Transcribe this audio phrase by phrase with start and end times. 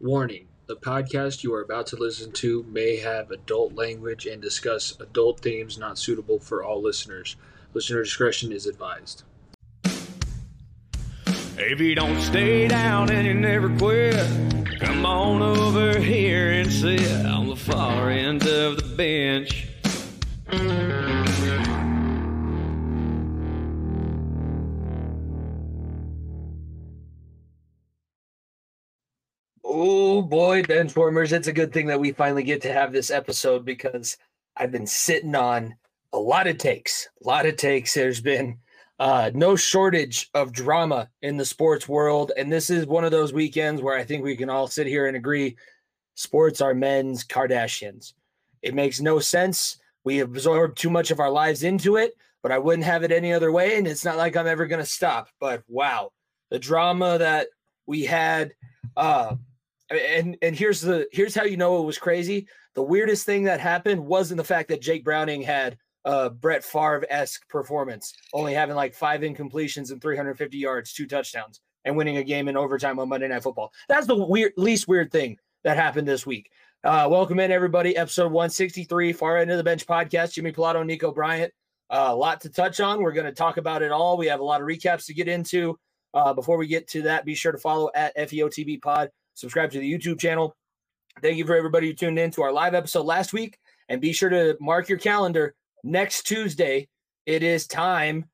[0.00, 4.94] Warning the podcast you are about to listen to may have adult language and discuss
[5.00, 7.36] adult themes not suitable for all listeners.
[7.72, 9.22] Listener discretion is advised.
[11.56, 14.16] If you don't stay down and you never quit,
[14.80, 19.68] come on over here and sit on the far end of the bench.
[30.16, 31.32] Oh boy, benchwarmers!
[31.32, 34.16] It's a good thing that we finally get to have this episode because
[34.56, 35.74] I've been sitting on
[36.14, 37.10] a lot of takes.
[37.22, 37.92] A lot of takes.
[37.92, 38.56] There's been
[38.98, 43.34] uh, no shortage of drama in the sports world, and this is one of those
[43.34, 45.54] weekends where I think we can all sit here and agree:
[46.14, 48.14] sports are men's Kardashians.
[48.62, 49.76] It makes no sense.
[50.02, 53.34] We absorb too much of our lives into it, but I wouldn't have it any
[53.34, 55.28] other way, and it's not like I'm ever going to stop.
[55.40, 56.12] But wow,
[56.48, 57.48] the drama that
[57.84, 58.54] we had.
[58.96, 59.36] Uh,
[59.90, 62.48] and and here's the here's how you know it was crazy.
[62.74, 67.04] The weirdest thing that happened wasn't the fact that Jake Browning had a Brett Favre
[67.10, 72.24] esque performance, only having like five incompletions and 350 yards, two touchdowns, and winning a
[72.24, 73.72] game in overtime on Monday Night Football.
[73.88, 76.50] That's the weird least weird thing that happened this week.
[76.84, 80.34] Uh, welcome in everybody, episode 163, Far End of the Bench podcast.
[80.34, 81.52] Jimmy Pilato, Nico Bryant.
[81.90, 83.00] Uh, a lot to touch on.
[83.00, 84.16] We're going to talk about it all.
[84.16, 85.78] We have a lot of recaps to get into.
[86.14, 89.78] Uh, before we get to that, be sure to follow at FEOTB Pod subscribe to
[89.78, 90.56] the YouTube channel.
[91.22, 93.58] Thank you for everybody who tuned in to our live episode last week.
[93.88, 96.88] And be sure to mark your calendar next Tuesday.
[97.26, 98.24] It is time,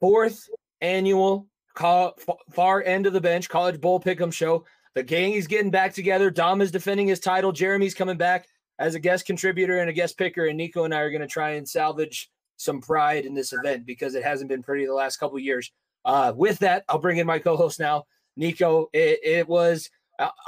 [0.00, 0.48] fourth
[0.80, 4.64] annual far end of the bench college bowl pick'em show.
[4.94, 6.30] The gang is getting back together.
[6.30, 7.52] Dom is defending his title.
[7.52, 8.46] Jeremy's coming back
[8.78, 10.46] as a guest contributor and a guest picker.
[10.46, 13.86] And Nico and I are going to try and salvage some pride in this event
[13.86, 15.72] because it hasn't been pretty the last couple years.
[16.04, 18.04] Uh, with that, I'll bring in my co-host now,
[18.36, 18.88] Nico.
[18.92, 19.88] It, it was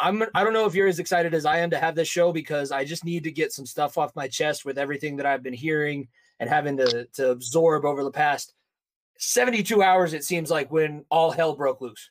[0.00, 2.32] I'm I don't know if you're as excited as I am to have this show
[2.32, 5.42] because I just need to get some stuff off my chest with everything that I've
[5.42, 6.08] been hearing
[6.40, 8.54] and having to to absorb over the past
[9.18, 12.10] 72 hours it seems like when all hell broke loose.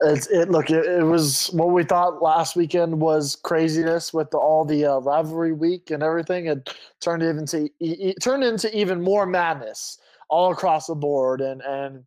[0.00, 4.38] It's it look it, it was what we thought last weekend was craziness with the,
[4.38, 9.02] all the uh, rivalry week and everything it turned even to it turned into even
[9.02, 9.98] more madness
[10.28, 12.04] all across the board and and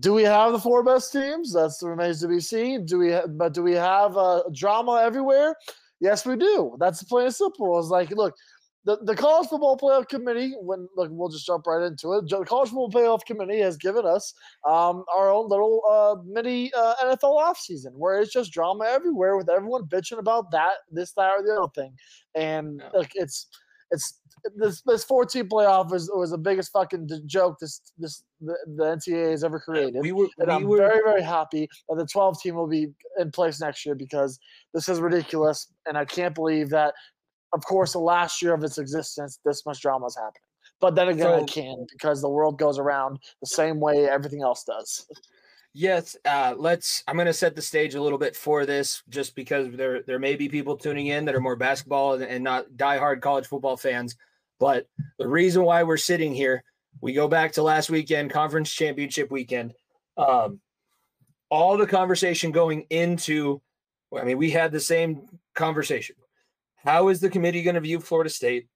[0.00, 1.52] do we have the four best teams?
[1.52, 2.84] That's the remains to be seen.
[2.84, 3.12] Do we?
[3.12, 5.56] Ha- but do we have uh, drama everywhere?
[6.00, 6.76] Yes, we do.
[6.78, 7.78] That's plain and simple.
[7.78, 8.34] It's like, look,
[8.84, 10.54] the, the college football playoff committee.
[10.60, 12.28] When look, we'll just jump right into it.
[12.28, 14.34] The college football playoff committee has given us
[14.66, 19.48] um, our own little uh, mini uh, NFL offseason where it's just drama everywhere with
[19.48, 21.94] everyone bitching about that, this, that, or the other thing,
[22.34, 22.98] and yeah.
[22.98, 23.48] look, it's
[23.90, 24.20] it's
[24.56, 29.30] this this 14 playoff was was the biggest fucking joke this this the, the NCAA
[29.32, 30.00] has ever created.
[30.00, 32.88] We were, and we I'm were, very very happy that the 12 team will be
[33.18, 34.38] in place next year because
[34.74, 36.94] this is ridiculous, and I can't believe that.
[37.54, 40.42] Of course, the last year of its existence, this much drama is happening.
[40.80, 44.42] But then again, so, I can because the world goes around the same way everything
[44.42, 45.06] else does.
[45.74, 47.04] Yes, uh, let's.
[47.06, 50.18] I'm going to set the stage a little bit for this, just because there there
[50.18, 53.76] may be people tuning in that are more basketball and, and not diehard college football
[53.76, 54.16] fans.
[54.58, 56.64] But the reason why we're sitting here,
[57.00, 59.74] we go back to last weekend, conference championship weekend.
[60.16, 60.60] Um,
[61.50, 63.60] all the conversation going into,
[64.18, 66.16] I mean, we had the same conversation.
[66.76, 68.68] How is the committee going to view Florida State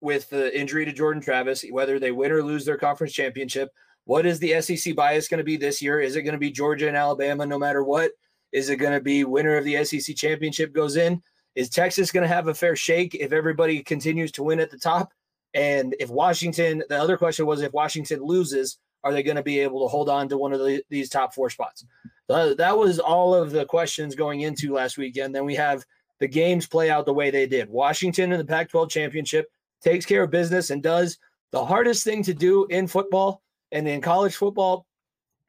[0.00, 3.70] with the injury to Jordan Travis, whether they win or lose their conference championship?
[4.04, 6.00] What is the SEC bias going to be this year?
[6.00, 8.12] Is it going to be Georgia and Alabama no matter what?
[8.52, 11.22] Is it going to be winner of the SEC championship goes in?
[11.54, 14.78] Is Texas going to have a fair shake if everybody continues to win at the
[14.78, 15.12] top?
[15.54, 19.60] And if Washington, the other question was if Washington loses, are they going to be
[19.60, 21.84] able to hold on to one of the, these top four spots?
[22.28, 25.34] That was all of the questions going into last weekend.
[25.34, 25.84] Then we have
[26.20, 27.68] the games play out the way they did.
[27.68, 29.46] Washington in the Pac 12 championship
[29.82, 31.18] takes care of business and does
[31.52, 33.42] the hardest thing to do in football
[33.74, 34.86] and in college football.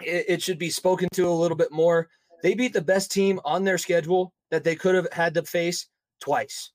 [0.01, 2.09] It, it should be spoken to a little bit more.
[2.43, 5.87] They beat the best team on their schedule that they could have had to face
[6.19, 6.71] twice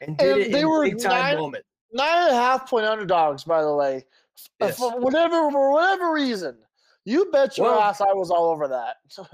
[0.00, 2.68] and did and it they in were big time nine, moment nine and a half
[2.68, 4.04] point underdogs, by the way.
[4.60, 4.78] Yes.
[4.78, 6.56] For whatever for whatever reason,
[7.04, 8.96] you bet your well, ass I was all over that.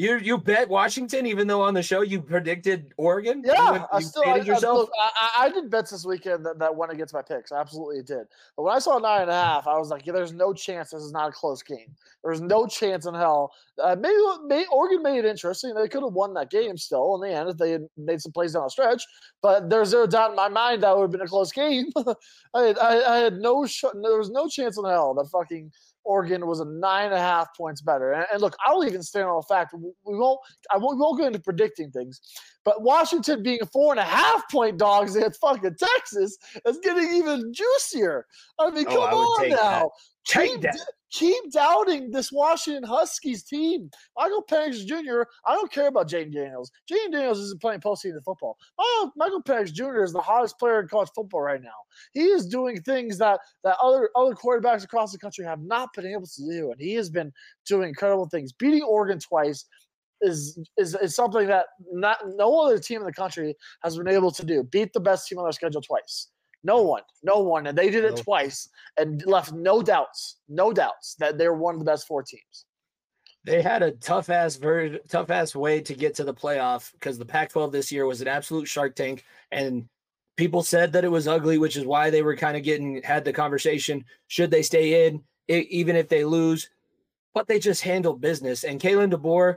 [0.00, 3.42] You you bet Washington, even though on the show you predicted Oregon.
[3.44, 4.88] Yeah, you, you I still I, yourself.
[5.14, 7.52] I, I, did bets this weekend that, that went against my picks.
[7.52, 8.26] I absolutely did.
[8.56, 10.90] But when I saw nine and a half, I was like, yeah, there's no chance
[10.90, 11.94] this is not a close game.
[12.24, 13.52] There's no chance in hell.
[13.82, 14.16] Uh, maybe,
[14.46, 15.74] maybe Oregon made it interesting.
[15.74, 18.32] They could have won that game still in the end if they had made some
[18.32, 19.04] plays down the stretch.
[19.42, 21.88] But there's no doubt in my mind that would have been a close game.
[22.54, 25.70] I, had, I, I, had no sh- there was no chance in hell that fucking
[26.04, 28.12] Oregon was a nine and a half points better.
[28.12, 30.40] And, and look, I'll even stand on the fact we won't.
[30.72, 32.20] I won't, we won't go into predicting things,
[32.64, 36.36] but Washington being a four and a half point dogs against fucking Texas
[36.66, 38.26] is getting even juicier.
[38.58, 39.56] I mean, Oh, come I on now.
[39.56, 39.88] that.
[40.26, 40.80] Take Keep that.
[41.10, 43.90] Keep doubting this Washington Huskies team.
[44.16, 45.22] Michael Penix Jr.
[45.46, 46.70] I don't care about Jayden Daniels.
[46.90, 48.56] Jayden Daniels isn't playing postseason football.
[48.78, 50.02] Michael, Michael Penix Jr.
[50.02, 51.68] is the hottest player in college football right now.
[52.12, 56.06] He is doing things that that other other quarterbacks across the country have not been
[56.06, 57.32] able to do, and he has been
[57.66, 58.52] doing incredible things.
[58.52, 59.66] Beating Oregon twice
[60.20, 64.30] is is, is something that not no other team in the country has been able
[64.30, 64.62] to do.
[64.62, 66.28] Beat the best team on their schedule twice.
[66.62, 68.24] No one, no one, and they did it Nope.
[68.24, 68.68] twice
[68.98, 72.66] and left no doubts, no doubts that they're one of the best four teams.
[73.44, 77.18] They had a tough ass, very tough ass way to get to the playoff because
[77.18, 79.88] the Pac-12 this year was an absolute shark tank, and
[80.36, 83.24] people said that it was ugly, which is why they were kind of getting had
[83.24, 86.68] the conversation: should they stay in, e- even if they lose?
[87.32, 88.64] But they just handled business.
[88.64, 89.56] And Kalen DeBoer,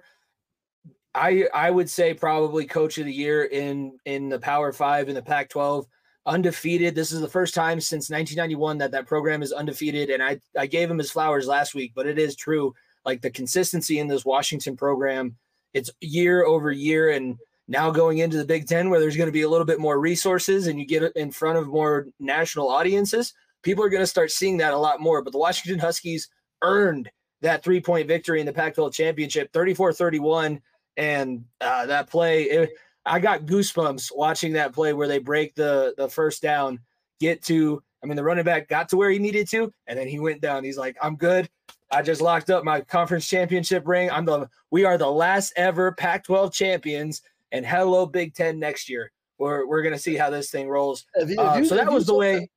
[1.14, 5.16] I I would say probably coach of the year in in the Power Five in
[5.16, 5.86] the Pac-12,
[6.26, 6.96] undefeated.
[6.96, 10.66] This is the first time since 1991 that that program is undefeated, and I I
[10.66, 12.74] gave him his flowers last week, but it is true
[13.06, 15.36] like the consistency in this Washington program,
[15.74, 17.12] it's year over year.
[17.12, 17.38] And
[17.68, 20.00] now going into the Big Ten, where there's going to be a little bit more
[20.00, 24.32] resources and you get in front of more national audiences, people are going to start
[24.32, 25.22] seeing that a lot more.
[25.22, 26.30] But the Washington Huskies
[26.62, 27.10] earned
[27.42, 30.62] that three point victory in the Pac 12 championship 34 31.
[30.96, 32.70] And uh, that play, it,
[33.06, 36.80] I got goosebumps watching that play where they break the, the first down,
[37.20, 40.08] get to, I mean, the running back got to where he needed to, and then
[40.08, 40.64] he went down.
[40.64, 41.50] He's like, I'm good.
[41.92, 44.10] I just locked up my conference championship ring.
[44.10, 47.22] I'm the we are the last ever Pac-12 champions,
[47.52, 49.12] and hello Big Ten next year.
[49.38, 51.06] We're we're gonna see how this thing rolls.
[51.16, 52.40] If you, Uh, if you- so that was the way.
[52.40, 52.50] me-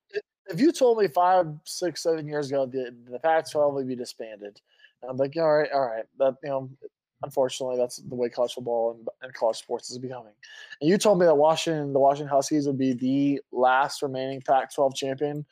[0.48, 4.60] If you told me five, six, seven years ago the, the Pac-12 would be disbanded,
[5.06, 6.04] I'm like, all right, all right.
[6.18, 6.70] That you know,
[7.22, 10.32] unfortunately, that's the way college football and, and college sports is becoming.
[10.80, 14.94] And you told me that Washington, the Washington Huskies, would be the last remaining Pac-12
[14.94, 15.44] champion,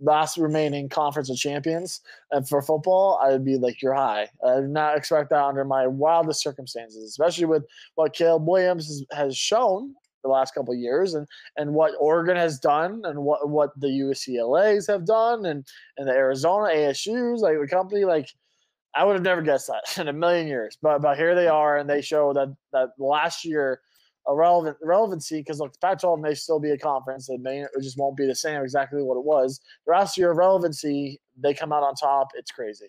[0.00, 2.00] last remaining conference of champions,
[2.30, 4.28] and for football, I'd be like, you're high.
[4.46, 7.64] I did not expect that under my wildest circumstances, especially with
[7.96, 11.26] what Caleb Williams has, shown the last couple years and
[11.56, 16.12] and what Oregon has done and what what the UCLA's have done and and the
[16.12, 18.28] Arizona ASU's like the company like
[18.94, 21.78] I would have never guessed that in a million years but but here they are
[21.78, 23.80] and they show that that last year
[24.26, 27.70] a relevant relevancy because look the Pac-12 may still be a conference it may it
[27.82, 31.54] just won't be the same exactly what it was the last year of relevancy they
[31.54, 32.86] come out on top it's crazy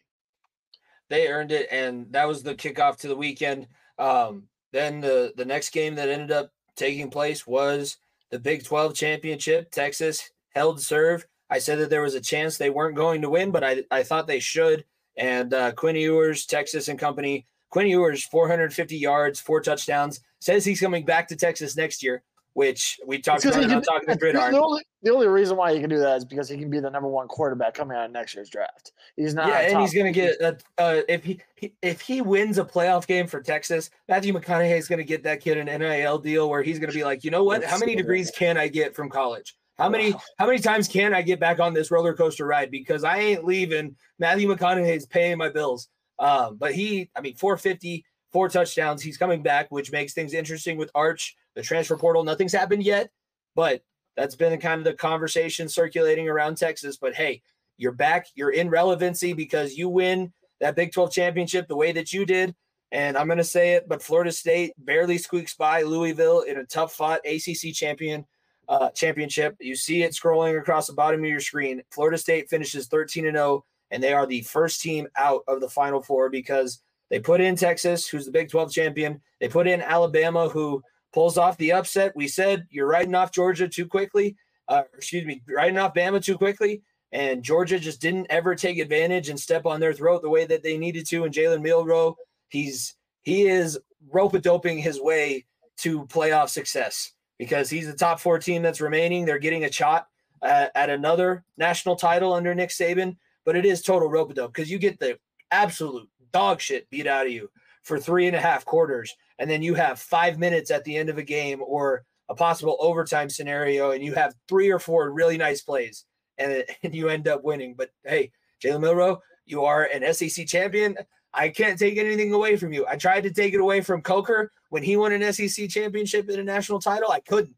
[1.10, 3.68] They earned it, and that was the kickoff to the weekend.
[4.00, 7.98] Um, then the the next game that ended up taking place was
[8.30, 9.72] the Big 12 championship.
[9.72, 11.28] Texas held serve.
[11.50, 14.04] I said that there was a chance they weren't going to win, but I, I
[14.04, 14.86] thought they should.
[15.18, 20.80] And uh, Quinn Ewers, Texas and company, Quinn Ewers, 450 yards, four touchdowns, says he's
[20.80, 22.22] coming back to Texas next year,
[22.54, 24.52] which we talked about can- Talking the the, Gridiron.
[24.52, 26.80] the only, the only reason why he can do that is because he can be
[26.80, 28.92] the number one quarterback coming out of next year's draft.
[29.16, 29.48] He's not.
[29.48, 32.66] Yeah, and he's going to get a, uh, if he, he if he wins a
[32.66, 36.50] playoff game for Texas, Matthew McConaughey is going to get that kid an NIL deal
[36.50, 37.64] where he's going to be like, you know what?
[37.64, 39.56] How many degrees can I get from college?
[39.82, 42.70] How many how many times can I get back on this roller coaster ride?
[42.70, 43.96] Because I ain't leaving.
[44.20, 45.90] Matthew McConaughey's paying my bills.
[46.20, 49.02] Um, but he, I mean, 450, four touchdowns.
[49.02, 52.24] He's coming back, which makes things interesting with Arch, the transfer portal.
[52.24, 53.10] Nothing's happened yet,
[53.56, 53.82] but
[54.16, 56.98] that's been kind of the conversation circulating around Texas.
[56.98, 57.42] But hey,
[57.78, 58.28] you're back.
[58.36, 62.54] You're in relevancy because you win that Big 12 championship the way that you did.
[62.92, 66.66] And I'm going to say it, but Florida State barely squeaks by Louisville in a
[66.66, 68.26] tough fought ACC champion
[68.72, 69.58] uh, championship.
[69.60, 71.84] You see it scrolling across the bottom of your screen.
[71.92, 75.68] Florida State finishes 13 and 0, and they are the first team out of the
[75.68, 79.20] Final Four because they put in Texas, who's the Big 12 champion.
[79.42, 82.16] They put in Alabama, who pulls off the upset.
[82.16, 84.38] We said you're riding off Georgia too quickly.
[84.70, 86.82] Uh, excuse me, riding off Bama too quickly.
[87.12, 90.64] And Georgia just didn't ever take advantage and step on their throat the way that
[90.64, 91.26] they needed to.
[91.26, 92.16] And Jalen Milroe,
[92.48, 93.78] he's he is
[94.10, 95.46] rope a doping his way
[95.80, 97.12] to playoff success
[97.42, 99.26] because he's the top four team that's remaining.
[99.26, 100.08] They're getting a shot
[100.44, 104.70] at, at another national title under Nick Saban, but it is total rope dope because
[104.70, 105.18] you get the
[105.50, 107.50] absolute dog shit beat out of you
[107.82, 111.10] for three and a half quarters, and then you have five minutes at the end
[111.10, 115.40] of a game or a possible overtime scenario, and you have three or four really
[115.40, 116.06] nice plays,
[116.38, 117.74] and, and you end up winning.
[117.76, 118.32] But hey,
[118.64, 120.96] Jalen Milroe, you are an SEC champion.
[121.34, 122.86] I can't take anything away from you.
[122.88, 126.40] I tried to take it away from Coker when he won an SEC championship and
[126.40, 127.12] a national title.
[127.12, 127.56] I couldn't.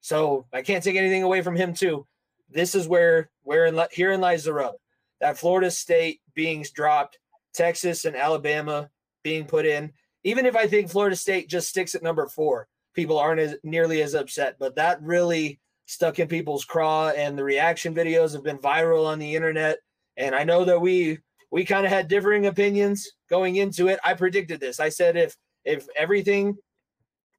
[0.00, 2.06] So I can't take anything away from him too.
[2.50, 4.74] This is where where in, herein lies the rub.
[5.20, 7.18] that Florida State being dropped,
[7.54, 8.90] Texas and Alabama
[9.22, 9.92] being put in.
[10.24, 14.02] Even if I think Florida State just sticks at number four, people aren't as nearly
[14.02, 14.56] as upset.
[14.58, 19.18] But that really stuck in people's craw, and the reaction videos have been viral on
[19.18, 19.78] the internet.
[20.16, 21.18] And I know that we
[21.52, 24.00] we kind of had differing opinions going into it.
[24.02, 24.80] I predicted this.
[24.80, 26.56] I said if if everything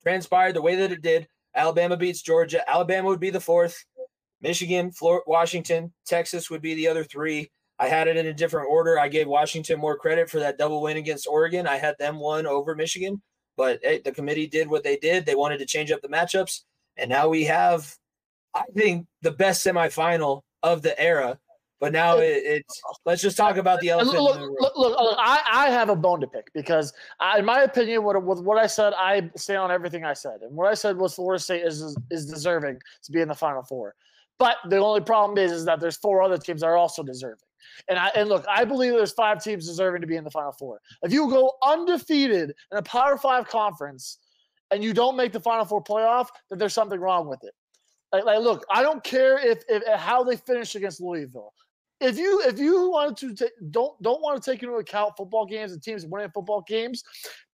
[0.04, 3.84] transpired the way that it did, Alabama beats Georgia, Alabama would be the fourth,
[4.40, 7.52] Michigan, Florida, Washington, Texas would be the other three.
[7.80, 9.00] I had it in a different order.
[9.00, 11.68] I gave Washington more credit for that double win against Oregon.
[11.68, 13.22] I had them one over Michigan,
[13.58, 15.26] but hey, the committee did what they did.
[15.26, 16.62] They wanted to change up the matchups,
[16.98, 17.94] and now we have,
[18.54, 21.40] I think, the best semifinal of the era.
[21.84, 24.18] But now it, it's let's just talk about the elephant.
[24.18, 27.44] Look, the look, look, look, I, I have a bone to pick because, I, in
[27.44, 30.72] my opinion, what with what I said, I stand on everything I said, and what
[30.72, 33.96] I said was Florida State is is deserving to be in the Final Four.
[34.40, 37.50] But the only problem is, is that there's four other teams that are also deserving.
[37.90, 40.54] And I and look, I believe there's five teams deserving to be in the Final
[40.54, 40.80] Four.
[41.02, 44.20] If you go undefeated in a Power Five conference
[44.72, 47.54] and you don't make the Final Four playoff, then there's something wrong with it.
[48.14, 51.52] Like, like look, I don't care if, if how they finish against Louisville.
[52.02, 55.46] If you if you wanted to ta- don't don't want to take into account football
[55.46, 57.04] games and teams winning football games,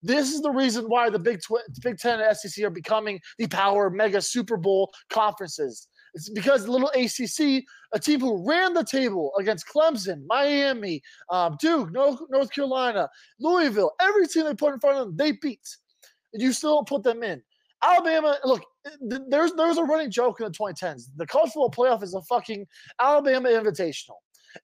[0.02, 3.48] this is the reason why the Big Tw- Big Ten and SEC are becoming the
[3.48, 5.88] power mega Super Bowl conferences.
[6.14, 11.92] It's because little ACC, a team who ran the table against Clemson, Miami, um, Duke,
[11.92, 13.08] North, North Carolina,
[13.40, 15.68] Louisville, every team they put in front of them, they beat.
[16.34, 17.42] And you still don't put them in.
[17.82, 18.64] Alabama, look,
[19.02, 21.04] there's there's a running joke in the 2010s.
[21.16, 22.66] The college football playoff is a fucking
[23.00, 24.18] Alabama invitational.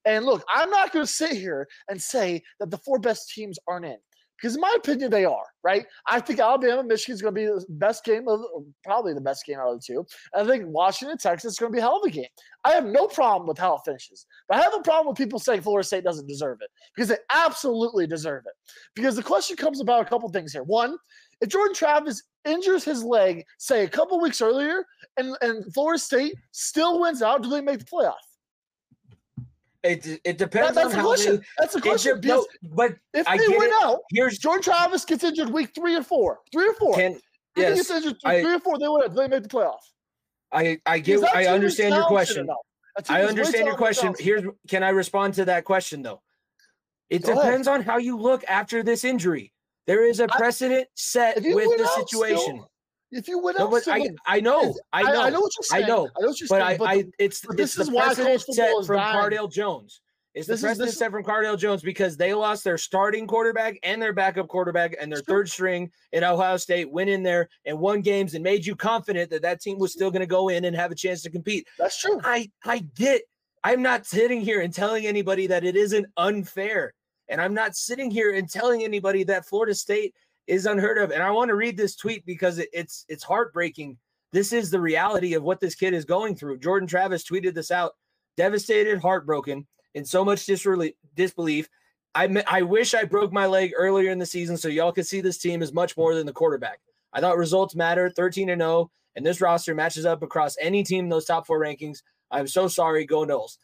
[0.06, 3.60] And look, I'm not going to sit here and say that the four best teams
[3.68, 3.98] aren't in
[4.38, 5.46] because, in my opinion, they are.
[5.64, 5.86] Right?
[6.08, 8.42] I think Alabama, Michigan is going to be the best game of
[8.84, 10.06] probably the best game out of the two.
[10.34, 12.28] And I think Washington, Texas is going to be a hell of a game.
[12.64, 15.40] I have no problem with how it finishes, but I have a problem with people
[15.40, 18.54] saying Florida State doesn't deserve it because they absolutely deserve it.
[18.96, 20.64] Because the question comes about a couple things here.
[20.64, 20.98] One,
[21.42, 24.86] if Jordan Travis injures his leg, say a couple weeks earlier,
[25.18, 28.14] and, and Florida State still wins out, do they make the playoff?
[29.86, 31.36] It, it That- depends that's on the how question.
[31.38, 31.42] they.
[31.60, 32.20] That's it question.
[32.20, 36.04] because but if I they win out, here's Jordan Travis gets injured week three or
[36.04, 36.40] four.
[36.52, 36.96] Three or four.
[36.96, 37.22] can If
[37.56, 37.76] he yes.
[37.78, 39.14] gets injured I- three or four, they win.
[39.14, 39.78] They make the playoff?
[40.52, 42.48] I I get I understand your question.
[42.48, 44.16] That I understand your question.
[44.18, 46.22] Here's can I respond to that question though?
[47.10, 47.44] It Go ahead.
[47.44, 49.54] depends on how you look after this injury.
[49.86, 52.66] There is a precedent set with the out still, situation.
[53.12, 55.64] If you win No, out, but I, I know, I know, I know what you're
[55.64, 55.86] saying.
[55.86, 56.62] I know, I know what you're but saying.
[56.64, 59.00] I, but the- I it's but this the is why college set football is from.
[59.00, 60.02] Cardale Jones.
[60.34, 63.26] It's the This is- precedent this- set from Cardale Jones because they lost their starting
[63.26, 67.48] quarterback and their backup quarterback and their third string in Ohio State went in there
[67.66, 70.50] and won games and made you confident that that team was still going to go
[70.50, 71.68] in and have a chance to compete.
[71.78, 72.20] that's true.
[72.24, 73.22] I I get.
[73.64, 76.94] I'm not sitting here and telling anybody that it isn't unfair,
[77.30, 80.14] and I'm not sitting here and telling anybody that Florida State
[80.48, 81.12] is unheard of.
[81.12, 83.98] And I want to read this tweet because it, it's it's heartbreaking.
[84.32, 86.60] This is the reality of what this kid is going through.
[86.60, 87.94] Jordan Travis tweeted this out,
[88.38, 91.70] devastated, heartbroken, in so much disreli- disbelief.
[92.14, 95.22] I I wish I broke my leg earlier in the season so y'all could see
[95.22, 96.80] this team is much more than the quarterback.
[97.14, 101.06] I thought results matter, 13 and 0, and this roster matches up across any team
[101.06, 102.00] in those top four rankings.
[102.32, 103.58] I'm so sorry, go Noles.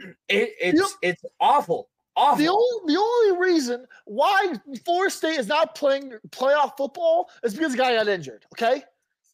[0.28, 2.38] It, it's it's awful, awful.
[2.38, 4.54] The only the only reason why
[4.84, 8.44] Florida State is not playing playoff football is because the guy got injured.
[8.54, 8.82] Okay,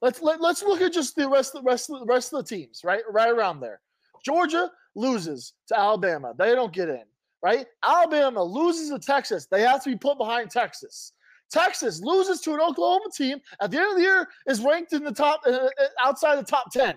[0.01, 2.45] let's let, let's look at just the rest of the rest of the rest of
[2.45, 3.81] the teams right right around there.
[4.25, 7.05] Georgia loses to Alabama, they don't get in.
[7.43, 11.13] Right, Alabama loses to Texas, they have to be put behind Texas.
[11.51, 15.05] Texas loses to an Oklahoma team at the end of the year is ranked in
[15.05, 15.69] the top uh, uh,
[16.01, 16.97] outside the top ten.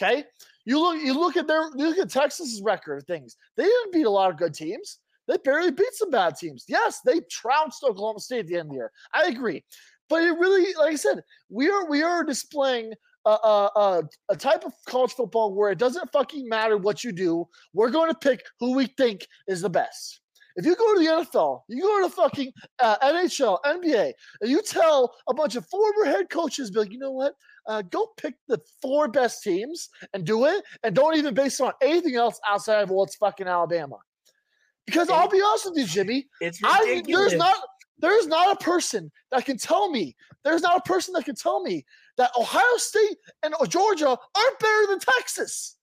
[0.00, 0.24] Okay,
[0.64, 3.36] you look you look at their you look at Texas's record of things.
[3.56, 4.98] They didn't beat a lot of good teams.
[5.28, 6.64] They barely beat some bad teams.
[6.68, 8.92] Yes, they trounced Oklahoma State at the end of the year.
[9.12, 9.64] I agree,
[10.08, 12.92] but it really, like I said, we are we are displaying
[13.26, 17.46] a, a, type of college football where it doesn't fucking matter what you do.
[17.72, 20.20] We're going to pick who we think is the best.
[20.56, 24.50] If you go to the NFL, you go to the fucking uh, NHL, NBA, and
[24.50, 27.34] you tell a bunch of former head coaches, be like, you know what?
[27.66, 31.64] Uh, go pick the four best teams and do it, and don't even base it
[31.64, 33.96] on anything else outside of what's fucking Alabama.
[34.86, 37.56] Because I'll be honest with you, Jimmy, it's I there's not
[37.98, 40.14] there's not a person that can tell me
[40.44, 41.84] there's not a person that can tell me
[42.16, 45.76] that Ohio State and Georgia aren't better than Texas.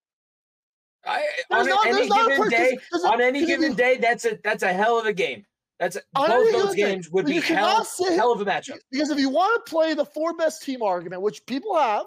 [1.06, 4.24] I, There's on not- any a given person- day, there's on any given day, that's
[4.24, 5.46] a that's a hell of a game.
[5.80, 8.78] That's both those games would be hell, hell of a matchup.
[8.90, 12.06] Because if you want to play the four best team argument, which people have,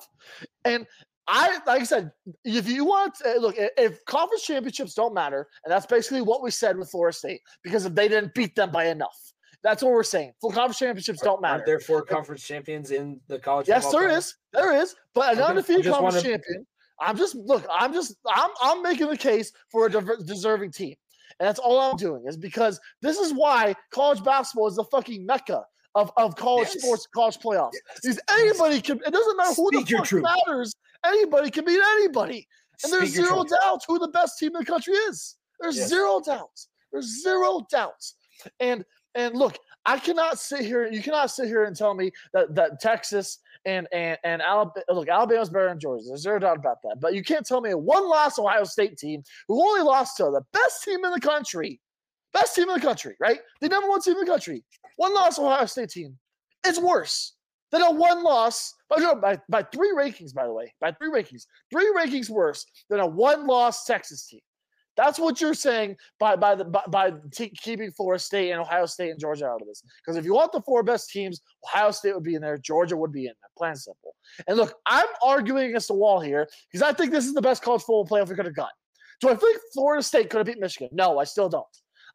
[0.64, 0.86] and
[1.28, 2.12] I like I said,
[2.44, 6.50] if you want to, look, if conference championships don't matter, and that's basically what we
[6.50, 10.04] said with Florida State, because if they didn't beat them by enough, that's what we're
[10.04, 10.32] saying.
[10.40, 11.54] Full conference championships don't matter.
[11.54, 13.66] Aren't there four conference champions in the college?
[13.66, 14.18] Yes, there playoff?
[14.18, 14.34] is.
[14.52, 16.66] There is, but an undefeated conference wanna- champion.
[17.00, 17.66] I'm just look.
[17.70, 18.16] I'm just.
[18.26, 18.50] I'm.
[18.62, 19.90] I'm making the case for a
[20.24, 20.94] deserving team,
[21.38, 22.24] and that's all I'm doing.
[22.26, 25.62] Is because this is why college basketball is the fucking mecca
[25.94, 26.82] of, of college Yes.
[26.82, 27.72] sports, college playoffs.
[28.00, 28.98] Because anybody can.
[29.06, 30.22] It doesn't matter who Speak the fuck truth.
[30.46, 30.74] matters.
[31.06, 32.46] Anybody can beat anybody,
[32.84, 33.58] and there's Speak your zero truth.
[33.62, 35.36] doubts who the best team in the country is.
[35.60, 35.88] There's Yes.
[35.88, 36.68] zero doubts.
[36.92, 38.14] There's zero doubts.
[38.60, 38.84] And
[39.14, 40.86] and look, I cannot sit here.
[40.86, 44.84] You cannot sit here and tell me that that Texas and and and Alabama.
[44.90, 46.04] Look, Alabama's better than Georgia.
[46.08, 46.96] There's zero doubt about that.
[47.00, 50.24] But you can't tell me a one loss Ohio State team who only lost to
[50.24, 51.80] the best team in the country,
[52.34, 53.40] best team in the country, right?
[53.62, 54.64] The number one team in the country.
[54.96, 56.18] One loss Ohio State team
[56.64, 57.32] It's worse
[57.72, 58.72] than a one loss.
[58.90, 62.64] Oh, by, by by three rankings, by the way, by three rankings, three rankings worse
[62.88, 64.40] than a one loss Texas team.
[64.96, 68.86] That's what you're saying by by the by, by t- keeping Florida State and Ohio
[68.86, 69.82] State and Georgia out of this.
[70.02, 72.96] Because if you want the four best teams, Ohio State would be in there, Georgia
[72.96, 73.50] would be in there.
[73.58, 74.14] Plain and simple.
[74.48, 77.62] And look, I'm arguing against the wall here because I think this is the best
[77.62, 78.70] college football playoff we could have got.
[79.20, 80.88] Do I think Florida State could have beat Michigan?
[80.92, 81.64] No, I still don't.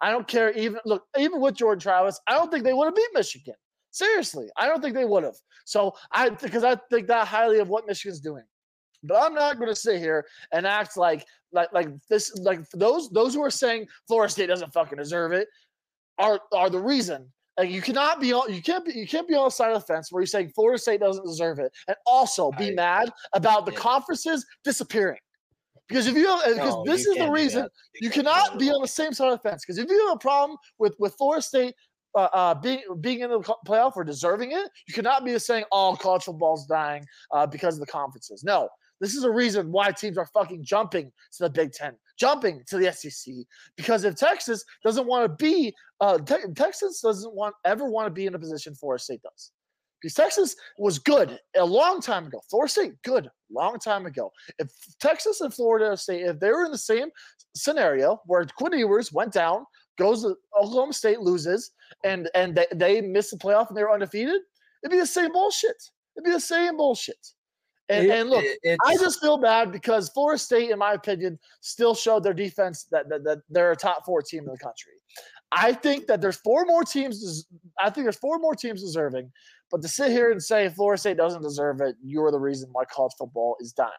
[0.01, 0.51] I don't care.
[0.53, 3.55] Even look, even with Jordan Travis, I don't think they would have beat Michigan.
[3.91, 5.35] Seriously, I don't think they would have.
[5.65, 8.43] So I because I think that highly of what Michigan's doing.
[9.03, 13.09] But I'm not going to sit here and act like like like this like those
[13.09, 15.47] those who are saying Florida State doesn't fucking deserve it
[16.17, 17.31] are are the reason.
[17.57, 19.81] Like you cannot be on you can't be you can't be on the side of
[19.81, 23.11] the fence where you're saying Florida State doesn't deserve it and also be I- mad
[23.33, 23.79] about the yeah.
[23.79, 25.19] conferences disappearing.
[25.89, 27.67] Because if you because No, this is the reason
[27.99, 29.65] you cannot be on the same side of the fence.
[29.65, 31.75] Because if you have a problem with with Florida State
[32.15, 35.95] uh, uh, being being in the playoff or deserving it, you cannot be saying all
[35.95, 38.43] college football's dying uh, because of the conferences.
[38.43, 38.69] No,
[39.01, 42.77] this is a reason why teams are fucking jumping to the Big Ten, jumping to
[42.77, 43.33] the SEC.
[43.75, 48.11] Because if Texas doesn't want to be, uh, Te- Texas doesn't want ever want to
[48.11, 49.51] be in a position Florida State does.
[50.01, 52.41] Because Texas was good a long time ago.
[52.49, 54.31] Florida State good long time ago.
[54.59, 54.69] If
[54.99, 57.09] Texas and Florida State, if they were in the same
[57.55, 59.65] scenario where Quinn Ewers went down,
[59.97, 61.71] goes to Oklahoma State, loses,
[62.03, 64.41] and and they, they miss the playoff and they were undefeated,
[64.83, 65.75] it'd be the same bullshit.
[66.15, 67.27] It'd be the same bullshit.
[67.89, 71.37] And, It- and look, it- I just feel bad because Florida State, in my opinion,
[71.61, 74.93] still showed their defense that, that, that they're a top four team in the country.
[75.51, 77.45] I think that there's four more teams.
[77.79, 79.29] I think there's four more teams deserving.
[79.69, 82.85] But to sit here and say Florida State doesn't deserve it, you're the reason why
[82.85, 83.91] college football is dying.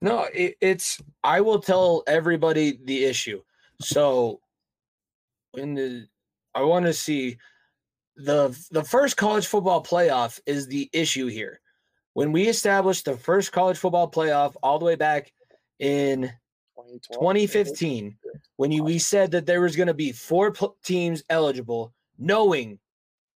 [0.00, 3.42] No, it, it's I will tell everybody the issue.
[3.80, 4.40] So
[5.54, 6.06] in the
[6.54, 7.38] I want to see
[8.16, 11.60] the the first college football playoff is the issue here.
[12.12, 15.32] When we established the first college football playoff all the way back
[15.78, 16.30] in
[17.12, 18.16] 2015
[18.56, 22.78] when you we said that there was going to be four pl- teams eligible knowing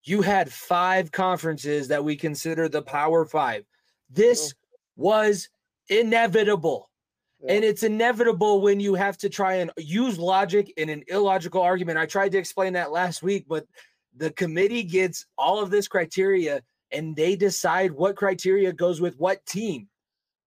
[0.03, 3.63] you had five conferences that we consider the power 5
[4.09, 4.53] this
[4.95, 5.49] was
[5.89, 6.89] inevitable
[7.47, 11.97] and it's inevitable when you have to try and use logic in an illogical argument.
[11.97, 13.65] I tried to explain that last week but
[14.17, 19.45] the committee gets all of this criteria and they decide what criteria goes with what
[19.45, 19.87] team.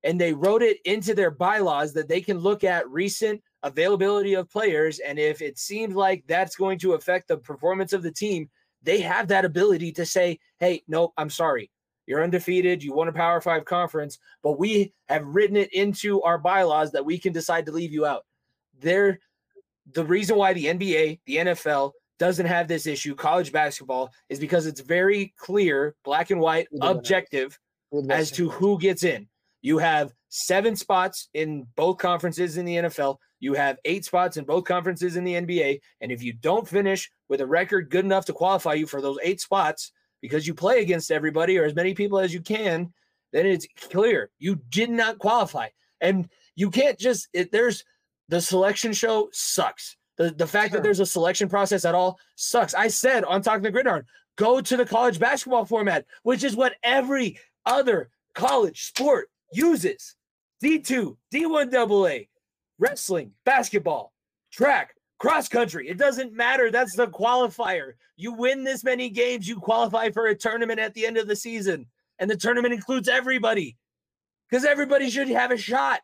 [0.05, 4.49] And they wrote it into their bylaws that they can look at recent availability of
[4.49, 5.01] players.
[5.01, 8.49] And if it seems like that's going to affect the performance of the team
[8.83, 11.71] they have that ability to say hey no i'm sorry
[12.09, 16.39] you're undefeated you won a power 5 conference but we have written it into our
[16.39, 18.25] bylaws that we can decide to leave you out
[18.81, 19.21] they're
[19.93, 24.67] the reason why the NBA the NFL doesn't have this issue college basketball is because
[24.67, 26.99] it's very clear black and white Who the winner is.
[26.99, 27.59] objective
[28.11, 29.29] as to who gets in.
[29.63, 33.17] You have seven spots in both conferences in the NFL.
[33.41, 35.81] You have eight spots in both conferences in the NBA.
[36.01, 39.19] And if you don't finish with a record good enough to qualify you for those
[39.23, 42.93] eight spots because you play against everybody or as many people as you can,
[43.33, 45.69] then it's clear you did not qualify.
[46.01, 47.85] And you can't just, it, there's
[48.29, 49.97] the selection show sucks.
[50.17, 50.79] The, the fact Sure.
[50.79, 52.75] that there's a selection process at all sucks.
[52.75, 54.05] I said on Talking the Gridiron,
[54.37, 60.17] go to the college basketball format, which is what every other college sport uses.
[60.63, 62.25] D2, D1 AA,
[62.79, 64.13] wrestling, basketball,
[64.51, 65.89] track, cross country.
[65.89, 66.71] It doesn't matter.
[66.71, 67.93] That's the qualifier.
[68.17, 71.37] You win this many games, you qualify for a tournament at the end of the
[71.37, 71.87] season.
[72.19, 73.77] And the tournament includes everybody
[74.49, 76.01] because everybody should have a shot.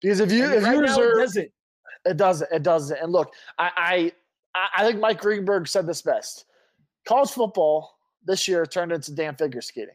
[0.00, 1.52] because if you And if right you now, reserve it doesn't.
[2.04, 2.52] It doesn't.
[2.52, 2.98] It doesn't.
[3.00, 4.12] And look, I,
[4.54, 6.46] I I think Mike Greenberg said this best.
[7.06, 9.94] College football this year turned into damn figure skating.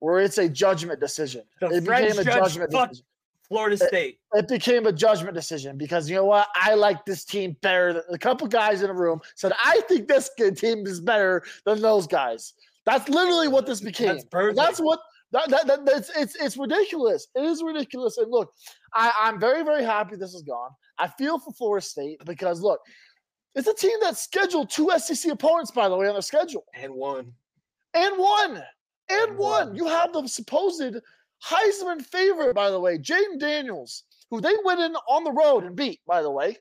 [0.00, 1.42] where it's a judgment decision.
[1.60, 3.04] The it French became a judge judgment decision.
[3.52, 4.18] Florida State.
[4.34, 6.48] It became a judgment decision because you know what?
[6.54, 7.92] I like this team better.
[7.92, 11.80] Than, a couple guys in a room said, "I think this team is better than
[11.82, 12.54] those guys."
[12.86, 14.18] That's literally what this became.
[14.30, 14.56] That's.
[14.56, 15.00] That's what
[15.32, 17.26] that, that, that that's it's it's ridiculous.
[17.34, 18.18] It is ridiculous.
[18.18, 18.52] And look,
[18.94, 20.70] I, I'm very very happy this is gone.
[20.98, 22.80] I feel for Florida State because look,
[23.54, 26.92] it's a team that scheduled two SEC opponents by the way on their schedule and
[26.94, 27.32] one.
[27.94, 28.62] and one,
[29.08, 29.68] and And won.
[29.68, 29.76] won.
[29.76, 30.82] You have the supposed
[31.44, 35.74] Heisman favorite by the way, Jayden Daniels, who they went in on the road and
[35.76, 36.00] beat.
[36.06, 36.56] By the way,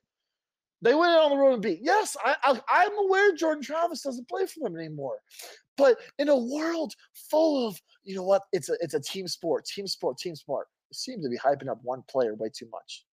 [0.81, 1.79] they went in on the road and beat.
[1.81, 5.19] Yes, I, I I'm aware Jordan Travis doesn't play for them anymore,
[5.77, 6.93] but in a world
[7.29, 10.67] full of you know what, it's a it's a team sport, team sport, team sport.
[10.89, 13.05] It seems to be hyping up one player way too much.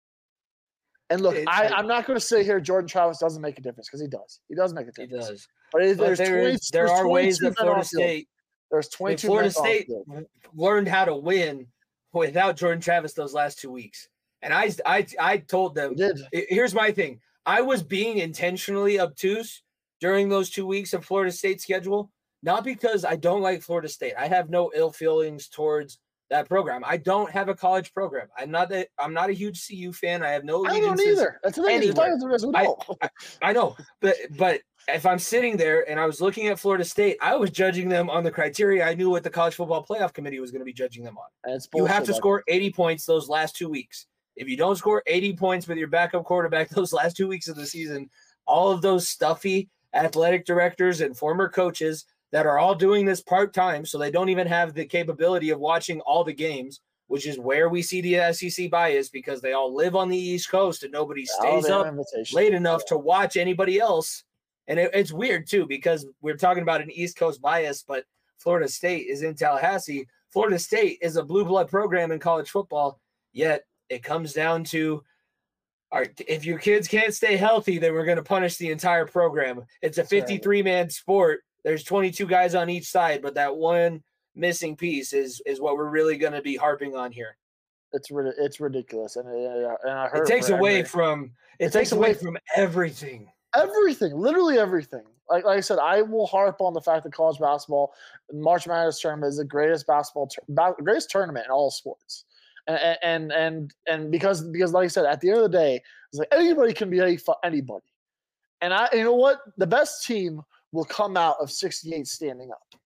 [1.09, 3.57] And look, It- I, I- I'm not going to say here Jordan Travis doesn't make
[3.59, 4.39] a difference because he does.
[4.49, 5.27] He does make a He difference.
[5.29, 5.47] does.
[5.71, 7.85] But, it, But there's there, 20 is, there there's are ways that Florida.
[7.85, 8.27] State,
[8.71, 9.89] There's I mean, 22 Florida State
[10.53, 11.67] learned how to win
[12.13, 14.07] without Jordan Travis those last two weeks.
[14.41, 15.95] And I, I, I told them.
[16.31, 17.19] Here's my thing.
[17.45, 19.63] I was being intentionally obtuse
[19.99, 22.11] during those two weeks of Florida State schedule,
[22.43, 24.13] not because I don't like Florida State.
[24.17, 26.83] I have no ill feelings towards that program.
[26.85, 28.27] I don't have a college program.
[28.37, 30.23] I'm not that I'm not a huge CU fan.
[30.23, 31.39] I have no I don't either.
[31.43, 31.77] That's the thing.
[31.77, 31.93] Anywhere.
[31.93, 33.09] talking to us, we I-
[33.41, 37.17] I know, but but if I'm sitting there and I was looking at Florida State,
[37.21, 40.39] I was judging them on the criteria I knew what the college football playoff committee
[40.39, 41.53] was going to be judging them on.
[41.53, 44.05] It's You have to score 80 points those last two weeks.
[44.35, 47.55] If you don't score 80 points with your backup quarterback those last two weeks of
[47.55, 48.09] the season,
[48.45, 53.53] all of those stuffy athletic directors and former coaches that are all doing this part
[53.53, 57.39] time, so they don't even have the capability of watching all the games, which is
[57.39, 60.91] where we see the SEC bias because they all live on the East Coast and
[60.91, 62.33] nobody stays up invitations.
[62.33, 64.23] late enough to watch anybody else.
[64.67, 68.03] And it, it's weird too because we're talking about an East Coast bias, but
[68.37, 70.07] Florida State is in Tallahassee.
[70.31, 72.99] Florida State is a blue blood program in college football,
[73.31, 75.01] yet it comes down to
[75.91, 79.05] all right, if your kids can't stay healthy, then we're going to punish the entire
[79.05, 79.63] program.
[79.81, 81.41] It's a 53 man sport.
[81.63, 84.03] There's 22 guys on each side, but that one
[84.35, 87.37] missing piece is is what we're really going to be harping on here.
[87.93, 91.73] It's it's ridiculous, and uh, and I heard It takes away from it, It takes
[91.73, 93.29] takes away from everything.
[93.55, 95.03] everything, literally everything.
[95.29, 97.93] Like, like I said, I will harp on the fact that college basketball,
[98.31, 102.25] March Madness tournament is the greatest basketball, ba- greatest tournament in all sports.
[102.67, 105.81] And and and and because because like I said, at the end of the day,
[106.11, 107.85] it's like anybody can be any, anybody.
[108.59, 112.79] And I, you know what, the best team will come out of 68 standing up.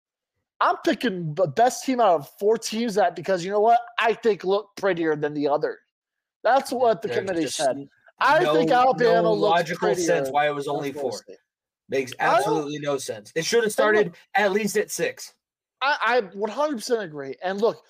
[0.59, 4.13] I'm picking the best team out of four teams that because you know what I
[4.13, 5.79] think look prettier than the other.
[6.43, 7.87] That's what the There's committee said.
[8.19, 11.13] I no- think Alabama no looks logical sense why it was only four.
[11.13, 11.37] State.
[11.89, 13.33] Makes absolutely no sense.
[13.35, 15.33] It should have started at least at six.
[15.81, 17.35] I, I 100% agree.
[17.43, 17.83] And look,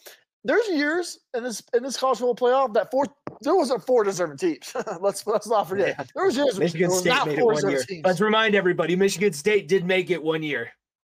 [0.44, 3.06] there's years in this in this college football playoff that four
[3.42, 4.76] there wasn't four deserving teams.
[5.02, 5.96] let's let's not forget.
[5.98, 6.06] Yeah.
[6.16, 7.84] There was years Michigan was State not made it four one year.
[7.84, 8.06] teams.
[8.06, 10.72] Let's remind everybody: Michigan State did make it one year.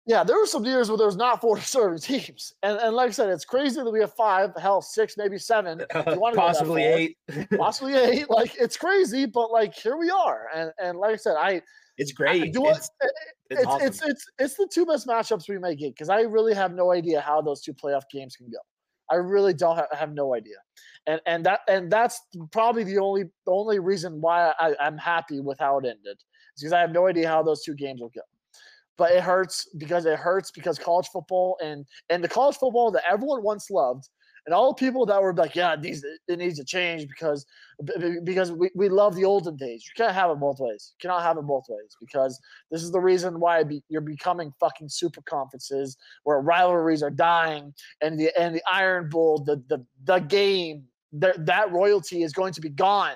[0.06, 2.52] Yeah, there were some years where there was not four deserving teams.
[2.62, 5.82] And and like I said, it's crazy that we have five, hell, six, maybe seven,
[5.92, 7.16] Possibly eight.
[7.56, 8.28] possibly eight.
[8.28, 10.48] Like it's crazy, but like here we are.
[10.54, 11.62] And and like I said, I
[11.96, 12.52] It's I great.
[12.52, 13.10] do it's, it.
[13.50, 13.87] it's, it's, awesome.
[13.87, 16.92] it's it's it's the two best matchups we may get because I really have no
[16.92, 18.58] idea how those two playoff games can go.
[19.10, 20.56] I really don't have, have no idea,
[21.06, 22.20] and and that and that's
[22.52, 26.18] probably the only the only reason why I, I'm happy with how it ended
[26.56, 28.22] is because I have no idea how those two games will go.
[28.96, 33.02] But it hurts because it hurts because college football and and the college football that
[33.08, 34.08] everyone once loved
[34.46, 37.46] and all the people that were like, yeah, needs it needs to change because
[38.24, 39.85] because we, we love the olden days.
[39.87, 40.92] You can't have it both ways.
[40.94, 42.38] You cannot have it both ways because
[42.70, 47.72] this is the reason why be, you're becoming fucking super conferences where rivalries are dying
[48.02, 52.52] and the and the Iron Bowl, the the the game, that that royalty is going
[52.52, 53.14] to be gone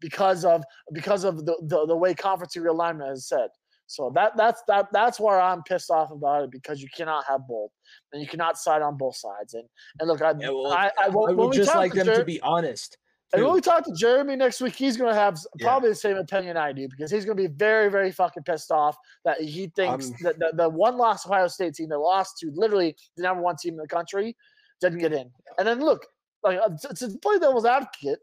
[0.00, 0.62] because of
[0.92, 3.48] because of the the, the way conference realignment has said.
[3.90, 7.40] So that that's that that's where I'm pissed off about it because you cannot have
[7.48, 7.72] both
[8.12, 9.54] and you cannot side on both sides.
[9.54, 9.64] And
[9.98, 12.98] and look, I Yeah, well, I, I, I would just like them to be honest.
[13.32, 15.66] and when we talk to Jeremy next week, he's going to have Yeah.
[15.66, 18.70] probably the same opinion I do because he's going to be very, very fucking pissed
[18.70, 22.38] off that he thinks Um, that the, the one lost Ohio State team that lost
[22.38, 24.36] to literally the number one team in the country
[24.80, 25.28] didn't get in.
[25.58, 26.06] And then look,
[26.44, 28.20] like to, to play devil's advocate,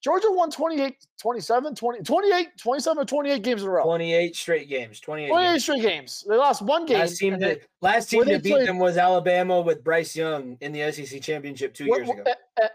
[0.00, 3.82] Georgia won 28, 27, 20, 28, 27 or 28 games in a row.
[3.84, 5.00] 28 straight games.
[5.00, 5.28] 28.
[5.28, 5.62] 28 games.
[5.62, 6.24] straight games.
[6.28, 6.98] They lost one game.
[6.98, 10.14] Last team and they- to last team to beat played- them was Alabama with Bryce
[10.14, 12.22] Young in the SEC championship two years ago.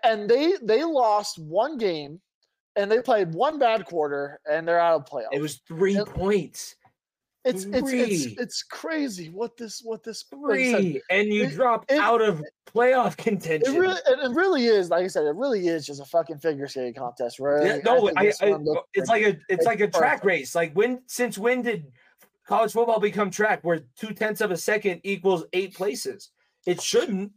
[0.03, 2.19] And they they lost one game
[2.75, 5.27] and they played one bad quarter and they're out of playoffs.
[5.31, 6.07] It was three Yep.
[6.07, 6.75] points.
[7.45, 11.85] It's it's it's it's crazy what this what this like Three, and you it- drop
[11.89, 13.75] it- out of playoff It contention.
[13.75, 14.89] really, it it really is.
[14.89, 17.65] Like I said, it really is just a fucking figure skating contest, right?
[17.65, 18.57] Yeah, no, think I, I,
[18.93, 20.25] it's like a it's like a track perfect.
[20.25, 20.55] race.
[20.55, 21.91] Like when since when did
[22.47, 26.29] college football become track where two tenths of a second equals eight places?
[26.65, 27.31] It shouldn't.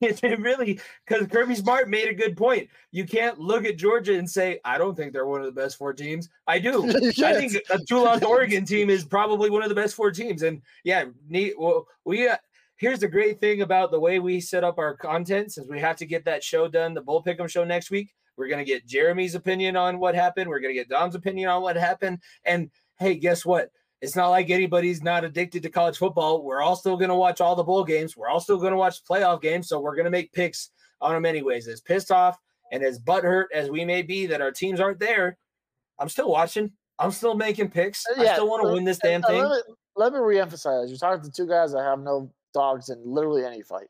[0.00, 2.68] It, it really because Kirby Smart made a good point.
[2.90, 5.76] You can't look at Georgia and say, I don't think they're one of the best
[5.76, 6.28] four teams.
[6.46, 6.88] I do.
[7.24, 10.42] I think a loss Oregon team is probably one of the best four teams.
[10.42, 11.54] And yeah, neat.
[11.58, 12.36] Well, we uh,
[12.76, 15.96] here's the great thing about the way we set up our content since we have
[15.96, 18.14] to get that show done, the Bull Pick'em show next week.
[18.36, 20.48] We're gonna get Jeremy's opinion on what happened.
[20.48, 22.20] We're gonna get Dom's opinion on what happened.
[22.44, 23.70] And hey, guess what?
[24.00, 26.42] It's not like anybody's not addicted to college football.
[26.42, 28.16] We're all still gonna watch all the bowl games.
[28.16, 29.68] We're all still gonna watch playoff games.
[29.68, 31.68] So we're gonna make picks on them anyways.
[31.68, 32.38] As pissed off
[32.72, 35.36] and as butthurt as we may be that our teams aren't there,
[35.98, 36.72] I'm still watching.
[36.98, 38.04] I'm still making picks.
[38.06, 39.42] I still want to win this damn thing.
[39.42, 40.88] Let me, let me reemphasize.
[40.88, 43.88] You're talking to two guys that have no dogs in literally any fight.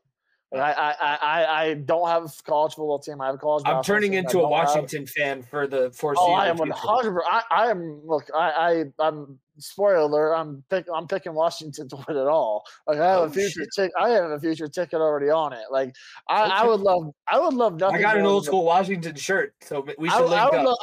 [0.53, 3.21] Like I, I, I, I- I don't have a college football team.
[3.21, 3.63] I have a college.
[3.65, 4.13] I'm turning.
[4.15, 6.79] Into a don't have- Washington fan for the Oh, foreseeable I am one future.
[6.81, 7.23] hundred.
[7.25, 8.01] I, I am.
[8.05, 9.39] Look, I, I, I'm.
[9.59, 10.33] Spoiler alert!
[10.33, 12.63] I'm pick, I'm picking Washington to win it all.
[12.87, 13.91] Like I have Oh, a future ticket.
[13.99, 15.65] I have a future ticket already on it.
[15.69, 15.93] Like
[16.27, 17.11] I, oh, I would love.
[17.31, 17.97] I would love nothing.
[17.97, 20.65] I got an old school Washington shirt, so we I, should I link would up.
[20.65, 20.77] love.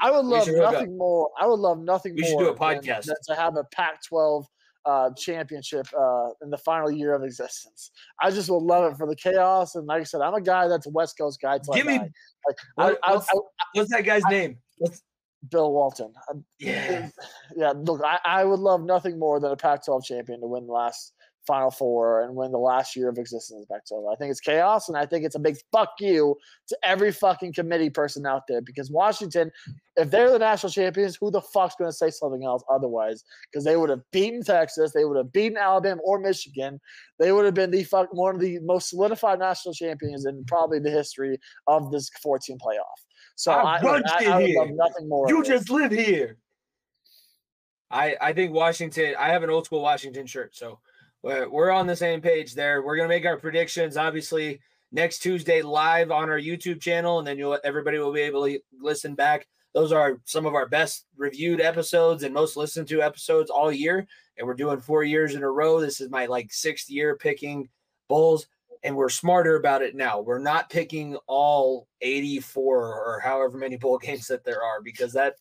[0.00, 1.30] I would love nothing more.
[1.40, 2.30] I would love nothing We more.
[2.30, 3.04] should do a than- podcast.
[3.04, 4.46] than to have a Pac-12
[4.86, 7.90] uh, championship uh, in the final year of existence.
[8.22, 9.74] I just would love it for the chaos.
[9.76, 11.58] And like I said, I'm a guy that's a West Coast guy.
[11.72, 12.12] Give me- Like
[12.74, 13.38] What- I, I, what's- I,
[13.74, 14.58] What's that guy's name?
[14.78, 15.02] What's,
[15.50, 16.12] Bill Walton.
[16.58, 17.08] Yeah,
[17.56, 20.72] yeah, look, I, I would love nothing more than a Pac-12 champion to win the
[20.72, 21.12] last
[21.46, 24.12] Final Four and win the last year of existence of Pac-12.
[24.12, 26.36] I think it's chaos, and I think it's a big fuck you
[26.68, 29.50] to every fucking committee person out there because Washington,
[29.96, 33.24] if they're the national champions, who the fuck's going to say something else otherwise?
[33.50, 36.80] Because they would have beaten Texas, they would have beaten Alabama or Michigan,
[37.18, 40.78] they would have been the fuck one of the most solidified national champions in probably
[40.78, 43.04] the history of this 14 playoff.
[43.36, 45.28] So I I, I, I would love nothing more.
[45.28, 46.38] you just live here.
[47.90, 49.14] I I think Washington.
[49.18, 50.80] I have an old school Washington shirt, so
[51.24, 52.82] we're, we're on the same page there.
[52.82, 54.60] We're gonna make our predictions, obviously
[54.92, 58.60] next Tuesday live on our YouTube channel, and then you'll everybody will be able to
[58.78, 59.46] listen back.
[59.72, 64.06] Those are some of our best reviewed episodes and most listened to episodes all year,
[64.36, 65.80] and we're doing four years in a row.
[65.80, 67.70] This is my like sixth year picking
[68.06, 68.46] Bulls,
[68.82, 70.20] and we're smarter about it now.
[70.20, 75.36] We're not picking all 84 or however many bowl games that there are because that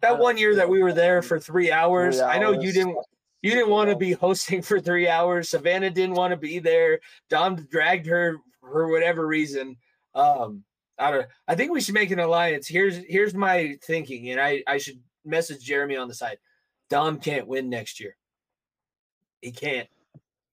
[0.00, 2.72] that uh, one year that we were there for three hours, Three I know you
[2.72, 2.98] didn't
[3.42, 5.50] you didn't want to be hosting for three hours.
[5.50, 7.00] Savannah didn't want to be there.
[7.30, 9.76] Dom dragged her for whatever reason.
[10.14, 10.64] Um,
[10.98, 11.26] I don't.
[11.46, 12.66] I think we should make an alliance.
[12.66, 16.38] Here's here's my thinking, and I I should message Jeremy on the side.
[16.90, 18.16] Dom can't win next year.
[19.40, 19.88] He can't.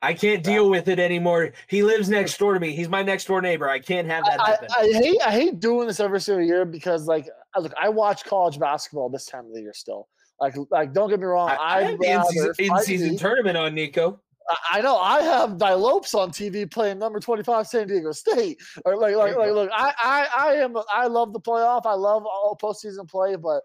[0.02, 1.52] I can't deal with it anymore.
[1.68, 2.76] He lives next door to me.
[2.76, 3.68] He's my next door neighbor.
[3.68, 4.68] I can't have that I, happen.
[4.78, 8.24] I hate I hate doing this every single year because like I- look, I watch
[8.24, 10.08] college basketball this time of the year still.
[10.40, 14.20] Like like don't get me wrong, I, I have the in-season, in-season tournament on Nico.
[14.50, 18.62] I- I know I have Dilopes on TV playing number twenty five San Diego State.
[18.86, 21.86] Or like like like look, I I I am I love the playoff.
[21.86, 23.62] I love all postseason play, but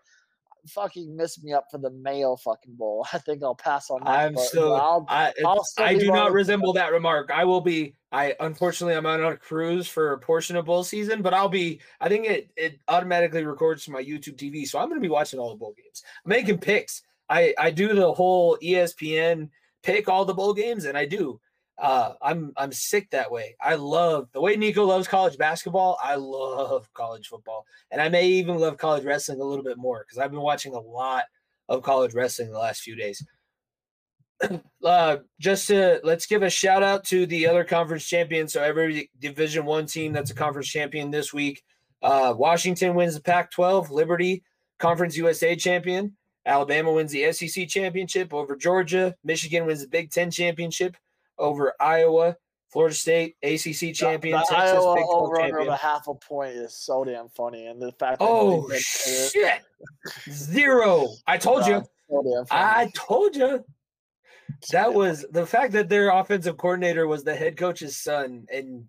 [0.68, 3.06] fucking miss me up for the Mayo fucking bowl.
[3.12, 4.10] I think I'll pass on that.
[4.10, 4.74] I'm still.
[4.74, 7.30] I'll, I, I'll still I do not resemble that remark.
[7.32, 7.94] I will be.
[8.12, 11.80] I unfortunately I'm on a cruise for a portion of bowl season, but I'll be.
[12.00, 15.12] I think it it automatically records to my YouTube TV, so I'm going to be
[15.12, 16.02] watching all the bowl games.
[16.24, 17.02] I'm making picks.
[17.28, 19.48] I I do the whole ESPN
[19.82, 21.40] pick all the bowl games, and I do.
[21.80, 23.56] Uh, I'm I'm sick that way.
[23.58, 25.98] I love the way Nico loves college basketball.
[26.02, 30.04] I love college football, and I may even love college wrestling a little bit more
[30.06, 31.24] because I've been watching a lot
[31.70, 33.24] of college wrestling the last few days
[34.84, 38.52] uh, just to let's give a shout out to the other conference champions.
[38.52, 41.62] So every Division One team that's a conference champion this week.
[42.02, 43.90] Uh, Washington wins the Pac-12.
[43.90, 44.42] Liberty
[44.78, 46.16] Conference USA champion.
[46.46, 49.14] Alabama wins the SEC championship over Georgia.
[49.22, 50.96] Michigan wins the Big Ten championship
[51.40, 52.36] over Iowa.
[52.70, 54.38] Florida State ACC champion.
[54.38, 57.04] The, the Texas Iowa Big 12 over under of a half a point is so
[57.04, 59.62] damn funny, and the fact that Oh shit!
[60.30, 61.08] Zero.
[61.26, 61.82] I told you.
[62.08, 62.46] so.
[62.50, 63.64] I told you.
[64.70, 68.86] That was the fact that their offensive coordinator was the head coach's son, and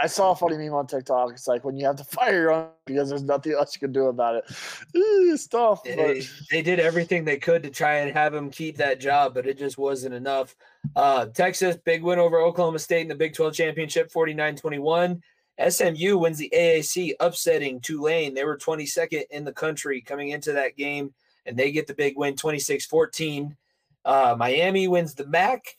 [0.00, 1.32] I saw a funny meme on TikTok.
[1.32, 3.92] It's like when you have to fire your own because there's nothing else you can
[3.92, 4.44] do about it.
[4.92, 5.82] It's tough.
[5.84, 9.34] But they, they did everything they could to try and have him keep that job,
[9.34, 10.54] but it just wasn't enough.
[10.96, 15.22] Uh, Texas, big win over Oklahoma State in the Big 12 championship, 49 21.
[15.68, 18.34] SMU wins the AAC, upsetting Tulane.
[18.34, 21.14] They were 22nd in the country coming into that game,
[21.46, 23.56] and they get the big win, 26 14.
[24.04, 25.76] Uh, Miami wins the MAC.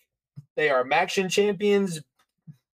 [0.55, 2.01] They are MACtion champions.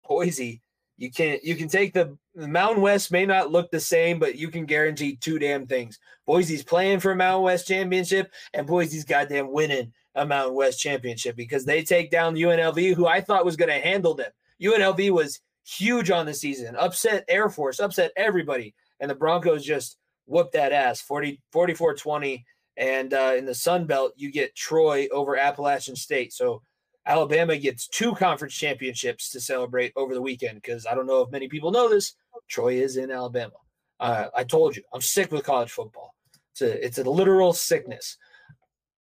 [0.08, 0.62] Boise
[0.98, 4.36] You can you can take the, the Mountain West may not look the same, but
[4.36, 6.00] you can guarantee two damn things.
[6.26, 11.36] Boise's playing for a Mountain West championship, and Boise's goddamn winning a Mountain West championship
[11.36, 14.32] because they take down UNLV, who I thought was going to handle them.
[14.62, 19.98] UNLV was huge on the season, upset Air Force, upset everybody, and the Broncos just
[20.26, 22.46] whooped that ass 40, 44 20.
[22.80, 26.32] And uh, in the Sun Belt, you get Troy over Appalachian State.
[26.32, 26.62] So
[27.06, 31.30] Alabama gets two conference championships to celebrate over the weekend because I don't know if
[31.30, 32.16] many people know this.
[32.48, 33.54] Troy is in Alabama.
[34.00, 36.16] Uh, I told you, I'm sick with college football.
[36.54, 38.18] It's a, it's a literal sickness.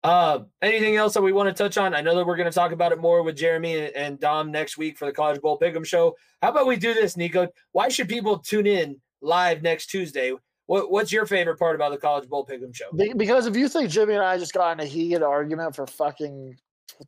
[0.02, 1.94] Uh, anything else that we want to touch on?
[1.94, 4.50] I know that we're going to talk about it more with Jeremy and, and Dom
[4.50, 6.14] next week for the College Bowl Pick'em show.
[6.40, 7.48] How about we do this, Nico?
[7.72, 10.32] Why should people tune in live next Tuesday?
[10.66, 12.90] What, what's your favorite part about the College Bowl Pick'em show?
[13.16, 16.57] Because if you think Jimmy and I just got in a heated argument for fucking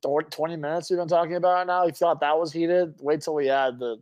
[0.02, 1.82] 20 minutes we've been talking about it now.
[1.84, 2.94] If you thought that was heated?
[3.00, 3.96] Wait till we add the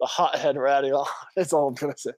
[0.00, 1.04] the hothead radio.
[1.36, 2.10] That's all I'm gonna say.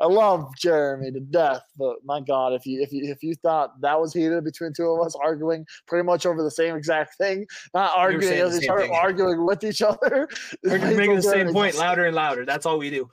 [0.00, 3.80] I love Jeremy to death, but my God, if you if you if you thought
[3.80, 7.46] that was heated between two of us arguing pretty much over the same exact thing,
[7.74, 10.28] not arguing as each other, arguing with each other.
[10.64, 12.44] We're just making the same point louder and louder.
[12.44, 13.08] That's all we do.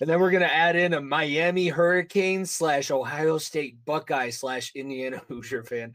[0.00, 5.22] And then we're gonna add in a Miami Hurricane slash Ohio State Buckeye slash Indiana
[5.28, 5.94] Hoosier fan.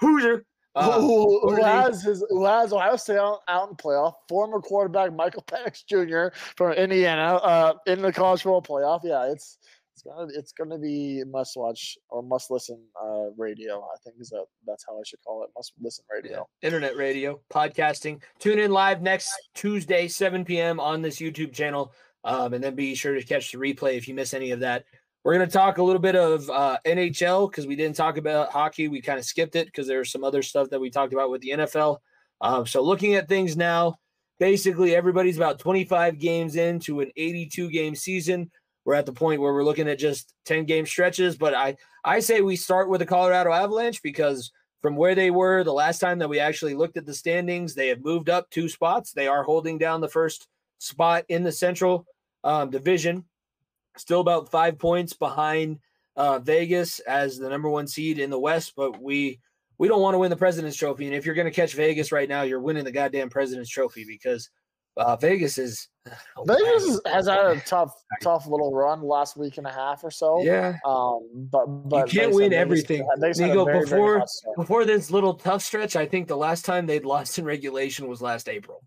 [0.00, 0.44] Hoosier.
[0.74, 4.12] Uh, who, who has his who has Ohio State out, out in playoff?
[4.28, 6.36] Former quarterback Michael Penix Jr.
[6.54, 9.00] from Indiana uh, in the college football playoff.
[9.02, 9.56] Yeah, it's
[10.06, 13.80] gonna it's gonna be must watch or must listen uh, radio.
[13.80, 15.50] I think is that that's how I should call it.
[15.56, 16.46] Must listen radio.
[16.62, 16.66] Yeah.
[16.66, 18.22] Internet radio, podcasting.
[18.38, 20.80] Tune in live next Tuesday, 7 p.m.
[20.80, 21.92] on this YouTube channel.
[22.24, 24.84] Um, and then be sure to catch the replay if you miss any of that.
[25.22, 28.50] We're going to talk a little bit of uh, NHL because we didn't talk about
[28.50, 28.88] hockey.
[28.88, 31.40] We kind of skipped it because there's some other stuff that we talked about with
[31.40, 31.98] the NFL.
[32.40, 33.96] Um, so, looking at things now,
[34.38, 38.50] basically everybody's about 25 games into an 82 game season.
[38.86, 41.36] We're at the point where we're looking at just 10 game stretches.
[41.36, 45.64] But I, I say we start with the Colorado Avalanche because from where they were
[45.64, 48.68] the last time that we actually looked at the standings, they have moved up two
[48.70, 49.12] spots.
[49.12, 52.06] They are holding down the first spot in the Central
[52.44, 53.24] um, Division
[53.98, 55.78] still about five points behind
[56.16, 59.40] uh, Vegas as the number one seed in the West, but we
[59.78, 61.06] we don't want to win the President's Trophy.
[61.06, 64.06] And if you're going to catch Vegas right now, you're winning the goddamn President's Trophy
[64.06, 64.48] because
[64.96, 65.88] uh, Vegas is
[66.36, 70.10] oh, Vegas has had a tough tough little run last week and a half or
[70.10, 70.42] so.
[70.42, 70.76] Yeah.
[70.84, 73.06] Um, but but you can't win everything.
[73.18, 76.86] Vegas, Nico, very, before very before this little tough stretch, I think the last time
[76.86, 78.82] they'd lost in regulation was last April.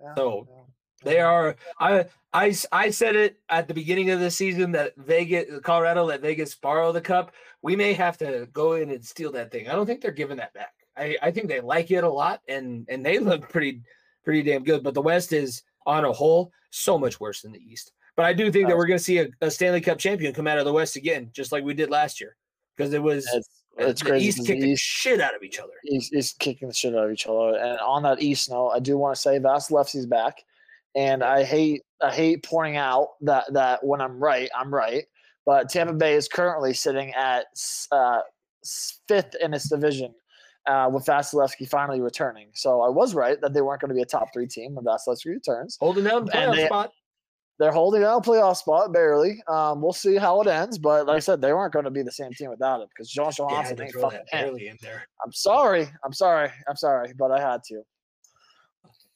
[0.00, 0.62] Yeah, so yeah.
[1.04, 1.56] They are.
[1.78, 6.20] I I I said it at the beginning of the season that Vegas, Colorado, let
[6.20, 7.32] Vegas borrow the cup.
[7.60, 9.68] We may have to go in and steal that thing.
[9.68, 10.74] I don't think they're giving that back.
[10.96, 13.82] I I think they like it a lot, and and they look pretty
[14.24, 14.82] pretty damn good.
[14.82, 17.92] But the West is on a whole so much worse than the East.
[18.16, 20.46] But I do think that we're going to see a, a, Stanley Cup champion come
[20.46, 22.36] out of the West again, just like we did last year,
[22.76, 23.26] because it was.
[23.32, 24.26] It's, it's crazy.
[24.26, 25.72] East kicking the shit out of each other.
[25.82, 27.56] He's, he's kicking the shit out of each other.
[27.56, 30.44] And on that East note, I do want to say Vasilevskiy's back.
[30.94, 35.04] And I hate I hate pointing out that that when I'm right, I'm right.
[35.46, 37.46] But Tampa Bay is currently sitting at
[37.90, 38.20] uh,
[39.08, 40.14] fifth in its division
[40.66, 42.48] uh, with Vasilevskiy finally returning.
[42.54, 44.84] So I was right that they weren't going to be a top three team when
[44.84, 45.76] Vasilevskiy returns.
[45.80, 46.90] Holding down the playoff they, spot.
[47.58, 49.42] They're holding down a playoff spot barely.
[49.46, 52.02] Um, we'll see how it ends, but like I said, they weren't going to be
[52.02, 55.06] the same team without him because Jonas Johansson ain't fucking in there.
[55.24, 55.88] I'm sorry.
[56.04, 56.50] I'm sorry.
[56.68, 57.82] I'm sorry, but I had to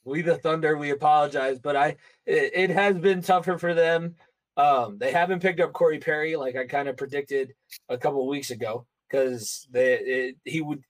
[0.07, 1.89] we the Thunder, we apologize, but I
[2.25, 4.15] it, it has been tougher for them.
[4.55, 7.53] Um, they haven't picked up Corey Perry like I kind of predicted
[7.89, 10.81] a couple of weeks ago because they it, he would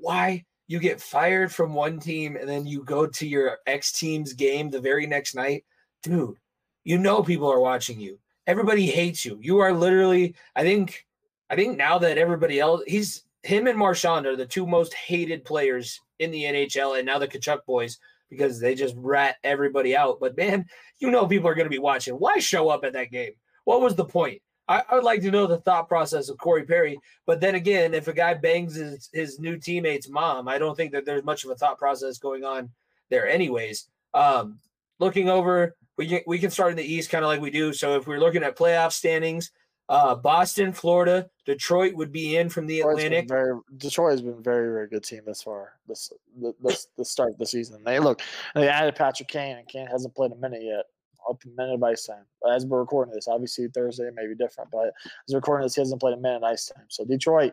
[0.00, 4.32] why you get fired from one team and then you go to your ex team's
[4.32, 5.64] game the very next night,
[6.02, 6.36] dude.
[6.84, 8.18] You know people are watching you.
[8.46, 9.38] Everybody hates you.
[9.42, 10.34] You are literally.
[10.56, 11.06] I think.
[11.50, 15.44] I think now that everybody else, he's him and Marchand are the two most hated
[15.44, 17.98] players in the NHL, and now the Tkachuk boys
[18.28, 20.18] because they just rat everybody out.
[20.20, 20.66] But man,
[20.98, 22.14] you know people are going to be watching.
[22.14, 23.32] Why show up at that game?
[23.64, 24.40] What was the point?
[24.70, 26.98] I, I, would like to know the thought process of Corey Perry.
[27.26, 30.92] But then again, if a guy bangs his, his new teammate's mom, I don't think
[30.92, 32.70] that there's much of a thought process going on
[33.08, 33.88] there, anyways.
[34.14, 34.60] Um,
[35.00, 37.72] looking over, we can, we can start in the East kind of like we do.
[37.72, 39.50] So if we're looking at playoff standings,
[39.88, 43.28] uh, Boston, Florida, Detroit would be in from the Detroit's Atlantic.
[43.28, 45.72] Very, Detroit has been very, very good team this far.
[45.88, 47.82] This the, this the start of the season.
[47.84, 48.22] They look
[48.54, 50.84] they added Patrick Kane, and Kane hasn't played a minute yet.
[51.28, 52.24] Up a minute of ice time.
[52.50, 55.80] As we're recording this, obviously Thursday may be different, but as we're recording this, he
[55.80, 56.86] hasn't played a minute of ice time.
[56.88, 57.52] So Detroit,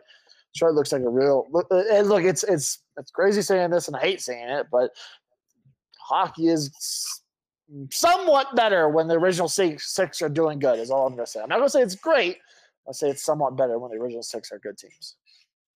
[0.54, 1.66] Detroit looks like a real look.
[1.70, 4.90] Uh, and look, it's it's it's crazy saying this, and I hate saying it, but
[6.00, 6.70] hockey is
[7.90, 10.78] somewhat better when the original six, six are doing good.
[10.78, 11.40] Is all I'm gonna say.
[11.40, 12.38] I'm not gonna say it's great.
[12.86, 15.16] I'll say it's somewhat better when the original six are good teams.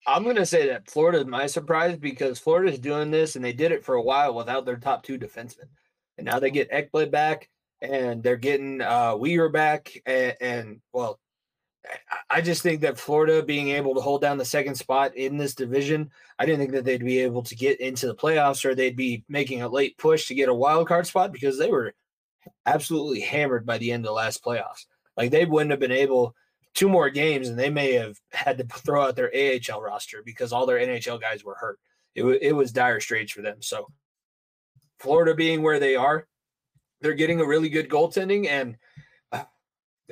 [0.07, 3.71] I'm gonna say that Florida is my surprise because Florida's doing this and they did
[3.71, 5.69] it for a while without their top two defensemen,
[6.17, 7.49] and now they get Ekblad back
[7.83, 11.19] and they're getting uh Weir back and, and well,
[12.29, 15.53] I- just think that Florida being able to hold down the second spot in this
[15.53, 16.09] division,
[16.39, 19.23] I didn't think that they'd be able to get into the playoffs or they'd be
[19.29, 21.93] making a late push to get a wild card spot because they were
[22.65, 24.85] absolutely hammered by the end of the last playoffs.
[25.17, 26.35] Like they wouldn't have been able
[26.73, 30.51] two more games and they may have had to throw out their AHL roster because
[30.53, 31.79] all their NHL guys were hurt.
[32.15, 33.57] It, wa- it was dire straits for them.
[33.61, 33.87] So
[34.99, 36.27] Florida being where they are,
[37.03, 38.77] they're getting a really good goaltending and
[39.31, 39.43] uh,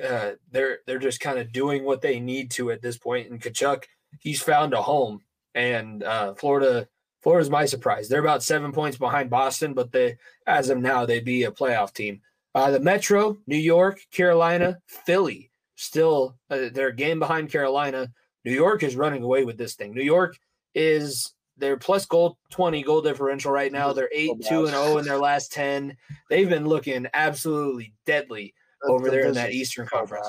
[0.04, 3.30] uh, they're they're just kind of doing what they need to at this point.
[3.30, 3.84] And Tkachuk,
[4.20, 5.22] he's found a home.
[5.54, 6.86] And uh, Florida,
[7.22, 8.08] Florida's my surprise.
[8.08, 10.16] They're about seven points behind Boston, but they,
[10.46, 12.20] as of now, they'd be a playoff team.
[12.54, 18.10] Uh, the Metro, New York, Carolina, Philly, still uh, they're a game behind Carolina.
[18.44, 19.94] New York is running away with this thing.
[19.94, 20.36] New York
[20.74, 21.32] is
[21.62, 23.92] their plus goal 20 goal differential right now.
[23.92, 25.96] They're 8 2 and 0 in their last 10.
[26.28, 28.52] They've been looking absolutely deadly.
[28.80, 30.26] The Over there in that Eastern Conference.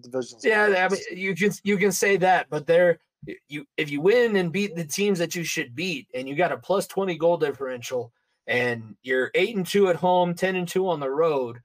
[0.00, 0.66] Division's Yeah.
[0.66, 3.00] I mean, you can you can say that, but they're
[3.48, 6.52] you if you win and beat the teams that you should beat, and you got
[6.52, 8.12] a plus twenty goal differential,
[8.46, 11.58] and you're eight and two at home, ten and two on the road.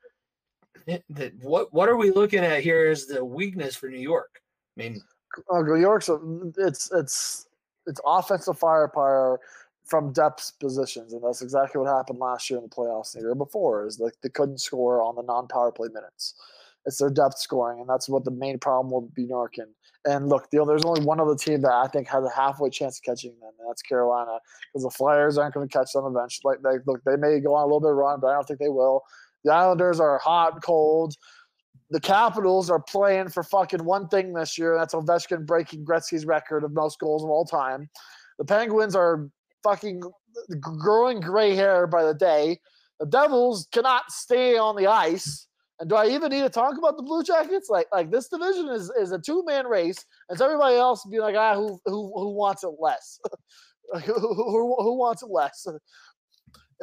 [0.88, 4.41] th- th- what what are we looking at here is the weakness for New York?
[4.76, 5.01] I mean,
[5.51, 6.18] uh, New York's a,
[6.57, 7.45] it's it's
[7.88, 9.39] it's offensive firepower
[9.86, 13.13] from depth positions, and that's exactly what happened last year in the playoffs.
[13.13, 16.36] and The year before is like they couldn't score on the non-power play minutes.
[16.86, 19.23] It's their depth scoring, and that's what the main problem will be.
[19.23, 19.55] York
[20.05, 22.97] and look, the, there's only one other team that I think has a halfway chance
[22.99, 24.39] of catching them, and that's Carolina,
[24.71, 26.55] because the Flyers aren't going to catch them eventually.
[26.55, 28.45] Like, they, look, they may go on a little bit of run, but I don't
[28.45, 29.01] think they will.
[29.45, 31.15] The Islanders are hot and cold
[31.93, 34.75] the Capitals are playing for fucking one thing this year.
[34.75, 37.87] That's Ovechkin breaking Gretzky's record of most goals of all time.
[38.39, 39.29] The Penguins are
[39.63, 40.01] fucking
[40.59, 42.59] growing gray hair by the day.
[42.99, 45.47] The Devils cannot stay on the ice.
[45.79, 47.69] And do I even need to talk about the Blue Jackets?
[47.69, 50.03] Like, like this division is, is a two man race.
[50.29, 53.19] And it's everybody else being like, ah, who who who wants it less?
[54.03, 55.67] who, who, who wants it less?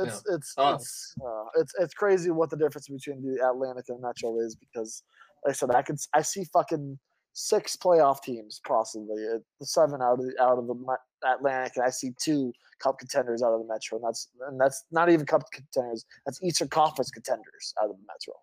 [0.07, 0.75] It's it's Oh.
[0.75, 5.03] it's uh, it's it's crazy what the difference between the Atlantic and Metro is because,
[5.45, 6.99] like I said, I can I see fucking
[7.33, 11.85] six playoff teams possibly, uh, the seven out of the out of the Atlantic, and
[11.85, 15.27] I see two Cup contenders out of the Metro, and that's and that's not even
[15.27, 16.05] Cup contenders.
[16.27, 18.35] That's Eastern Conference contenders out of the Metro.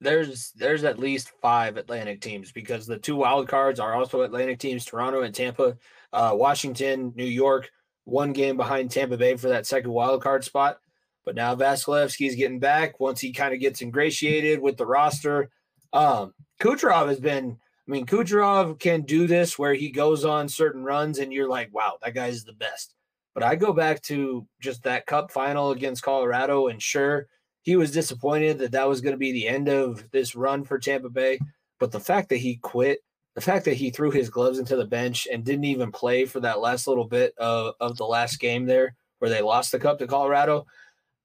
[0.00, 4.58] there's there's at least five Atlantic teams because the two wild cards are also Atlantic
[4.58, 5.76] teams, Toronto and Tampa,
[6.12, 7.70] uh, Washington, New York,
[8.06, 10.78] one game behind Tampa Bay for that second wild card spot.
[11.24, 15.50] But now Vasilevskiy's getting back once he kind of gets ingratiated with the roster.
[15.92, 16.32] Um,
[16.62, 21.18] Kucherov has been, I mean, Kucherov can do this where he goes on certain runs
[21.18, 22.94] and you're like, wow, that guy's the best.
[23.34, 27.26] But I go back to just that cup final against Colorado, and sure,
[27.60, 30.78] he was disappointed that that was going to be the end of this run for
[30.78, 31.38] Tampa Bay.
[31.78, 33.00] But the fact that he quit,
[33.36, 36.40] the fact that he threw his gloves into the bench and didn't even play for
[36.40, 39.98] that last little bit of, of the last game there where they lost the cup
[39.98, 40.66] to Colorado,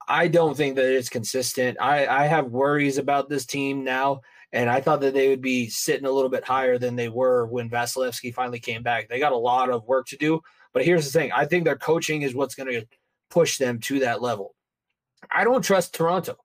[0.09, 1.77] I don't think that it's consistent.
[1.79, 4.21] I, I have worries about this team now.
[4.51, 7.47] And I thought that they would be sitting a little bit higher than they were
[7.47, 9.07] when Vasilevskiy finally came back.
[9.07, 10.41] They got a lot of work to do.
[10.73, 12.85] But here's the thing I think their coaching is what's going to
[13.29, 14.53] push them to that level.
[15.33, 16.35] I don't trust Toronto.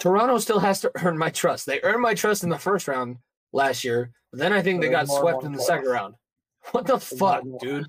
[0.00, 1.66] Toronto still has to earn my trust.
[1.66, 3.18] They earned my trust in the first round
[3.52, 6.14] last year, but then I think they got swept in the one second round.
[6.72, 7.86] What the There's fuck, dude?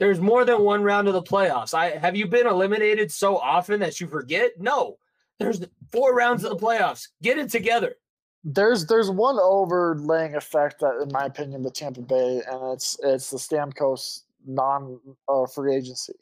[0.00, 1.74] There's more than one round of the playoffs.
[1.74, 4.50] I have you been eliminated so often that you forget?
[4.58, 4.98] No.
[5.38, 7.06] There's four rounds of the playoffs.
[7.22, 7.94] Get it together.
[8.42, 13.30] There's there's one overlaying effect that, in my opinion, with Tampa Bay, and it's it's
[13.30, 14.98] the Stamkos non
[15.28, 16.14] uh, free agency.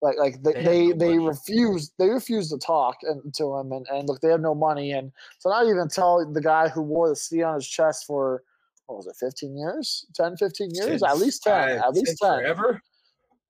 [0.00, 4.08] Like like they They they, refuse they refuse to talk and to him and, and
[4.08, 7.16] look they have no money and so not even tell the guy who wore the
[7.16, 8.44] C on his chest for
[8.86, 12.38] what was it 15 years 10 15 years at least 10 uh, at least 10
[12.42, 12.80] forever.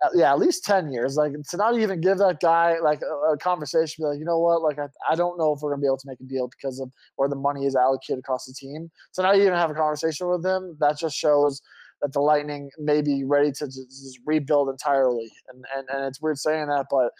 [0.04, 1.16] uh, yeah, at least 10 years.
[1.16, 4.38] Like to not even give that guy like a, a conversation, be like, you know
[4.38, 4.62] what?
[4.62, 6.78] Like, I, I don't know if we're gonna be able to make a deal because
[6.80, 8.90] of where the money is allocated across the team.
[9.10, 11.60] So not even have a conversation with him, that just shows
[12.02, 15.30] that the Lightning may be ready to just, rebuild entirely.
[15.48, 17.10] And, and and it's weird saying that, but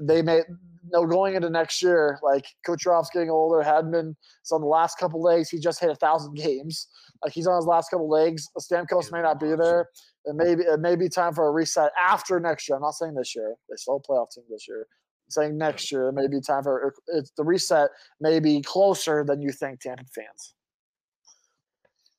[0.00, 0.42] they may
[0.92, 5.20] no going into next year, like Kucherov's getting older, been so on the last couple
[5.20, 6.88] legs, he just hit a thousand games.
[7.22, 8.48] Like he's on his last couple legs.
[8.58, 9.88] Stamkos may not be there.
[10.24, 12.76] It may be it may be time for a reset after next year.
[12.76, 13.54] I'm not saying this year.
[13.68, 14.86] They still a playoff team this year.
[15.28, 19.40] saying next year it may be time for it's the reset may be closer than
[19.40, 20.54] you think, Tampa fans.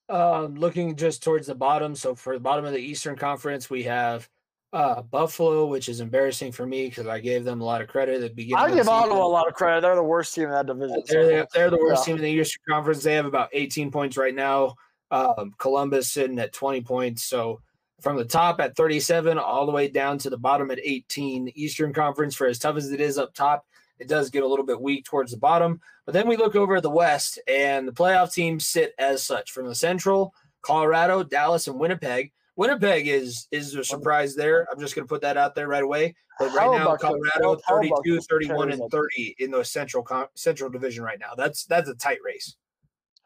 [0.10, 1.96] Um, looking just towards the bottom.
[1.96, 4.30] So for the bottom of the Eastern Conference, we have
[4.72, 8.16] uh, Buffalo, which is embarrassing for me because I gave them a lot of credit
[8.16, 8.64] at the beginning.
[8.64, 9.82] I give Ottawa a lot of credit.
[9.82, 11.04] They're the worst team in that division.
[11.08, 12.14] They're, they're the worst Yeah.
[12.14, 13.04] team in the Eastern Conference.
[13.04, 14.76] They have about 18 points right now.
[15.12, 17.24] Um, Columbus sitting at 20 points.
[17.24, 17.62] So
[18.02, 21.52] from the top at 37 all the way down to the bottom at 18.
[21.56, 23.66] Eastern Conference, for as tough as it is up top,
[24.00, 25.82] it does get a little bit weak towards the bottom.
[26.06, 29.52] But then we look over at the West, and the playoff teams sit as such
[29.52, 32.32] from the Central, Colorado, Dallas, and Winnipeg.
[32.56, 34.68] Winnipeg is is a surprise there.
[34.72, 36.16] I'm just going to put that out there right away.
[36.40, 41.20] But right now, Colorado Hellebuyck 32, 31, and 30 in the Central Central Division right
[41.20, 41.34] now.
[41.36, 42.56] That's that's a tight race.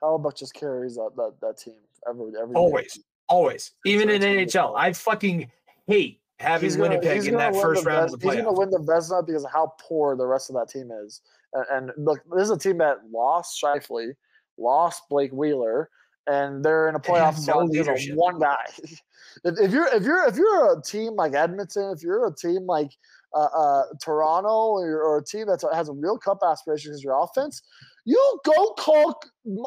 [0.01, 1.76] Hellebuyck just carries that, that that team
[2.07, 2.59] every every day.
[2.59, 3.72] Always, always.
[3.86, 4.80] Even in it's gonna be NHL.
[4.80, 5.51] I fucking
[5.88, 8.54] hate having He's gonna- Winnipeg he's in that first round Ves- of the He's going
[8.54, 11.22] to win the Vezina because of how poor the rest of that team is.
[11.54, 14.14] And, and look, this is a team that lost Scheifele,
[14.58, 15.89] lost Blake Wheeler,
[16.28, 18.66] and they're in a playoff no spot because of one guy.
[19.44, 22.66] if, if you're if you're if you're a team like Edmonton, if you're a team
[22.66, 22.92] like
[23.34, 27.22] uh, uh, Toronto, or, or a team that has a real cup aspiration because your
[27.22, 27.62] offense,
[28.06, 29.22] you go call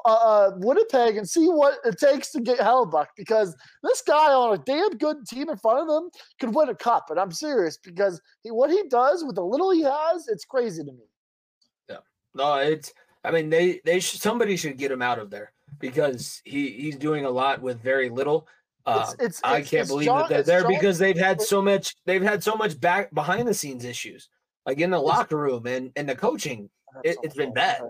[0.05, 4.55] uh, uh, Winnipeg and see what it takes to get Hellebuyck because this guy on
[4.55, 6.11] a damn good team in front of them
[6.41, 7.11] could win a cup.
[7.11, 10.83] And I'm serious because he, what he does with the little he has, it's crazy
[10.83, 11.05] to me.
[11.89, 11.99] Yeah.
[12.35, 12.93] No, it's.
[13.25, 16.97] I mean, they they should, somebody should get him out of there because he he's
[16.97, 18.47] doing a lot with very little.
[18.85, 21.41] Uh, It's, it's, I can't it's believe John- that they're there John- because they've had
[21.41, 21.95] so much.
[22.05, 24.29] They've had so much back behind the scenes issues,
[24.67, 26.69] like in the locker room and and the coaching.
[27.03, 27.83] It- it's been bad.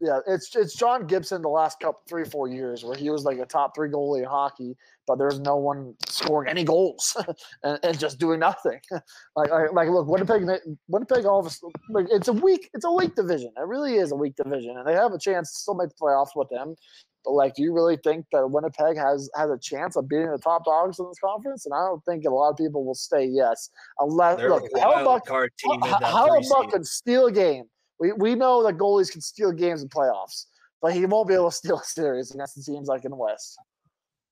[0.00, 3.38] Yeah, it's it's John Gibson the last couple three four years where he was like
[3.38, 4.76] a top three goalie in hockey,
[5.06, 7.16] but there's no one scoring any goals
[7.62, 8.80] and, and just doing nothing.
[9.36, 10.46] like, like like look, Winnipeg
[10.88, 13.52] Winnipeg all of a like it's a weak it's a weak division.
[13.56, 15.94] It really is a weak division, and they have a chance to still make the
[16.00, 16.74] playoffs with them.
[17.22, 20.38] But like, do you really think that Winnipeg has has a chance of beating the
[20.38, 21.66] top dogs in this conference?
[21.66, 24.68] And I don't think a lot of people will say yes unless They're look a
[24.78, 25.72] wild Hellebuyck card team.
[25.74, 26.70] in how, that how three about seed.
[26.72, 27.64] could steal a game?
[28.00, 30.46] We we know that goalies can steal games in playoffs,
[30.80, 33.16] but he won't be able to steal a series against the teams like in the
[33.16, 33.58] West.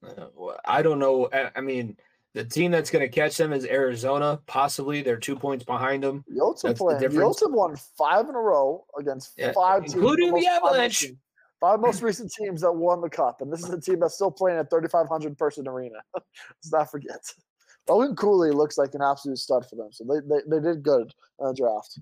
[0.04, 0.26] Uh,
[0.64, 1.28] I don't know.
[1.56, 1.96] I, mean,
[2.32, 4.40] the team that's going to catch them is Arizona.
[4.46, 6.24] Possibly, they're two points behind them.
[6.28, 7.00] Have the playing.
[7.00, 7.40] difference.
[7.40, 10.62] Yotes have won five in a row against Yeah, five teams, including the most- five
[10.62, 11.06] Avalanche.
[11.60, 14.30] Five most recent teams that won the cup, and this is a team that's still
[14.30, 15.96] playing at 3,500 person arena.
[16.14, 17.18] Let's not forget.
[17.88, 21.12] Owen Cooley looks like an absolute stud for them, so they they, they did good
[21.40, 21.98] in the draft.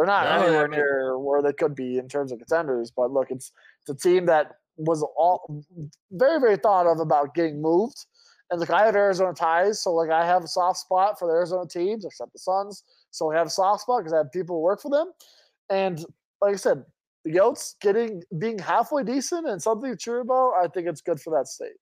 [0.00, 3.30] They're not No, anywhere near where they could be in terms of contenders, but look,
[3.30, 5.62] it's it's a team that was all
[6.12, 8.06] very very thought of about getting moved.
[8.50, 11.34] And like I have Arizona ties, so like I have a soft spot for the
[11.34, 12.82] Arizona teams, except the Suns.
[13.10, 15.12] So I have a soft spot because I have people who work for them.
[15.68, 16.02] And
[16.40, 16.82] like I said,
[17.26, 21.20] the Yotes getting being halfway decent and something to cheer about, I think it's good
[21.20, 21.76] for that state.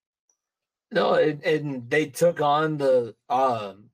[0.91, 3.91] No, and, and they took on the um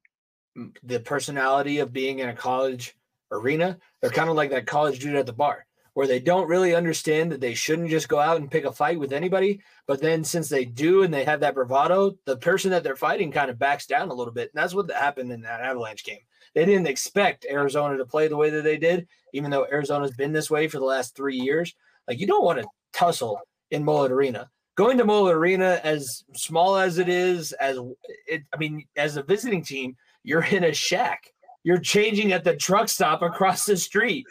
[0.82, 2.96] the personality of being in a college
[3.30, 3.78] arena.
[4.00, 7.32] They're kind of like that college dude at the bar, where they don't really understand
[7.32, 9.60] that they shouldn't just go out and pick a fight with anybody.
[9.86, 13.32] But then since they do and they have that bravado, the person that they're fighting
[13.32, 14.50] kind of backs down a little bit.
[14.54, 16.20] And that's what happened in that Avalanche game.
[16.54, 20.32] They didn't expect Arizona to play the way that they did, even though Arizona's been
[20.32, 21.74] this way for the last three years.
[22.06, 26.76] Like you don't want to tussle in Mullet Arena going to Mullet Arena, as small
[26.76, 27.78] as it is, as
[28.26, 31.32] it, I mean, as a visiting team, you're in a shack.
[31.66, 34.26] You're changing at the truck stop across the street.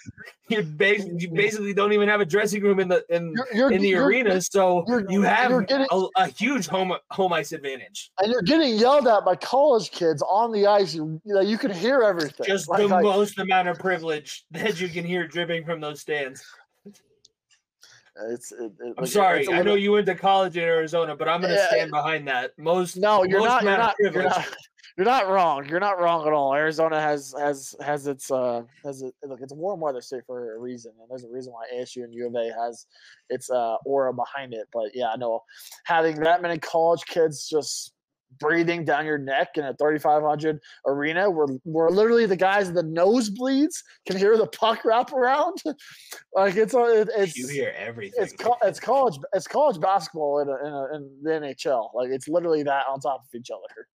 [0.50, 3.72] You basically, you basically don't even have a dressing room in the in You're, you're,
[3.72, 8.12] in the arena, so you have getting- a, a huge home home ice advantage.
[8.20, 10.94] and you're getting yelled at by college kids on the ice.
[10.94, 12.46] You, you know, you can hear everything.
[12.46, 16.02] Just Like, the like, most amount of privilege that you can hear dripping from those
[16.02, 16.46] stands.
[18.30, 20.64] it's, it, it- I'm like, sorry, it's a I know you went to college in
[20.64, 21.68] Arizona, but I'm going to Yeah.
[21.70, 22.52] stand behind that.
[22.60, 23.64] Most No, you're most not.
[23.64, 24.48] You're not, you're not.
[24.98, 25.68] You're not wrong.
[25.68, 26.54] You're not wrong at all.
[26.54, 29.40] Arizona has has has its uh has it look.
[29.42, 32.14] It's a warm weather state for a reason, and there's a reason why ASU and
[32.14, 32.86] U of A has
[33.30, 34.68] its uh aura behind it.
[34.72, 35.42] But yeah, I know
[35.86, 37.94] having that many college kids just
[38.40, 42.84] breathing down your neck in a 3500 arena where where literally the guys in the
[42.84, 45.62] nosebleeds can hear the puck wrap around
[46.36, 48.24] like it's it, it's you hear everything.
[48.24, 48.34] it's
[48.64, 51.90] it's college it's college basketball in, a, in, a, in the NHL.
[51.94, 53.88] Like it's literally that on top of each other.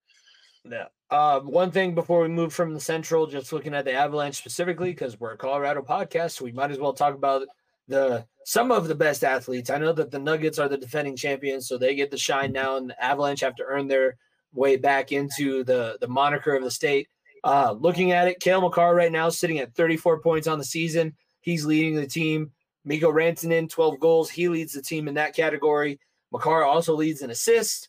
[0.64, 0.86] Yeah.
[1.10, 4.90] Um, one thing before we move from the Central, just looking at the Avalanche specifically,
[4.90, 7.46] because we're a Colorado podcast, so we might as well talk about
[7.86, 9.70] the some of the best athletes.
[9.70, 12.76] I know that the Nuggets are the defending champions, so they get the shine now,
[12.76, 14.16] and the Avalanche have to earn their
[14.52, 17.08] way back into the the moniker of the state.
[17.44, 21.14] Uh, looking at it, Cale Makar right now sitting at 34 points on the season.
[21.40, 22.50] He's leading the team.
[22.84, 24.30] Mikko Rantanen, 12 goals.
[24.30, 26.00] He leads the team in that category.
[26.32, 27.88] Makar also leads in assists.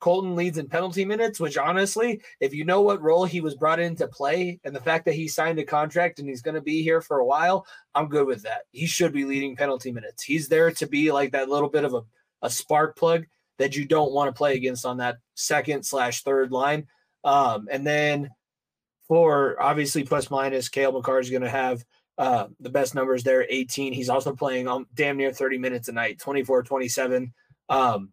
[0.00, 3.80] Colton leads in penalty minutes, which honestly, if you know what role he was brought
[3.80, 6.60] in to play and the fact that he signed a contract and he's going to
[6.60, 8.62] be here for a while, I'm good with that.
[8.72, 10.22] He should be leading penalty minutes.
[10.22, 12.02] He's there to be like that little bit of a,
[12.42, 13.26] a spark plug
[13.58, 16.86] that you don't want to play against on that second slash third line.
[17.22, 18.30] Um, and then
[19.06, 21.84] for obviously plus minus, Cale Makar is going to have
[22.18, 23.92] uh, the best numbers there 18.
[23.92, 27.32] He's also playing um, damn near 30 minutes a night, 24 27.
[27.68, 28.10] Um,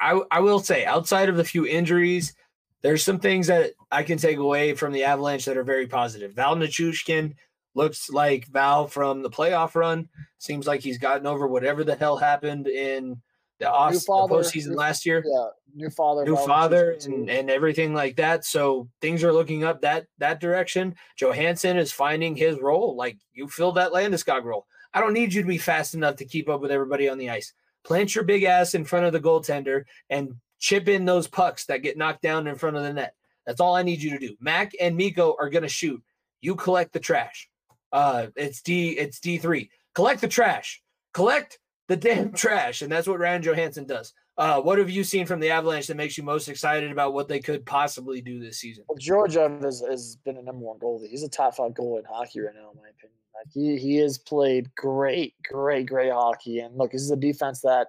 [0.00, 2.34] I, I will say, outside of the few injuries,
[2.82, 6.32] there's some things that I can take away from the Avalanche that are very positive.
[6.34, 7.34] Val Nichushkin
[7.74, 10.08] looks like Val from the playoff run.
[10.38, 13.20] Seems like he's gotten over whatever the hell happened in
[13.58, 15.24] the, off, the postseason new, last year.
[15.26, 18.44] Yeah, new father, new father, and, and everything like that.
[18.44, 20.94] So things are looking up that that direction.
[21.16, 22.96] Johansson is finding his role.
[22.96, 24.66] Like you filled that Landeskog role.
[24.92, 27.30] I don't need you to be fast enough to keep up with everybody on the
[27.30, 27.52] ice
[27.86, 31.82] plant your big ass in front of the goaltender and chip in those pucks that
[31.82, 33.14] get knocked down in front of the net.
[33.46, 34.34] That's all I need you to do.
[34.40, 36.02] Mac and Mikko are gonna shoot.
[36.40, 37.48] You collect the trash.
[37.92, 38.90] Uh, it's D.
[38.90, 39.70] It's D three.
[39.94, 40.82] Collect the trash.
[41.14, 41.58] Collect
[41.88, 44.12] the damn trash, and that's what Ryan Johansson does.
[44.36, 47.28] Uh, what have you seen from the Avalanche that makes you most excited about what
[47.28, 48.84] they could possibly do this season?
[48.88, 51.08] Well, Georgiev has, has been a number one goalie.
[51.08, 53.15] He's a top five goalie in hockey right now, in my opinion.
[53.36, 56.60] Like he he has played great, great, great hockey.
[56.60, 57.88] And look, this is a defense that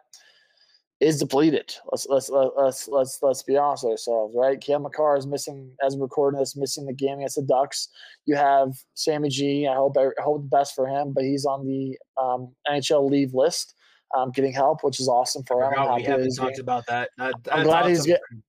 [1.00, 1.74] is depleted.
[1.92, 4.60] Let's let's let's let's let's be honest with ourselves, right?
[4.60, 7.90] Cam Makar is missing as we're recording this, missing the game against the Ducks.
[8.26, 9.68] You have Sammy G.
[9.68, 13.34] I hope I hope the best for him, but he's on the um, NHL leave
[13.34, 13.76] list,
[14.18, 15.72] um, getting help, which is awesome for him.
[15.96, 17.10] We haven't talked getting, about that.
[17.20, 18.44] I, I'm glad he's getting.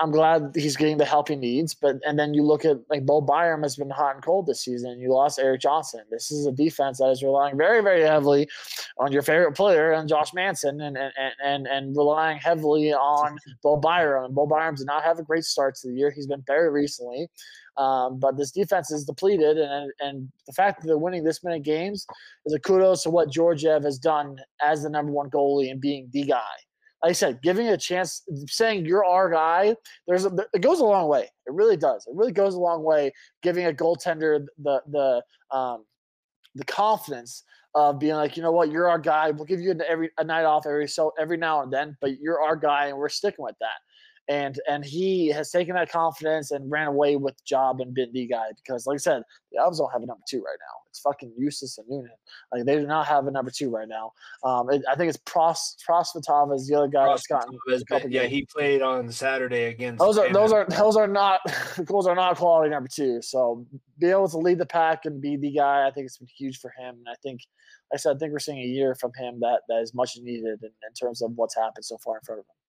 [0.00, 1.74] I'm glad he's getting the help he needs.
[1.74, 4.64] But and then you look at like Bo Byram has been hot and cold this
[4.64, 4.98] season.
[4.98, 6.00] You lost Erik Johnson.
[6.10, 8.48] This is a defense that is relying very, very heavily
[8.98, 11.12] on your favorite player and Josh Manson and and
[11.44, 14.24] and and relying heavily on Bo Byram.
[14.24, 16.10] And Bo Byram did not have a great start to the year.
[16.10, 17.28] He's been very recently.
[17.76, 21.60] Um, but this defense is depleted, and and the fact that they're winning this many
[21.60, 22.06] games
[22.46, 26.08] is a kudos to what Georgiev has done as the number one goalie and being
[26.12, 26.56] the guy
[27.02, 29.74] like I said, giving a chance, saying you're our guy,
[30.06, 31.22] there's a, it goes a long way.
[31.22, 32.06] It really does.
[32.06, 33.12] It really goes a long way.
[33.42, 35.84] Giving a goaltender the the um,
[36.54, 37.44] the confidence
[37.74, 39.30] of being like, you know what, you're our guy.
[39.30, 42.42] We'll give you every a night off every so every now and then, but you're
[42.42, 43.78] our guy, and we're sticking with that
[44.28, 48.12] and and he has taken that confidence and ran away with the job and been
[48.12, 50.80] the guy because, like I said, the Avs don't have a number two right now.
[50.88, 52.06] It's fucking Justus Annunen.
[52.52, 54.12] Like they do not have a number two right now.
[54.44, 57.58] Um, it, I think it's Pros Prosvetov is the other guy that's gotten.
[58.08, 59.98] yeah, he played on Saturday against.
[59.98, 61.40] Those are those are those are not
[61.78, 63.22] those are not quality number two.
[63.22, 63.66] So
[63.98, 66.58] be able to lead the pack and be the guy, I think it's been huge
[66.58, 66.96] for him.
[66.96, 67.40] And I think,
[67.92, 70.16] like I said, I think we're seeing a year from him that that is much
[70.20, 72.59] needed in, in terms of what's happened so far in front of him.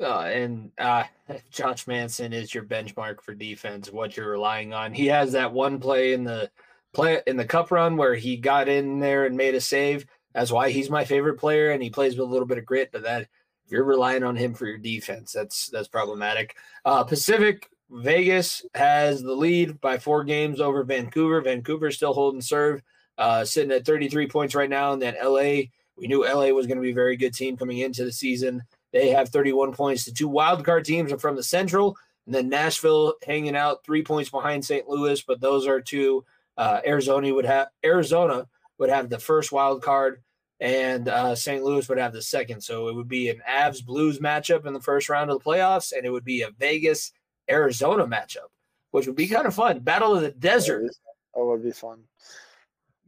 [0.00, 1.04] Uh, and uh,
[1.50, 3.90] Josh Manson is your benchmark for defense.
[3.90, 4.92] What you're relying on.
[4.92, 6.50] He has that one play in the
[6.92, 10.06] play in the cup run where he got in there and made a save.
[10.34, 12.90] That's why he's my favorite player, and he plays with a little bit of grit.
[12.92, 16.56] But that if you're relying on him for your defense, that's that's problematic.
[16.84, 21.40] Uh, Pacific Vegas has the lead by four games over Vancouver.
[21.40, 22.82] Vancouver still holding serve,
[23.18, 24.92] uh, sitting at 33 points right now.
[24.92, 27.78] And then LA, we knew LA was going to be a very good team coming
[27.78, 28.62] into the season.
[28.92, 30.04] They have 31 points.
[30.04, 34.30] The two wildcard teams are from the Central, and then Nashville hanging out three points
[34.30, 34.88] behind St.
[34.88, 35.22] Louis.
[35.22, 36.24] But those are two.
[36.56, 38.46] Uh, Arizona would have Arizona
[38.78, 40.22] would have the first wild card,
[40.60, 41.62] and uh, St.
[41.62, 42.62] Louis would have the second.
[42.62, 45.92] So it would be an Avs Blues matchup in the first round of the playoffs,
[45.92, 47.12] and it would be a Vegas
[47.50, 48.48] Arizona matchup,
[48.90, 49.80] which would be kind of fun.
[49.80, 50.90] Battle of the Desert.
[51.34, 52.04] That would be fun.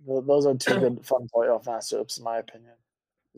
[0.06, 2.74] Those are two good fun playoff matchups, in my opinion.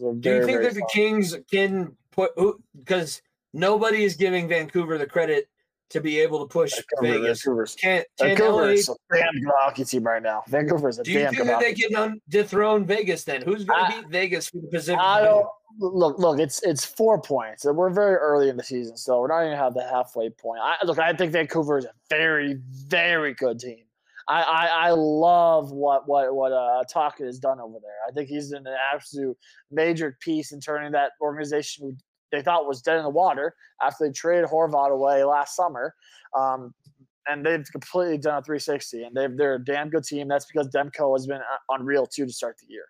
[0.01, 2.33] Very, Do you think that the Kings can put
[2.77, 3.23] because
[3.53, 5.49] nobody is giving Vancouver the credit
[5.91, 7.43] to be able to push Vancouver, Vegas?
[7.43, 10.43] Vancouver's, can, can Vancouver LA, is a damn good hockey team right now.
[10.49, 13.43] Vancouver is a do you damn think that they can dethrone Vegas then?
[13.43, 15.01] Who's going to beat Vegas for the Pacific?
[15.01, 15.47] I don't,
[15.79, 17.65] look, look, it's it's four points.
[17.65, 20.61] We're very early in the season, so we're not even have the halfway point.
[20.63, 23.85] I look, I think Vancouver is a very, very good team.
[24.31, 27.97] I, I, I love what what what uh, Tocchet has done over there.
[28.09, 28.65] I think he's an
[28.95, 29.37] absolute
[29.73, 31.99] major piece in turning that organization
[32.31, 35.95] they thought was dead in the water after they traded Horvat away last summer.
[36.39, 36.73] Um,
[37.29, 40.29] and they've completely done a 360, and they've, they're a damn good team.
[40.29, 42.85] That's because Demko has been uh, unreal too to start the year.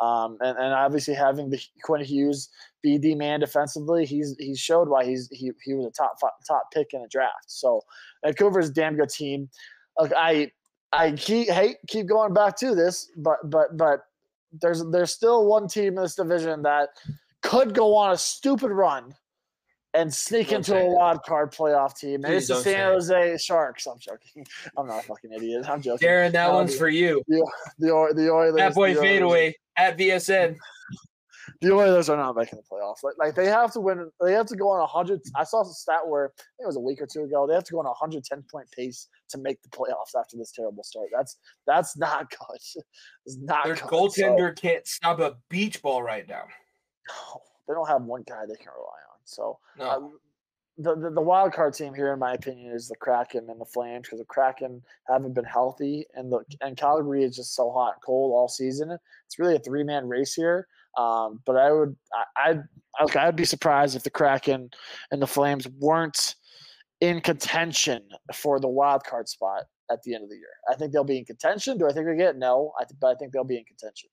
[0.00, 2.48] Um, and, and obviously having the Quinn Hughes
[2.82, 6.16] be the man defensively, he's he's showed why he's he, he was a top
[6.46, 7.44] top pick in the draft.
[7.48, 7.82] So
[8.24, 9.48] Vancouver's a damn good team.
[9.98, 10.50] Look, I
[10.92, 14.00] I keep hate keep going back to this, but but but
[14.60, 16.90] there's there's still one team in this division that
[17.42, 19.14] could go on a stupid run
[19.94, 20.88] and sneak Don't into a it.
[20.94, 22.22] wild card playoff team.
[22.22, 22.92] Please it's the San it.
[22.94, 23.86] Jose Sharks.
[23.86, 24.46] I'm joking.
[24.76, 25.68] I'm not a fucking idiot.
[25.68, 26.06] I'm joking.
[26.06, 27.22] Darren, that No, one's the- for you.
[27.78, 28.56] The Oil- the Oilers.
[28.56, 30.56] That boy the fadeaway at VSN.
[31.62, 33.02] The Oilers are not making the playoffs.
[33.04, 34.10] Like, like they have to win.
[34.20, 35.20] They have to go on a hundred.
[35.36, 37.46] I saw some stat where I think it was a week or two ago.
[37.46, 40.36] They have to go on a hundred ten point pace to make the playoffs after
[40.36, 41.08] this terrible start.
[41.16, 41.36] That's
[41.66, 42.58] that's not good.
[43.24, 43.84] It's not Their good.
[43.84, 46.42] So- goaltender can't stop a beach ball right now.
[47.08, 49.18] No, they don't have one guy they can rely on.
[49.24, 49.88] So No.
[49.90, 50.18] um,
[50.78, 53.64] the, the the wild card team here, in my opinion, is the Kraken and the
[53.66, 57.92] Flames because the Kraken haven't been healthy, and the and Calgary is just so hot
[57.94, 58.90] and cold all season.
[59.26, 60.66] It's really a three man race here.
[60.96, 61.96] Um, but I would
[62.36, 62.58] I,
[63.02, 64.70] okay, I'd be surprised if the Kraken
[65.10, 66.34] and the Flames weren't
[67.00, 68.02] in contention
[68.34, 70.54] for the wild card spot at the end of the year.
[70.70, 71.78] I think they'll be in contention.
[71.78, 72.72] Do I think they get no?
[72.78, 74.08] I th- but I think they'll be in contention.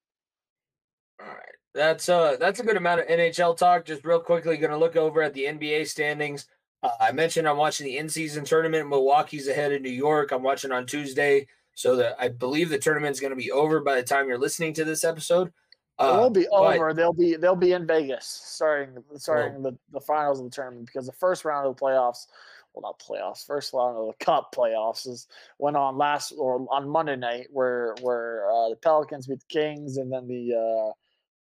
[1.22, 1.38] All right.
[1.76, 3.86] That's uh that's a good amount of NHL talk.
[3.86, 6.48] Just real quickly, going to look over at the NBA standings.
[6.82, 8.90] Uh, I mentioned I'm watching the in-season tournament.
[8.90, 10.32] Milwaukee's ahead of New York.
[10.32, 13.96] I'm watching on Tuesday, so that I believe the tournament's going to be over by
[13.96, 15.52] the time you're listening to this episode.
[16.00, 16.94] It Uh, won't be but- over.
[16.94, 21.06] They'll be they'll be in Vegas starting starting the, the finals of the tournament because
[21.06, 22.28] the first round of the playoffs,
[22.74, 25.28] well not playoffs, first round of the cup playoffs is
[25.58, 29.98] went on last or on Monday night where where uh, the Pelicans beat the Kings
[29.98, 30.94] and then the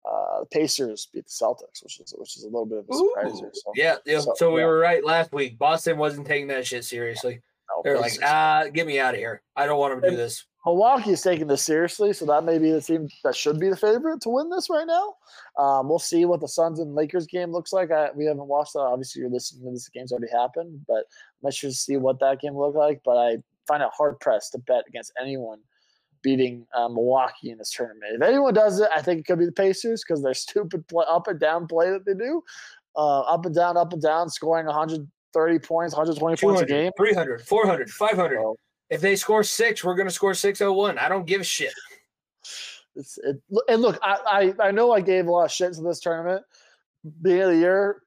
[0.05, 2.93] uh, uh, Pacers beat the Celtics, which is which is a little bit of a
[2.95, 3.51] surprise here.
[3.53, 4.22] So yeah, yeah.
[4.22, 4.68] So, so, we yeah.
[4.68, 5.60] were right last week.
[5.60, 7.41] Boston wasn't taking that shit seriously.
[7.70, 9.41] No, They're like, ah, get me out of here.
[9.55, 10.45] I don't want to do this.
[10.65, 13.78] Milwaukee is taking this seriously, so that may be the team that should be the
[13.78, 15.15] favorite to win this right now.
[15.57, 17.89] Um, we'll see what the Suns and Lakers game looks like.
[17.89, 18.80] I, we haven't watched that.
[18.80, 19.86] Obviously, you're listening to this.
[19.86, 22.99] The game's already happened, but I'm not sure to see what that game looked like.
[23.05, 25.59] But I find it hard pressed to bet against anyone
[26.22, 28.15] beating uh, Milwaukee in this tournament.
[28.15, 31.05] If anyone does it, I think it could be the Pacers because their stupid play,
[31.09, 32.43] up and down play that they do,
[32.97, 34.68] uh, up and down, up and down, scoring
[35.38, 36.91] 130 points, 120 points a game.
[36.97, 38.35] 300, 400, 500.
[38.41, 38.57] So,
[38.89, 40.97] If they score six, we're going to score 601.
[40.97, 41.73] I don't give a shit.
[42.95, 45.81] It's it, and look, I, I I know I gave a lot of shit to
[45.81, 46.43] this tournament.
[47.21, 48.01] Beginning of the year,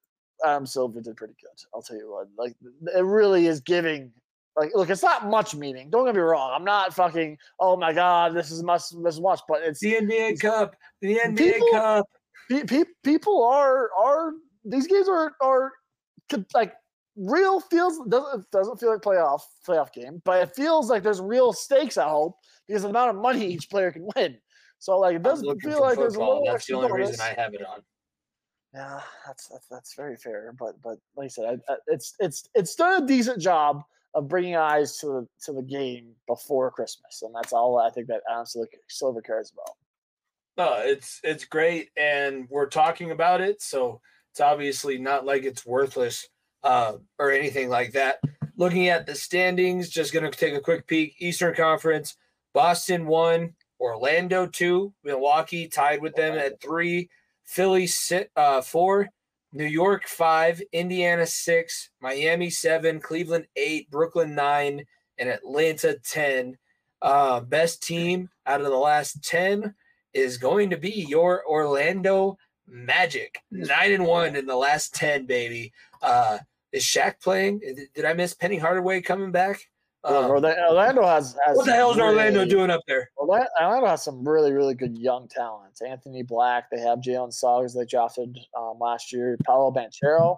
[0.45, 1.51] um, Silver did pretty good.
[1.73, 2.57] I'll tell you what, like
[2.97, 4.11] it really is giving.
[4.57, 5.91] Like, look, it's not much meaning.
[5.91, 6.51] Don't get me wrong.
[6.53, 7.39] I'm not fucking.
[7.61, 10.75] Oh my god, this is much this is much, but it's The NBA Cup.
[11.01, 12.07] The NBA People- Cup.
[12.51, 14.33] pe- pe- people are are
[14.65, 15.71] these games are are
[16.53, 16.75] like
[17.17, 21.53] real feels doesn't doesn't feel like playoff playoff game, but it feels like there's real
[21.53, 21.99] stakes.
[21.99, 22.37] I hope
[22.67, 24.39] because of the amount of money each player can win.
[24.79, 27.11] So like it doesn't feel like there's a little That's the only bonus.
[27.11, 27.83] reason I have it on.
[28.73, 30.55] Yeah, that's that's that's very fair.
[30.59, 33.83] But but like I said, I, I, it's it's it's done a decent job
[34.15, 38.07] of bringing eyes to the to the game before Christmas, and that's all I think
[38.09, 39.77] that Adam Silver, Silver cares about.
[40.57, 44.01] No, it's it's great, and we're talking about it, so
[44.31, 46.29] it's obviously not like it's worthless
[46.63, 48.21] uh, or anything like that.
[48.57, 51.15] Looking at the standings, just going to take a quick peek.
[51.19, 52.17] Eastern Conference:
[52.53, 57.09] Boston one, Orlando two, Milwaukee tied with them at three,
[57.45, 59.09] Philly sit uh, four,
[59.53, 64.85] New York five, Indiana six, Miami seven, Cleveland eight, Brooklyn nine,
[65.19, 66.59] and Atlanta ten.
[67.03, 69.75] Uh, best team out of the last ten
[70.13, 72.37] is going to be your Orlando
[72.69, 73.41] Magic.
[73.51, 75.73] Nine and one in the last ten, baby.
[76.03, 76.39] Uh,
[76.73, 77.61] is Shaq playing?
[77.95, 79.61] Did- I miss Penny Hardaway coming back?
[80.03, 83.11] Um, Orlando has, has what the hell is some Orlando doing up there?
[83.17, 85.79] Orla- Orlando has some really really good young talent.
[85.87, 89.37] Anthony Black, they have Jalen Suggs they drafted um, last year.
[89.45, 90.37] Paolo Banchero.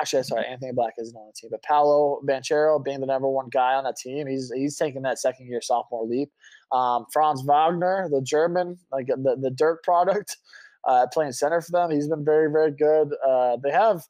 [0.00, 3.48] Actually, sorry, Anthony Black isn't on the team, but Paolo Banchero being the number one
[3.50, 6.30] guy on that team, he's he's taking that second year sophomore leap.
[6.70, 10.36] Um, Franz Wagner, the German, like the the Dirk product,
[10.88, 13.12] uh, playing center for them, he's been very very good.
[13.26, 14.02] Uh, they have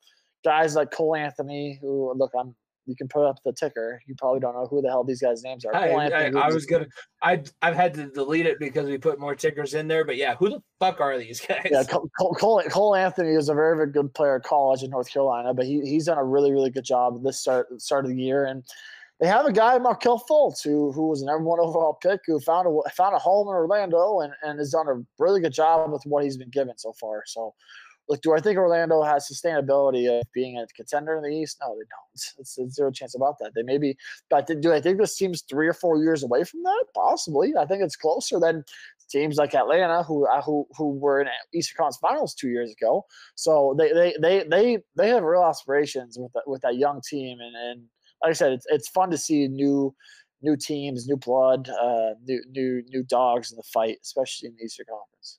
[0.45, 2.55] guys like Cole Anthony, who look, I'm
[2.87, 4.03] you can put up the ticker.
[4.07, 5.75] You probably don't know who the hell these guys' names are.
[5.75, 6.87] I, Cole I, Anthony I was- gonna.
[7.23, 10.05] I I've had to delete it because we put more tickers in there.
[10.05, 11.69] But yeah, who the fuck are these guys?
[11.71, 14.91] Yeah, Cole, Cole, Cole, Cole Anthony is a very, very good player at college in
[14.91, 18.11] North Carolina, but he, he's done a really, really good job this start start of
[18.11, 18.47] the year.
[18.47, 18.65] And
[19.21, 22.41] they have a guy, Markelle Fultz, who who was an number one overall pick, who
[22.41, 25.93] found a found a home in Orlando and, and has done a really good job
[25.93, 27.23] with what he's been given so far.
[27.27, 27.55] So,
[28.11, 31.59] look, do I think Orlando has sustainability of being a contender in the East?
[31.61, 32.39] No, they don't.
[32.39, 33.53] It's, it's zero chance about that.
[33.55, 33.97] They may be,
[34.29, 36.85] but do I think this team's three or four years away from that?
[36.95, 37.55] Possibly.
[37.59, 38.65] I think it's closer than
[39.09, 43.07] teams like Atlanta, who uh, who who were in Eastern Conference Finals two years ago.
[43.37, 47.39] So they they they they they have real aspirations with that, with that young team,
[47.41, 47.83] and and
[48.23, 49.95] like I said, it's it's fun to see new
[50.43, 54.65] new teams, new blood, uh, new new new dogs in the fight, especially in the
[54.65, 55.39] Eastern Conference.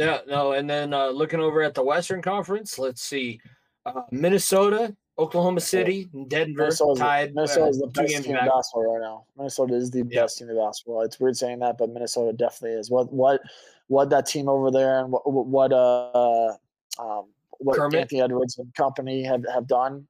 [0.00, 3.38] Yeah, no, and then uh, looking over at the Western Conference, let's see,
[3.84, 7.34] uh, Minnesota, Oklahoma City, Denver Minnesota's, tied.
[7.34, 9.24] Minnesota is uh, the best team in basketball right now.
[9.36, 10.22] Minnesota is the Yeah.
[10.22, 11.02] best team in basketball.
[11.02, 12.90] It's weird saying that, but Minnesota definitely is.
[12.90, 13.42] What what
[13.88, 16.56] what that team over there and what what uh
[16.98, 17.26] um
[17.58, 18.00] what Kermit?
[18.00, 20.06] Anthony Edwards and company have have done.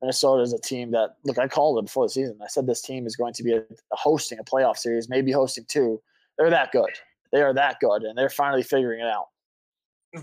[0.00, 1.36] Minnesota is a team that look.
[1.38, 2.38] I called it before the season.
[2.42, 5.66] I said this team is going to be a, hosting a playoff series, maybe hosting
[5.68, 6.00] two.
[6.38, 6.90] They're that good.
[7.34, 9.26] They are that good, and they're finally figuring it out.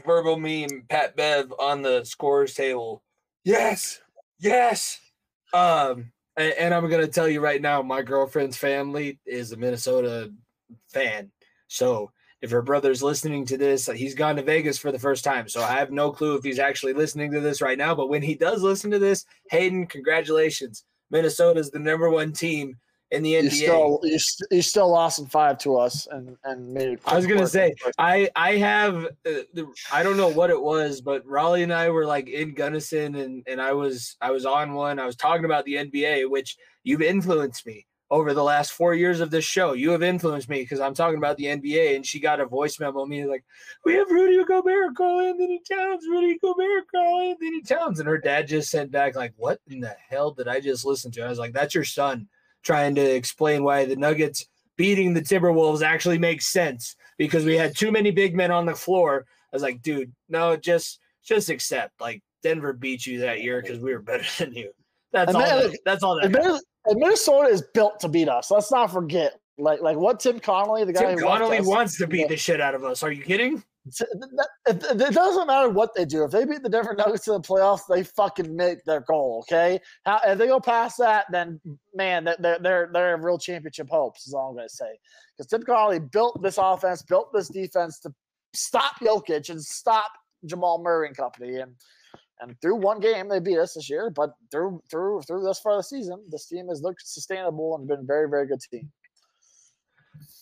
[0.06, 3.04] verbal meme Pat Bev on the scores table.
[3.44, 4.00] Yes,
[4.40, 4.98] yes.
[5.54, 10.32] Um, and, and I'm gonna tell you right now, my girlfriend's family is a Minnesota
[10.88, 11.30] fan.
[11.68, 15.50] So if her brother's listening to this, he's gone to Vegas for the first time.
[15.50, 17.94] So I have no clue if he's actually listening to this right now.
[17.94, 20.86] But when he does listen to this, Hayden, congratulations.
[21.10, 22.78] Minnesota's the number one team
[23.12, 23.52] in the You NBA.
[23.52, 26.94] still you, st- you still lost in five to us, and and made.
[26.94, 30.18] it I was gonna say in the first I I have uh, the, I don't
[30.18, 33.74] know what it was, but Raleigh and I were like in Gunnison, and and I
[33.74, 34.98] was I was on one.
[34.98, 39.22] I was talking about the NBA, which you've influenced me over the last four years
[39.22, 39.72] of this show.
[39.74, 42.80] You have influenced me because I'm talking about the NBA, and she got a voice
[42.80, 43.44] memo me like,
[43.84, 48.90] "We have Rudy Gobert, Karl-Anthony Towns, Rudy Gobert, Karl-Anthony Towns," and her dad just sent
[48.90, 51.76] back like, "What in the hell did I just listen to?" I was like, "That's
[51.76, 52.30] your son
[52.64, 54.46] trying to explain why the Nuggets."
[54.78, 58.74] beating the Timberwolves actually makes sense because we had too many big men on the
[58.74, 59.26] floor.
[59.28, 62.02] I was like, dude, no, just just accept.
[62.02, 64.72] Like Denver beat you that year because we were better than you.
[65.12, 65.42] That's all.
[65.42, 66.16] That, that's all.
[66.20, 68.50] That And Minnesota is built to beat us.
[68.50, 72.08] Let's not forget, like like what Tim Connolly, the guy Tim Connolly us- wants to
[72.08, 72.28] beat Yeah.
[72.30, 73.04] the shit out of us.
[73.04, 73.64] Are you kidding?
[73.88, 74.06] Uh,
[74.68, 76.24] it, it- doesn't matter what they do.
[76.24, 79.44] If they beat the Denver Nuggets in the playoffs, they fucking make their goal.
[79.48, 81.60] Okay, How, if they go past that, then
[81.96, 84.28] man, they're they're they're, real championship hopes.
[84.28, 84.98] Is all I'm gonna say.
[85.38, 88.14] Because Tim Connolly built this offense, built this defense to
[88.54, 90.12] stop Jokic and stop
[90.46, 91.58] Jamal Murray and company.
[91.58, 91.74] And
[92.42, 94.12] and through one game, they beat us this year.
[94.12, 98.00] But through through through this far the season, this team has looked sustainable and been
[98.02, 98.92] a very very good team.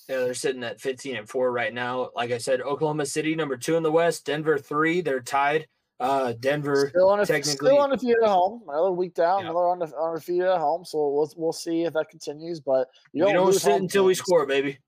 [0.08, 2.10] Yeah, they're sitting at 15 and four right now.
[2.16, 5.02] Like I said, Oklahoma City number two in the West, Denver three.
[5.02, 5.68] They're tied.
[6.00, 6.86] Uh, Denver.
[6.86, 8.64] Technically still on technically- still undefeated at home.
[8.70, 9.50] Another week down, Yeah.
[9.52, 10.86] another unde- undefeated at home.
[10.86, 12.60] So we'll we'll see if that continues.
[12.62, 14.80] But you don't, don't sit until we score, baby.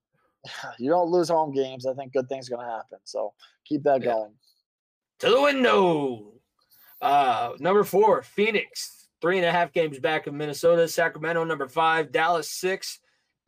[0.80, 1.86] You don't lose home games.
[1.86, 2.98] I think good things are going to happen.
[3.04, 3.34] So
[3.64, 4.14] keep that Yeah.
[4.14, 4.34] going.
[5.20, 6.32] to the window.
[7.00, 10.88] Uh, number four, Phoenix, three and a half games back of Minnesota.
[10.88, 12.12] Sacramento, number five.
[12.12, 13.00] Dallas, six.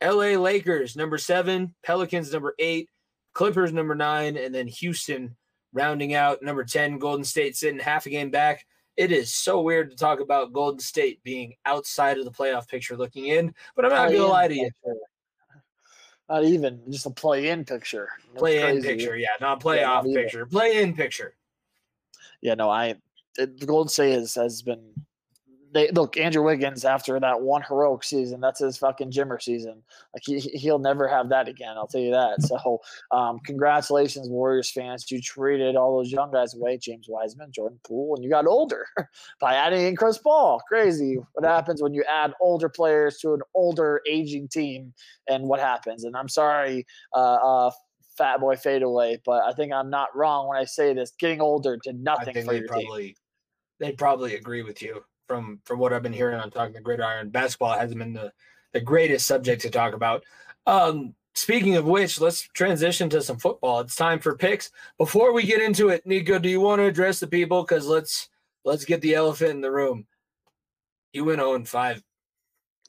[0.04, 1.74] LA Lakers, number seven.
[1.82, 2.88] Pelicans, number eight.
[3.32, 4.36] Clippers, number nine.
[4.36, 5.36] And then Houston,
[5.72, 6.98] rounding out number 10.
[6.98, 8.66] Golden State sitting half a game back.
[8.96, 12.96] It is so weird to talk about Golden State being outside of the playoff picture
[12.96, 14.64] looking in, but I'm not going to lie to you.
[14.64, 14.98] picture.
[16.28, 18.08] Not even just a play-in picture.
[18.28, 18.88] That's Play in crazy.
[18.88, 19.16] picture.
[19.16, 20.46] Yeah, not Yeah, playoff not picture.
[20.46, 21.34] Play in picture.
[22.40, 22.94] Yeah, no, I
[23.36, 24.80] it, the Golden State has, has been.
[25.74, 28.40] They look Andrew Wiggins after that one heroic season.
[28.40, 29.82] That's his fucking Jimmer season.
[30.14, 31.76] Like he he- he'll never have that again.
[31.76, 32.40] I'll tell you that.
[32.42, 35.10] So, um, congratulations, Warriors fans.
[35.10, 38.86] You traded all those young guys away, James Wiseman, Jordan Poole, and you got older
[39.40, 40.60] by adding in Chris Paul.
[40.68, 44.94] Crazy what happens when you add older players to an older, aging team,
[45.28, 46.04] and what happens.
[46.04, 47.18] And I'm sorry, uh,
[47.66, 47.70] uh,
[48.16, 51.12] Fat Boy Fadeaway, but I think I'm not wrong when I say this.
[51.18, 52.68] Getting older did nothing for your team.
[52.68, 53.16] probably
[53.80, 57.30] they probably agree with you from from what I've been hearing on talking the gridiron.
[57.30, 58.32] Basketball hasn't been the
[58.72, 60.24] the greatest subject to talk about.
[60.66, 63.80] Um, speaking of which, let's transition to some football.
[63.80, 64.70] It's time for picks.
[64.98, 67.62] Before we get into it, Nico, do you want to address the people?
[67.62, 68.28] Because let's
[68.64, 70.06] let's get the elephant in the room.
[71.12, 72.02] You went 0 and 5.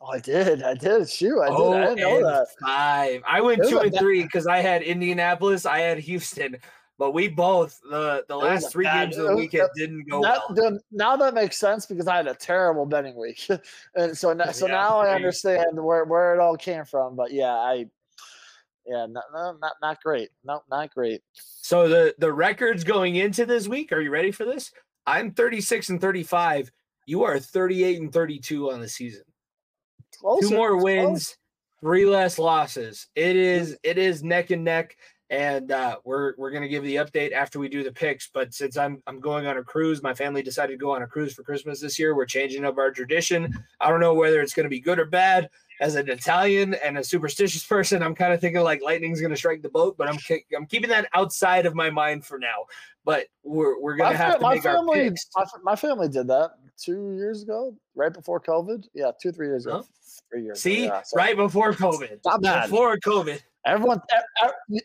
[0.01, 0.63] Oh, I did.
[0.63, 1.07] I did.
[1.09, 1.55] Shoot, I did.
[1.55, 2.47] Oh, I didn't know that.
[2.59, 3.21] five.
[3.27, 6.57] I went two and bad- three because I had Indianapolis, I had Houston,
[6.97, 10.39] but we both the the last three bad- games of the weekend didn't go That,
[10.49, 10.55] well.
[10.55, 13.45] then- now that makes sense because I had a terrible betting week,
[13.95, 17.15] and so now, so Yeah, now I understand where, where it all came from.
[17.15, 17.85] But yeah, I
[18.85, 20.29] yeah, not not not, not great.
[20.43, 21.21] No, not great.
[21.33, 24.71] So the the records going into this week, are you ready for this?
[25.07, 26.71] I'm 36 and 35.
[27.07, 29.21] You are 38 and 32 on the season.
[30.19, 30.83] Closer, Two more it's close.
[30.83, 31.37] wins,
[31.81, 33.07] three less losses.
[33.15, 34.95] It is it is neck and neck.
[35.29, 38.29] And uh, we're we're gonna give the update after we do the picks.
[38.33, 41.07] But since I'm I'm going on a cruise, my family decided to go on a
[41.07, 42.15] cruise for Christmas this year.
[42.15, 43.53] We're changing up our tradition.
[43.79, 45.49] I don't know whether it's gonna be good or bad.
[45.81, 49.61] As an Italian and a superstitious person, I'm kind of thinking like lightning's gonna strike
[49.61, 50.17] the boat, but I'm
[50.55, 52.65] I'm keeping that outside of my mind for now.
[53.03, 55.27] But we're we're gonna My, have fa- to my make our family, picks.
[55.35, 58.85] my, my family did that two years ago, right before COVID.
[58.93, 59.83] Yeah, two three years ago, Huh?
[60.31, 60.57] three years.
[60.65, 62.69] ago, See, yeah, right before COVID, Not bad.
[62.69, 63.99] before COVID, Everyone,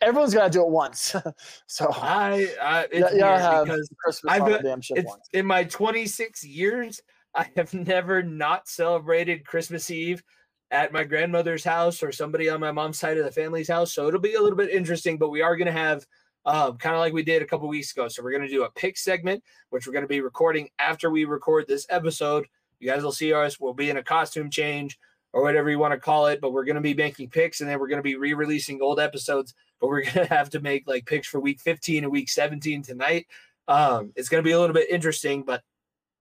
[0.01, 1.15] everyone's got to do it once.
[1.67, 5.29] so I, I it's yeah, yeah, weird have because Christmas I've damn shit once.
[5.33, 7.01] in my 26 years
[7.35, 10.23] i have never not celebrated christmas eve
[10.71, 14.09] at my grandmother's house or somebody on my mom's side of the family's house so
[14.09, 16.05] it'll be a little bit interesting but we are going to have
[16.47, 18.65] um, kind of like we did a couple weeks ago so we're going to do
[18.65, 22.47] a pick segment which we're going to be recording after we record this episode
[22.79, 24.99] you guys will see us we'll be in a costume change
[25.33, 27.71] or whatever you want to call it but we're going to be making picks and
[27.71, 30.87] then we're going to be re-releasing old episodes but we're going to have to make
[30.87, 33.27] like picks for week 15 and week 17 tonight
[33.71, 35.63] um, it's going to be a little bit interesting, but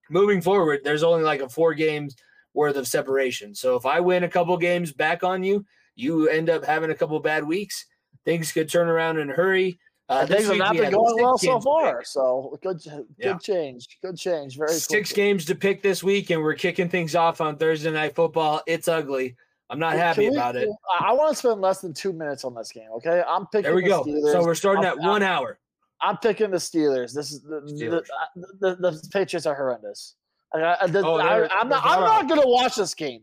[0.08, 2.16] moving forward, there's only like a four games
[2.54, 3.56] worth of separation.
[3.56, 6.96] So if I win a couple games back on you, you end up having a
[6.96, 7.88] couple bad weeks.
[8.24, 9.80] Things could turn around in a hurry.
[10.10, 11.98] Uh, things have not been going well so far.
[12.00, 12.08] pick.
[12.08, 13.38] So good, good Yeah.
[13.38, 14.58] change, good change.
[14.58, 15.16] Very Six quickly.
[15.24, 18.62] games to pick this week, and we're kicking things off on Thursday night football.
[18.66, 19.36] It's ugly.
[19.70, 20.68] I'm not Can happy we- about it.
[21.00, 22.90] I, want to spend less than two minutes on this game.
[22.96, 23.64] Okay, I'm picking.
[23.64, 24.04] There we the go.
[24.04, 24.32] Steelers.
[24.32, 25.60] So we're starting I'm- at one hour.
[26.02, 27.14] I'm picking the Steelers.
[27.14, 28.06] This is the Steelers.
[28.36, 30.16] the, the, the Patriots are horrendous.
[30.56, 31.86] I, the- Oh, am not.
[31.86, 33.22] I'm not going to watch this game.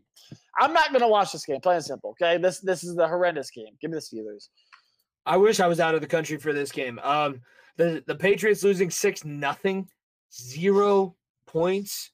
[0.61, 1.61] I'm not going to watch this game.
[1.61, 2.11] Plain and simple.
[2.11, 3.77] Okay, this this is the horrendous game.
[3.81, 4.49] Give me the Steelers.
[5.27, 6.99] I wish I was out of the country for this game.
[7.03, 7.41] Um,
[7.77, 9.89] the the Patriots losing six nothing,
[10.33, 11.17] zero
[11.47, 12.13] points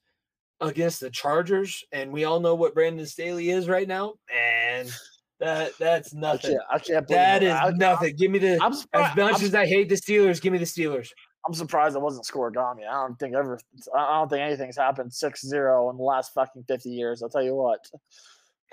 [0.59, 4.91] against the Chargers, and we all know what Brandon Staley is right now, and
[5.39, 6.51] that that's I nothing.
[6.51, 6.63] can't.
[6.71, 7.07] I can't.
[7.07, 8.15] That is I, nothing.
[8.15, 10.41] Give me the I'm as much I'm, as I hate the Steelers.
[10.41, 11.09] Give me the Steelers.
[11.45, 12.87] I'm surprised it wasn't scorigami.
[12.87, 13.59] I don't think ever.
[13.95, 17.21] I don't think anything's happened 6-0 in the last fucking 50 years.
[17.21, 17.85] I'll tell you what.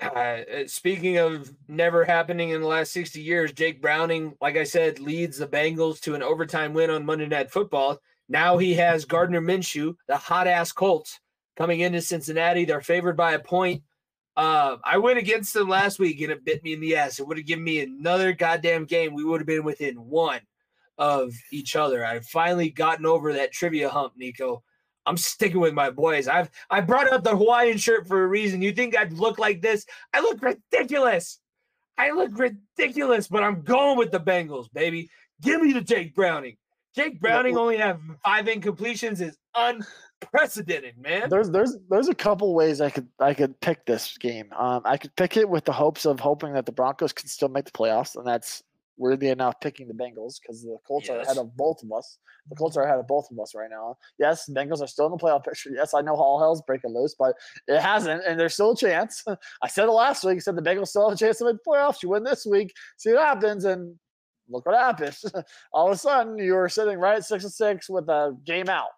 [0.01, 4.99] Uh, speaking of never happening in the last 60 years, Jake Browning, like I said,
[4.99, 7.99] leads the Bengals to an overtime win on Monday Night Football.
[8.27, 11.19] Now he has Gardner Minshew, the hot ass Colts,
[11.55, 12.65] coming into Cincinnati.
[12.65, 13.83] They're favored by a point.
[14.35, 17.19] Uh, I went against them last week and it bit me in the ass.
[17.19, 19.13] It would have given me another goddamn game.
[19.13, 20.39] We would have been within one
[20.97, 22.05] of each other.
[22.05, 24.63] I've finally gotten over that trivia hump, Nico.
[25.05, 26.27] I'm sticking with my boys.
[26.27, 28.61] I've I brought out the Hawaiian shirt for a reason.
[28.61, 29.85] You think I'd look like this?
[30.13, 31.39] I look ridiculous.
[31.97, 35.09] I look ridiculous, but I'm going with the Bengals, baby.
[35.41, 36.57] Give me the Jake Browning.
[36.95, 41.29] Jake Browning only have five incompletions is unprecedented, man.
[41.29, 44.51] There's there's there's a couple ways I could I could pick this game.
[44.57, 47.49] Um, I could pick it with the hopes of hoping that the Broncos can still
[47.49, 48.61] make the playoffs, and that's
[49.01, 52.19] weirdly enough picking the Bengals because the Colts are ahead of both of us.
[52.49, 53.97] The Colts are ahead of both of us right now.
[54.19, 55.71] Yes, Bengals are still in the playoff picture.
[55.73, 57.35] Yes, I know all hell's breaking loose, but
[57.67, 59.23] it hasn't, and there's still a chance.
[59.63, 60.35] I said it last week.
[60.35, 62.03] I said the Bengals still have a chance to make the playoffs.
[62.03, 63.95] You win this week, see what happens, and
[64.47, 65.25] look what happens.
[65.73, 68.69] all of a sudden, you are sitting right at six and six with a game
[68.69, 68.89] out.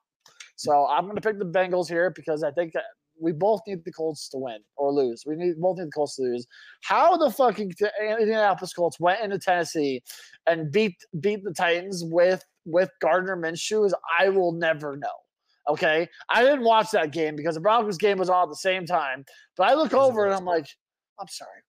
[0.58, 2.84] So I'm going to pick the Bengals here because I think that
[3.24, 5.24] we both need the Colts to win or lose.
[5.26, 6.45] We need both need the Colts to lose.
[6.82, 10.03] How the fucking t- Indianapolis Colts went into Tennessee
[10.45, 15.07] and beat beat the Titans with with Gardner Minshew is I will never know.
[15.69, 18.86] Okay, I didn't watch that game because the Broncos game was on at the same
[18.86, 19.24] time.
[19.55, 20.34] But I look over and.
[20.36, 20.67] I'm like,
[21.19, 21.61] I'm sorry,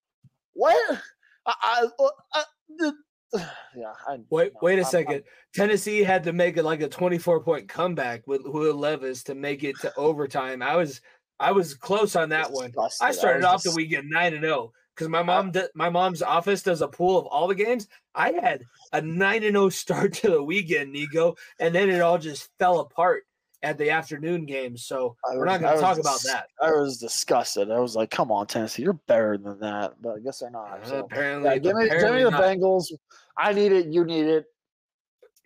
[0.53, 0.99] what?
[1.45, 1.53] I,
[1.99, 2.43] I, I,
[2.77, 2.93] the,
[3.77, 3.93] yeah.
[4.07, 5.13] I, Wait, no, wait a I'm- second.
[5.13, 9.35] I'm- Tennessee had to make it like a 24 point comeback with Will Levis to
[9.35, 10.61] make it to overtime.
[10.61, 10.99] I was
[11.39, 12.71] I was close on that one.
[13.01, 16.21] I started was off the dis- weekend nine and zero because my mom my mom's
[16.21, 17.87] office does a pool of all the games.
[18.13, 18.63] I had
[18.93, 22.79] a nine and zero start to the weekend, Nico, and then it all just fell
[22.79, 23.23] apart
[23.63, 24.85] at the afternoon games.
[24.85, 26.47] So I we're not going to talk was about that.
[26.61, 27.71] I was disgusted.
[27.71, 30.79] I was like, "Come on, Tennessee, you're better than that." But I guess they're not.
[30.83, 30.99] Uh, So.
[30.99, 32.41] apparently, Yeah, give me, give me the not.
[32.41, 32.91] Bengals.
[33.37, 33.87] I need it.
[33.87, 34.45] You need it.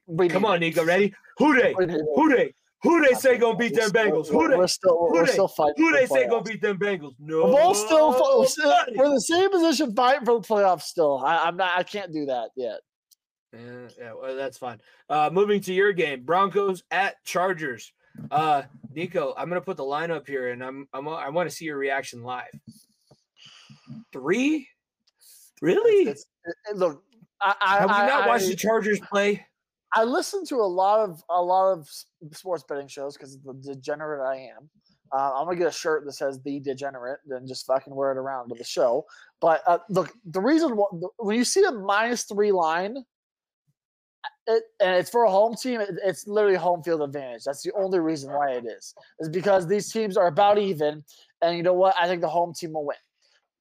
[0.06, 0.60] We Come need on, it.
[0.60, 1.14] Nico, ready?
[1.38, 1.74] Who they?
[1.74, 2.54] Who they?
[2.84, 4.28] Who they say gonna beat them Bengals?
[4.28, 4.58] still- Who they?
[4.58, 5.32] We're still Who we're they?
[5.34, 5.74] still fighting.
[5.78, 7.14] Who they the say gonna beat them Bengals?
[7.20, 8.10] No, We're both still
[8.40, 8.98] we're, still- nobody.
[8.98, 10.84] we're in the same position fighting for the playoffs.
[10.84, 11.78] Still, I, I'm not.
[11.78, 12.80] I can't do that yet.
[13.52, 14.80] Yeah, yeah, well, that's fine.
[15.10, 17.92] Uh, moving to your game, Broncos at Chargers.
[18.32, 18.62] Uh,
[18.94, 21.66] Nico, I'm gonna put the line up here, and I'm, I'm I want to see
[21.66, 22.52] your reaction live.
[24.14, 24.68] Three,
[25.62, 26.10] really?
[26.12, 27.04] It's, it, it- look,
[27.42, 29.46] I, I, Have you I, not watched the Chargers play?
[29.96, 31.90] I listen to a lot of a lot of
[32.34, 34.70] sports betting shows because the degenerate I am.
[35.12, 38.18] Uh, I'm gonna get a shirt that says "The Degenerate" and just fucking wear it
[38.18, 39.06] around to the show.
[39.42, 42.98] But uh, look, the reason wh- the- when you see a minus three line,
[44.46, 45.82] it, and it's for a home team.
[45.82, 47.44] It, it's literally home field advantage.
[47.44, 48.94] That's the only reason why it is.
[49.20, 51.04] Is because these teams are about even,
[51.42, 51.96] and you know what?
[52.00, 52.98] I think the home team will win.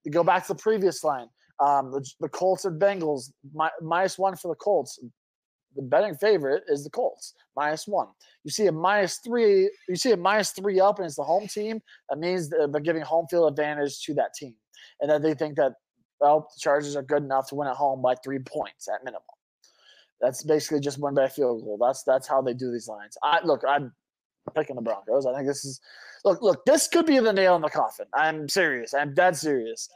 [0.05, 1.29] You go back to the previous line.
[1.61, 4.99] Um, the, the Colts and Bengals mi- minus one for the Colts.
[5.77, 8.09] The betting favorite is the Colts minus one.
[8.45, 9.71] You see a minus three.
[9.89, 11.81] You see a minus three up, and it's the home team.
[12.09, 14.55] That means they're giving home field advantage to that team,
[15.01, 15.75] and that they think that
[16.21, 19.23] well, the Chargers are good enough to win at home by three points at minimum.
[20.21, 21.79] That's basically just one by field goal.
[21.81, 23.17] That's that's how they do these lines.
[23.23, 23.93] I look, I'm
[24.55, 25.27] picking the Broncos.
[25.27, 25.81] I think this is
[26.25, 28.07] look, look, this could be the nail in the coffin.
[28.15, 28.95] I'm serious.
[28.95, 29.89] I'm dead serious.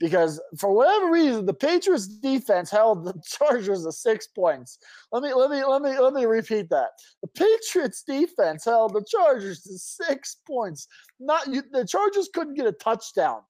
[0.00, 4.78] Because for whatever reason, the Patriots defense held the Chargers to six points.
[5.12, 6.88] Let me let me let me let me repeat that.
[7.20, 10.88] The Patriots defense held the Chargers to six points.
[11.20, 13.42] Not you, the Chargers couldn't get a touchdown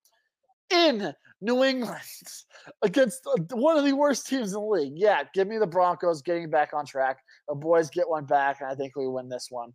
[0.70, 2.00] in New England
[2.82, 4.94] against uh, one of the worst teams in the league.
[4.96, 7.18] Yeah, give me the Broncos getting back on track.
[7.48, 9.72] The boys get one back, and I think we win this one.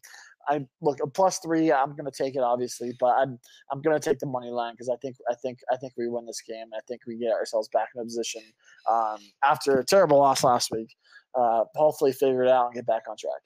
[0.48, 1.72] I look a plus three.
[1.72, 3.40] I'm going to take it, obviously, but I'm
[3.72, 6.08] I'm going to take the money line because I think I think I think we
[6.08, 6.68] win this game.
[6.76, 8.42] I think we get ourselves back in a position
[8.90, 10.96] um, after a terrible loss last week.
[11.34, 13.42] Uh, hopefully, figure it out and get back on track.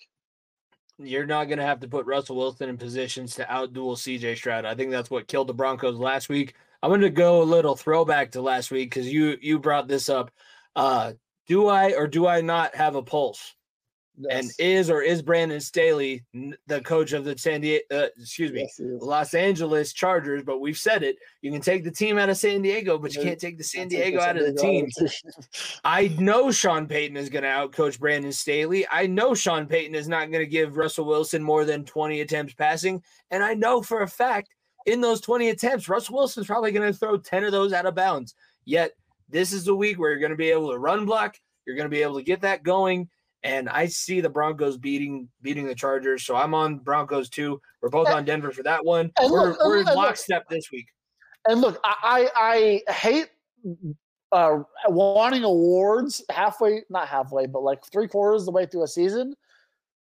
[0.97, 4.65] You're not going to have to put Russell Wilson in positions to outduel CJ Stroud.
[4.65, 6.55] I think that's what killed the Broncos last week.
[6.83, 10.09] I'm going to go a little throwback to last week because you you brought this
[10.09, 10.31] up.
[10.75, 11.13] Uh,
[11.47, 13.55] do I or do I not have a pulse?
[14.29, 16.25] And is or is Brandon Staley
[16.67, 17.83] the coach of the San Diego?
[17.91, 18.79] Uh, excuse me, Yes.
[18.79, 20.43] Los Angeles Chargers.
[20.43, 21.17] But we've said it.
[21.41, 23.87] You can take the team out of San Diego, but you can't take the San
[23.87, 24.89] Diego out of the team.
[25.83, 28.85] I know Sean Payton is going to outcoach Brandon Staley.
[28.91, 32.53] I know Sean Payton is not going to give Russell Wilson more than 20 attempts
[32.53, 33.01] passing.
[33.31, 34.49] And I know for a fact
[34.85, 37.95] in those 20 attempts, Russell Wilson's probably going to throw 10 of those out of
[37.95, 38.35] bounds.
[38.65, 38.91] Yet
[39.29, 41.37] this is the week where you're going to be able to run block.
[41.65, 43.09] You're going to be able to get that going.
[43.43, 46.23] And I see the Broncos beating beating the Chargers.
[46.25, 47.61] So I'm on Broncos too.
[47.81, 49.11] We're both on Denver for that one.
[49.17, 50.87] And We're, look- we're in look- lockstep this week.
[51.47, 53.29] And look, I I, I hate
[54.33, 54.59] uh,
[54.89, 59.33] wanting awards halfway, not halfway, but like three quarters of the way through a season.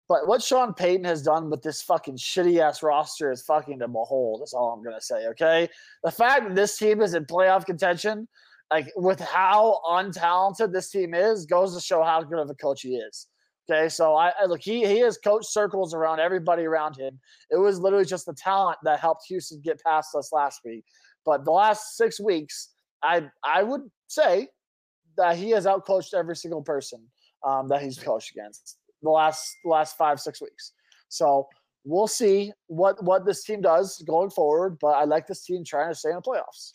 [0.08, 3.88] But what Sean Payton has done with this fucking shitty ass roster is fucking to
[3.88, 4.40] behold.
[4.40, 5.26] That's all I'm gonna say.
[5.28, 5.68] Okay,
[6.02, 8.26] the fact that this team is in playoff contention,
[8.70, 12.82] like with how untalented this team is, goes to show how good of a coach
[12.82, 13.28] he is.
[13.70, 17.18] Okay, so I, I look, he he has coach circles around everybody around him.
[17.50, 20.84] It was literally just the talent that helped Houston get past us last week.
[21.26, 22.70] But the last six weeks,
[23.02, 24.48] I I would say
[25.18, 27.06] that he has outcoached every single person
[27.46, 30.72] um, that he's coached against the last last five six weeks.
[31.08, 31.46] So
[31.84, 34.78] we'll see what what this team does going forward.
[34.80, 36.72] But I like this team trying to stay in the playoffs.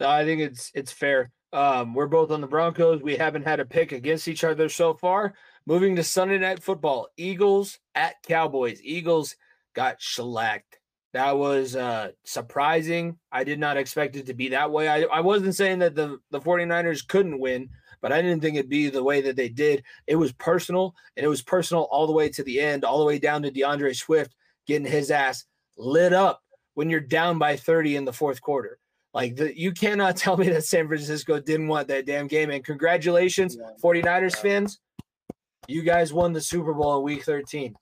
[0.00, 1.30] I think it's it's fair.
[1.52, 3.02] Um, we're both on the Broncos.
[3.02, 5.34] We haven't had a pick against each other so far.
[5.66, 8.80] Moving to Sunday night football, Eagles at Cowboys.
[8.82, 9.36] Eagles
[9.74, 10.78] got shellacked.
[11.14, 13.18] That was uh, surprising.
[13.32, 14.88] I did not expect it to be that way.
[14.88, 17.70] I, I wasn't saying that the, the 49ers couldn't win,
[18.02, 19.84] but I didn't think it'd be the way that they did.
[20.06, 23.06] It was personal, and it was personal all the way to the end, all the
[23.06, 24.34] way down to D'Andre Swift
[24.66, 25.44] getting his ass
[25.76, 26.42] lit up
[26.74, 28.78] when you're down by 30 in the fourth quarter.
[29.14, 32.50] Like the, you cannot tell me that San Francisco didn't want that damn game.
[32.50, 33.70] And congratulations, Yeah.
[33.82, 34.78] 49ers fans.
[35.66, 37.74] You guys won the Super Bowl in week 13.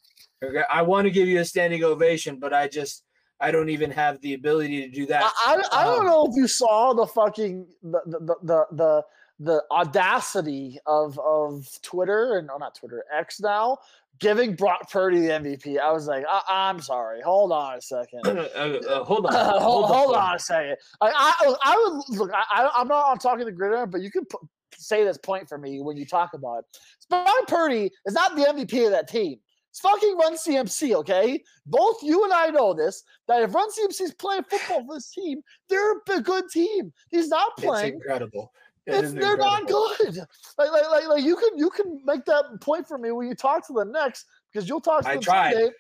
[0.70, 3.02] I want to give you a standing ovation, but I just
[3.40, 5.22] I don't even have the ability to do that.
[5.46, 8.66] I, I, I don't Um, know if you saw the fucking the the the the,
[8.72, 9.02] the,
[9.40, 13.78] the audacity of of Twitter and oh, not Twitter X now
[14.20, 15.78] giving Brock Purdy the MVP.
[15.78, 17.20] I was like, I, I'm sorry.
[17.22, 18.20] Hold on a second.
[18.56, 19.32] Uh, uh, hold on.
[19.60, 20.76] hold, hold hold on a second.
[21.00, 22.30] I, I, I would look.
[22.32, 24.40] I, I'm not on talking the gridiron, but you can put,
[24.74, 26.64] say this point for me when you talk about it.
[27.10, 29.38] Brock Purdy is not the MVP of that team.
[29.70, 31.42] It's fucking Run CMC, okay?
[31.66, 33.02] Both you and I know this.
[33.28, 36.92] That if Run CMC is playing football for this team, they're a good team.
[37.10, 37.96] He's not playing.
[37.96, 38.52] It's incredible.
[38.86, 40.18] It It's, they're not good.
[40.58, 43.34] Like, like, like, like you can you can make that point for me when you
[43.34, 45.52] talk to them next because you'll talk to I them tried.
[45.52, 45.70] someday.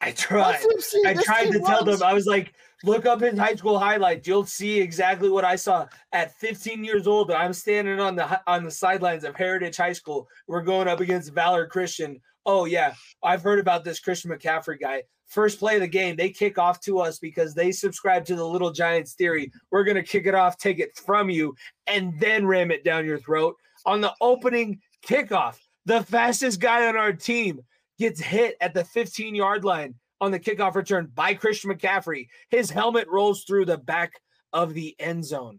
[0.00, 0.60] I tried.
[1.06, 2.02] I tried to tell them.
[2.02, 2.54] I was like,
[2.84, 4.26] look up his high school highlights.
[4.28, 7.30] You'll see exactly what I saw at 15 years old.
[7.30, 10.28] I'm standing on the on the sidelines of Heritage High School.
[10.46, 12.20] We're going up against Valor Christian.
[12.46, 12.94] Oh yeah,
[13.24, 15.02] I've heard about this Christian McCaffrey guy.
[15.26, 18.46] First play of the game, they kick off to us because they subscribe to the
[18.46, 19.50] Little Giants theory.
[19.72, 21.56] We're gonna kick it off, take it from you,
[21.88, 25.58] and then ram it down your throat on the opening kickoff.
[25.86, 27.60] The fastest guy on our team
[27.98, 32.28] gets hit at the 15 yard line on the kickoff return by Christian McCaffrey.
[32.50, 34.12] His helmet rolls through the back
[34.52, 35.58] of the end zone.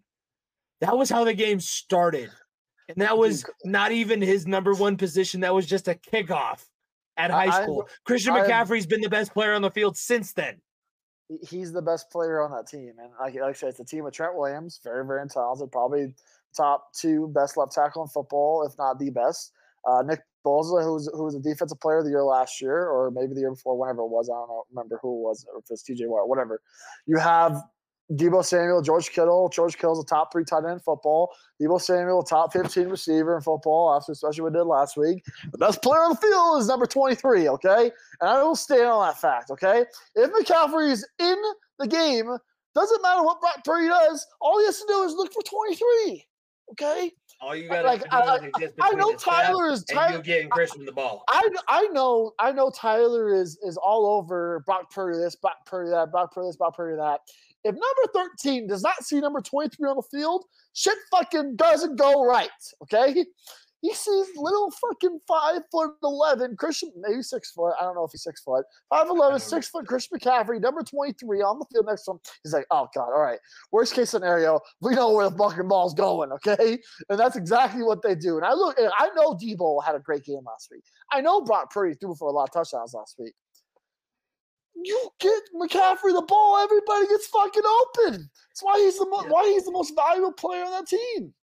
[0.80, 2.30] That was how the game started.
[2.88, 5.41] And that was not even his number one position.
[5.41, 6.64] That was just a kickoff
[7.18, 7.88] at high I- school.
[8.06, 10.61] Christian I- McCaffrey's been the best player on the field since then.
[11.41, 12.94] he's the best player on that team.
[12.99, 16.14] And like, like I said, it's a team with Trent Williams, very, very talented, probably
[16.56, 19.52] top two best left tackle in football, if not the best.
[19.85, 22.88] Uh, Nick Bosa, who was who was a defensive player of the year last year,
[22.88, 24.30] or maybe the year before, whenever it was.
[24.30, 26.61] I don't know, remember who it was, or if it's TJ Watt, whatever.
[27.06, 27.61] You have
[28.11, 29.49] Deebo Samuel, George Kittle.
[29.49, 31.31] George Kittle's a top three tight end in football.
[31.61, 35.25] Deebo Samuel, top 15 receiver in football, after especially what we did last week.
[35.51, 37.91] The best player on the field is number 23, okay?
[38.21, 39.85] And I will stand on that fact, okay?
[40.15, 41.35] If McCaffrey is in
[41.79, 42.38] the game,
[42.75, 46.23] doesn't matter what Brock Purdy does, all he has to do is look for 23,
[46.71, 47.11] okay?
[47.39, 50.21] All you got Like, do I- is I know Tyler is Tyler.
[50.23, 51.23] getting Christian the ball.
[51.29, 55.91] I I know I know Tyler is is all over Brock Purdy this, Brock Purdy
[55.91, 57.19] that, Brock Purdy this, Brock Purdy that.
[57.68, 62.26] If number 13 does not see number 23 on the field, shit fucking doesn't go
[62.26, 62.49] right.
[62.84, 63.26] Okay?
[63.81, 67.73] He sees little fucking five foot eleven Christian, maybe six foot.
[67.80, 68.65] I don't know if he's six foot.
[68.89, 72.19] Five eleven, six foot Christian McCaffrey, number 23 on the field next to him.
[72.44, 73.39] He's like, oh God, all right.
[73.72, 76.80] Worst case scenario, we know where the fucking ball's going, okay?
[77.10, 78.38] And that's exactly what they do.
[78.38, 80.84] And I look, and I know Deebo had a great game last week.
[81.11, 83.34] I know Brock Purdy threw for a lot of touchdowns last week.
[84.83, 88.29] You get McCaffrey the ball, everybody gets fucking open.
[88.49, 89.29] That's why he's the mo- Yeah.
[89.29, 91.33] why he's the most valuable player on that team.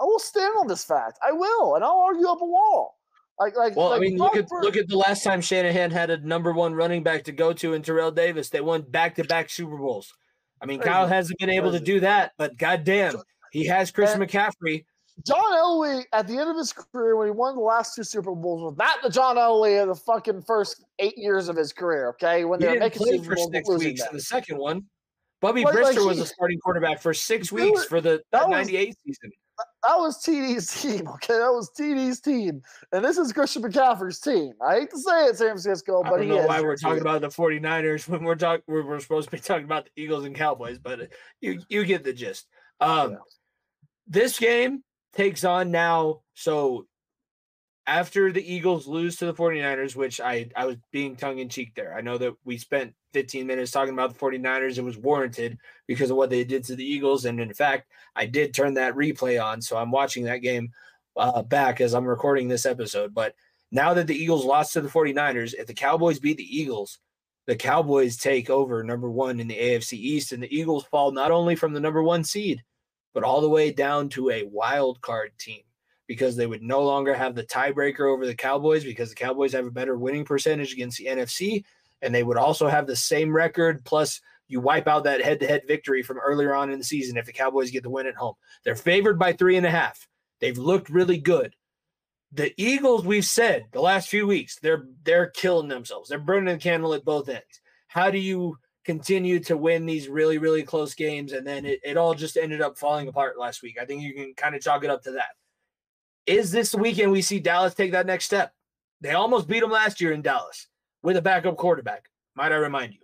[0.00, 1.18] I will stand on this fact.
[1.26, 2.96] I will, and I'll argue up a wall.
[3.40, 6.18] Like, like, Well, I mean, look at look at the last time Shanahan had a
[6.18, 8.48] number one running back to go to in Terrell Davis.
[8.48, 10.12] They won back to back Super Bowls.
[10.60, 13.14] I mean, Kyle hasn't been able to do that, but goddamn,
[13.52, 14.84] he has Christian McCaffrey.
[15.26, 18.34] John Elway at the end of his career when he won the last two Super
[18.34, 22.08] Bowls was not the John Elway of the fucking first eight years of his career.
[22.10, 24.84] Okay, when they didn't making play for six weeks in the second one.
[25.40, 28.66] Bubby Like- like Brister was the starting quarterback for six weeks for the that was-
[28.68, 29.30] '98 season.
[29.84, 31.08] That was TD's team.
[31.08, 32.62] Okay, that was TD's team,
[32.92, 34.52] and this is Christian McCaffrey's team.
[34.64, 37.00] I hate to say it, San Francisco, I but don't he know why we're talking
[37.00, 40.24] about the 49ers when we're talking we're, we're supposed to be talking about the Eagles
[40.24, 41.04] and Cowboys, but uh,
[41.40, 42.46] you you get the gist.
[42.80, 43.16] Um, Yeah.
[44.06, 44.82] This game
[45.18, 46.20] takes on now.
[46.34, 46.86] So
[47.88, 51.72] after the Eagles lose to the 49ers, which I I was being tongue in cheek
[51.74, 51.94] there.
[51.96, 54.78] I know that we spent 15 minutes talking about the 49ers.
[54.78, 55.58] It was warranted
[55.88, 58.94] because of what they did to the Eagles, and in fact, I did turn that
[58.94, 60.70] replay on, so I'm watching that game
[61.16, 63.12] uh, back as I'm recording this episode.
[63.12, 63.34] But
[63.72, 67.00] now that the Eagles lost to the 49ers, if the Cowboys beat the Eagles,
[67.46, 71.32] the Cowboys take over number one in the AFC East, and the Eagles fall not
[71.32, 72.62] only from the number one seed,
[73.18, 75.62] but all the way down to a wild card team
[76.06, 79.66] because they would no longer have the tiebreaker over the Cowboys because the Cowboys have
[79.66, 81.64] a better winning percentage against the NFC,
[82.00, 83.84] and they would also have the same record.
[83.84, 87.16] Plus, you wipe out that head to head victory from earlier on in the season
[87.16, 88.34] if the Cowboys get the win at home.
[88.62, 90.06] They're favored by three and a half.
[90.38, 91.56] They've looked really good
[92.30, 96.08] the Eagles, we've said the last few weeks, they're they're killing themselves.
[96.08, 97.62] They're burning the candle at both ends.
[97.86, 98.58] How do you
[98.88, 101.34] continue to win these really, really close games?
[101.34, 103.76] And then it, it all just ended up falling apart last week.
[103.78, 105.36] I think you can kind of chalk it up to that.
[106.24, 108.54] Is this the weekend we see Dallas take that next step?
[109.02, 110.68] They almost beat them last year in Dallas
[111.02, 112.08] with a backup quarterback.
[112.34, 113.00] Might I remind you?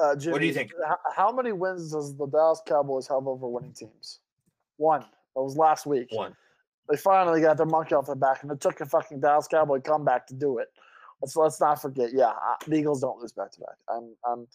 [0.00, 0.70] Uh, Jimmy, What do you think?
[1.16, 4.20] How many wins does the Dallas Cowboys have over winning teams?
[4.76, 5.04] One.
[5.34, 6.06] That was last week.
[6.12, 6.36] One.
[6.88, 9.80] They finally got their monkey off their back, and it took a fucking Dallas Cowboy
[9.80, 10.68] comeback to do it.
[11.22, 12.10] Let's let's not forget.
[12.12, 13.76] Yeah, I- the Eagles don't lose back to back.
[13.88, 14.46] I'm I'm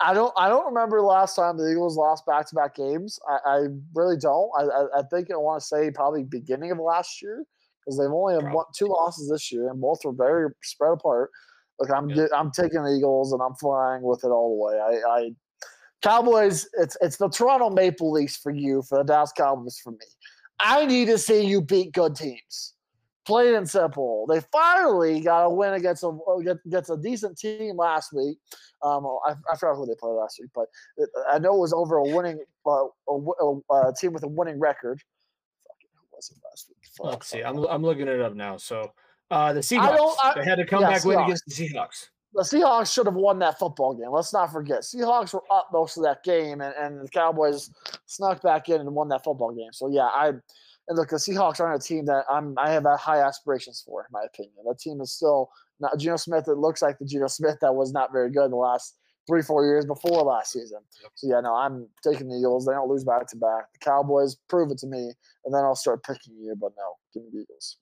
[0.00, 3.20] I, don't I don't remember the last time the Eagles lost back to back games.
[3.28, 4.50] I, I really don't.
[4.58, 7.44] I I, I think I want to say probably beginning of last year
[7.84, 11.30] because they've only had one, two losses this year, and both were very spread apart.
[11.78, 12.26] Look, I'm Yeah.
[12.34, 14.80] I'm taking the Eagles, and I'm flying with it all the way.
[14.80, 15.30] I, I
[16.02, 16.66] Cowboys.
[16.78, 19.98] It's it's the Toronto Maple Leafs for you, for the Dallas Cowboys for me.
[20.58, 22.72] I need to see you beat good teams.
[23.26, 24.24] Plain and simple.
[24.28, 26.16] They finally got a win against a
[26.66, 28.38] against a decent team last week.
[28.82, 30.66] Um, I, I forgot who they played last week, but
[30.96, 34.28] it, I know it was over a winning uh, a, a, a team with a
[34.28, 35.02] winning record.
[35.66, 36.76] Fucking, who was it last week?
[36.96, 37.42] Fuck, Let's see.
[37.42, 37.58] I'm.
[37.64, 38.56] I'm looking it up now.
[38.58, 38.92] So
[39.32, 39.96] uh the Seahawks.
[39.96, 42.06] don't- I- they had a yeah, comeback win against the Seahawks.
[42.32, 44.12] the Seahawks should have won that football game.
[44.12, 44.82] Let's not forget.
[44.82, 47.70] Seahawks were up most of that game, and, and the Cowboys
[48.04, 49.72] snuck back in and won that football game.
[49.72, 50.34] So yeah, I
[50.88, 54.02] and look, the Seahawks aren't a team that I'm I have uh, high aspirations for,
[54.02, 54.54] in my opinion.
[54.66, 55.50] That team is still
[55.80, 56.48] not Geno Smith.
[56.48, 58.96] It looks like the Geno Smith that was not very good the last
[59.26, 60.78] three four years before last season.
[61.14, 62.66] So yeah, no, I'm taking the Eagles.
[62.66, 63.72] They don't lose back to back.
[63.72, 65.12] The Cowboys prove it to me,
[65.44, 66.54] and then I'll start picking you.
[66.58, 67.78] But no, give me the Eagles.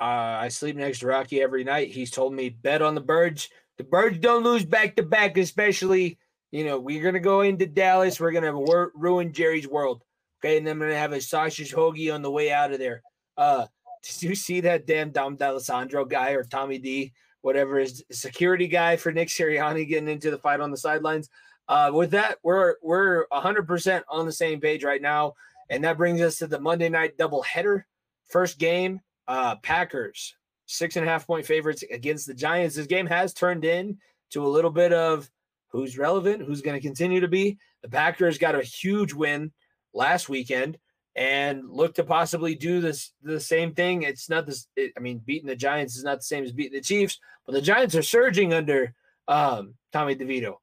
[0.00, 1.90] Uh, I sleep next to Rocky every night.
[1.90, 3.48] He's told me bet on the birds.
[3.78, 6.18] The birds don't lose back to back, especially
[6.52, 8.20] you know we're gonna go into Dallas.
[8.20, 10.02] We're gonna wor- ruin Jerry's world.
[10.40, 13.02] Okay, and I'm gonna have a sausage hoagie on the way out of there.
[13.36, 13.66] Uh,
[14.02, 18.96] did you see that damn Dom D'Alessandro guy or Tommy D, whatever his security guy
[18.96, 21.28] for Nick Sirianni getting into the fight on the sidelines?
[21.68, 25.34] Uh, with that, we're we're 100% on the same page right now,
[25.68, 27.84] and that brings us to the Monday night doubleheader.
[28.28, 30.34] First game, uh, Packers
[30.68, 32.76] six and a half point favorites against the Giants.
[32.76, 33.98] This game has turned in
[34.30, 35.28] to a little bit of
[35.68, 37.58] who's relevant, who's going to continue to be.
[37.82, 39.50] The Packers got a huge win
[39.98, 40.78] last weekend
[41.16, 44.02] and look to possibly do this the same thing.
[44.02, 44.68] It's not this.
[44.76, 47.52] It, I mean, beating the Giants is not the same as beating the Chiefs, but
[47.52, 48.94] the Giants are surging under
[49.26, 50.54] um, Tommy DeVito.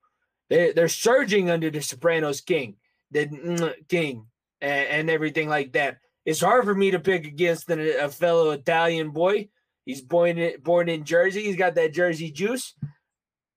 [0.50, 2.78] They they're surging under the Sopranos king,
[3.12, 4.28] the king,
[4.62, 5.98] and, and everything like that.
[6.26, 9.50] It's hard for me to pick against a, a fellow Italian boy.
[9.86, 11.44] He's born in, born in Jersey.
[11.44, 12.74] He's got that Jersey juice.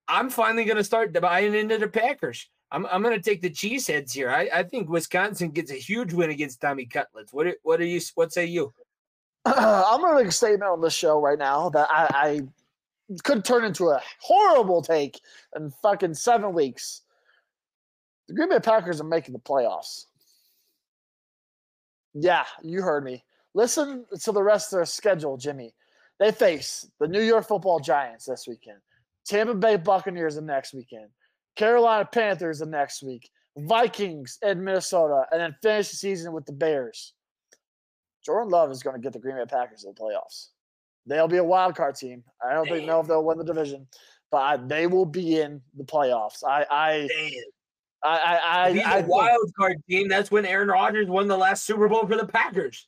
[0.09, 2.50] I'm finally going to start buying into the Packers.
[2.70, 4.30] I'm, I'm going to take the cheeseheads here.
[4.30, 7.32] I, I think Wisconsin gets a huge win against Tommy Cutlets.
[7.32, 8.00] What what are you?
[8.14, 8.72] What say you?
[9.46, 13.44] I'm going to make a statement on this show right now that I, I could
[13.44, 15.20] turn into a horrible take
[15.56, 17.02] in fucking seven weeks.
[18.28, 20.04] The Green Bay Packers are making the playoffs.
[22.12, 23.24] Yeah, you heard me.
[23.54, 25.72] Listen to the rest of their schedule, Jimmy.
[26.18, 28.78] They face the New York Football Giants this weekend,
[29.24, 31.08] Tampa Bay Buccaneers the next weekend,
[31.59, 33.28] Carolina Panthers the next week,
[33.59, 37.14] Vikings in Minnesota, and then finish the season with the Bears.
[38.24, 40.48] Jordan Love is going to get the Green Bay Packers in the playoffs.
[41.06, 42.22] They'll be a wild card team.
[42.47, 43.89] I don't think know if they'll win the division,
[44.30, 46.44] but they will be in the playoffs.
[46.47, 47.09] I I
[48.05, 50.09] I I, I, I wild card team.
[50.09, 52.86] That's when Aaron Rodgers won the last Super Bowl for the Packers.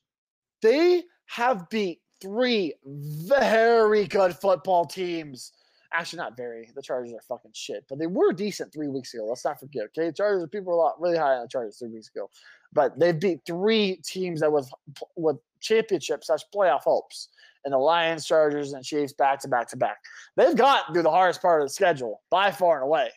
[0.63, 5.53] They have beat three very good football teams.
[5.93, 6.71] Actually, not very.
[6.75, 9.27] The Chargers are fucking shit, but they were decent three weeks ago.
[9.27, 9.87] Let's not forget.
[9.87, 12.31] Okay, Chargers people were a lot really high on the Chargers three weeks ago,
[12.73, 14.71] but they beat three teams that with
[15.17, 17.29] with championship such playoff hopes
[17.65, 19.99] and the Lions, Chargers, and Chiefs back to back to back.
[20.37, 23.11] They've got through the hardest part of the schedule by far and away.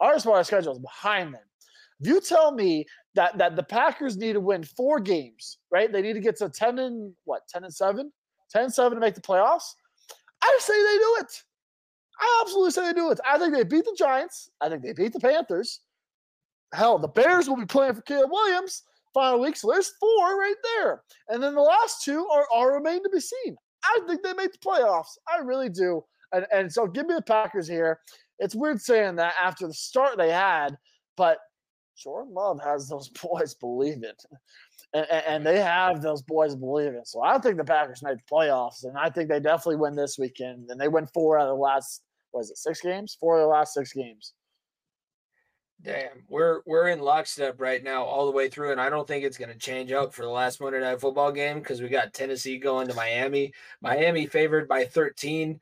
[0.00, 1.42] Hardest part of the schedule is behind them.
[2.00, 5.92] If you tell me that that the Packers need to win four games, right?
[5.92, 8.10] They need to get to 10 and what, 10 and 7?
[8.50, 9.74] 10 and 7 to make the playoffs.
[10.42, 11.42] I say they do it.
[12.18, 13.20] I absolutely say they do it.
[13.26, 14.50] I think they beat the Giants.
[14.60, 15.80] I think they beat the Panthers.
[16.72, 18.82] Hell, the Bears will be playing for Caleb Williams
[19.14, 19.56] final week.
[19.56, 21.02] So there's four right there.
[21.28, 23.56] And then the last two are, are remain to be seen.
[23.84, 25.16] I think they make the playoffs.
[25.32, 26.04] I really do.
[26.32, 28.00] And, and so give me the Packers here.
[28.38, 30.76] It's weird saying that after the start they had,
[31.16, 31.38] but
[31.96, 34.22] Jordan Love has those boys believe it.
[34.92, 37.06] And, and, they have those boys believe it.
[37.06, 40.16] So I think the Packers make the playoffs, and I think they definitely win this
[40.18, 40.70] weekend.
[40.70, 42.02] And they win four out of the last,
[42.36, 43.16] was it six games?
[43.18, 44.34] Four of the last six games.
[45.82, 49.24] Damn, we're we're in lockstep right now all the way through, and I don't think
[49.24, 52.14] it's going to change up for the last Monday Night Football game because we got
[52.14, 53.52] Tennessee going to Miami.
[53.82, 55.60] Miami favored by 13.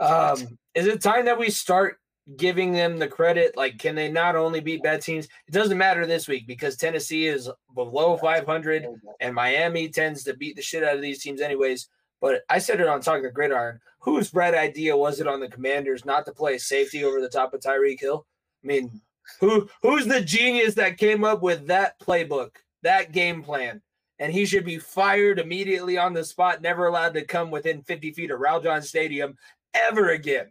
[0.00, 1.98] Um, is it time that we start
[2.36, 3.56] giving them the credit?
[3.56, 5.26] Like, can they not only beat bad teams?
[5.46, 8.86] It doesn't matter this week because Tennessee is below 500
[9.20, 11.88] and Miami tends to beat the shit out of these teams, anyways.
[12.22, 13.80] But I said it on Talking the Gridiron.
[13.98, 17.52] Whose bright idea was it on the Commanders not to play safety over the top
[17.52, 18.24] of Tyreek Hill?
[18.62, 19.00] I mean,
[19.40, 23.82] who who's the genius that came up with that playbook, that game plan?
[24.20, 28.12] And he should be fired immediately on the spot, never allowed to come within 50
[28.12, 29.36] feet of Raul Stadium
[29.74, 30.46] ever again.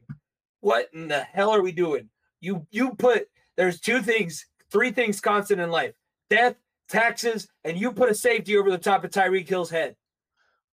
[0.59, 2.09] What in the hell are we doing?
[2.41, 5.93] You you put there's two things, three things constant in life:
[6.29, 6.55] death,
[6.89, 9.95] taxes, and you put a safety over the top of Tyreek Hill's head.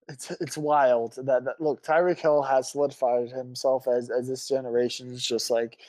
[0.09, 5.25] It's it's wild that, that look Tyreek Hill has solidified himself as as this generation's
[5.25, 5.79] just like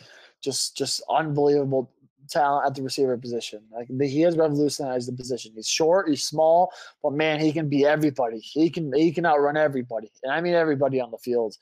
[0.41, 1.91] just just unbelievable
[2.29, 3.61] talent at the receiver position.
[3.73, 5.53] Like he has revolutionized the position.
[5.55, 6.73] He's short, he's small,
[7.03, 8.39] but man, he can be everybody.
[8.39, 11.57] He can he can outrun everybody, and I mean everybody on the field.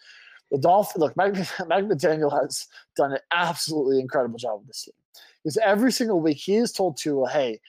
[0.50, 1.34] The Dolphins look, Mike,
[1.66, 2.66] Mike McDaniel has
[2.96, 4.94] done an absolutely incredible job with this team.
[5.42, 7.60] Because every single week he is told to, hey,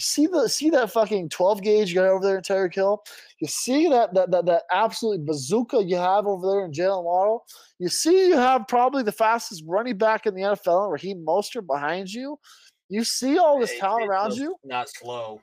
[0.00, 3.04] you see the see that fucking 12 gauge guy over there in Tyreek Hill?
[3.38, 7.44] You see that that that, that absolute bazooka you have over there in Jaylen Waddle?
[7.78, 12.10] You see you have probably the fastest running back in the NFL Raheem Mostert behind
[12.10, 12.38] you.
[12.88, 14.56] You see all this talent around you.
[14.64, 15.42] Not slow.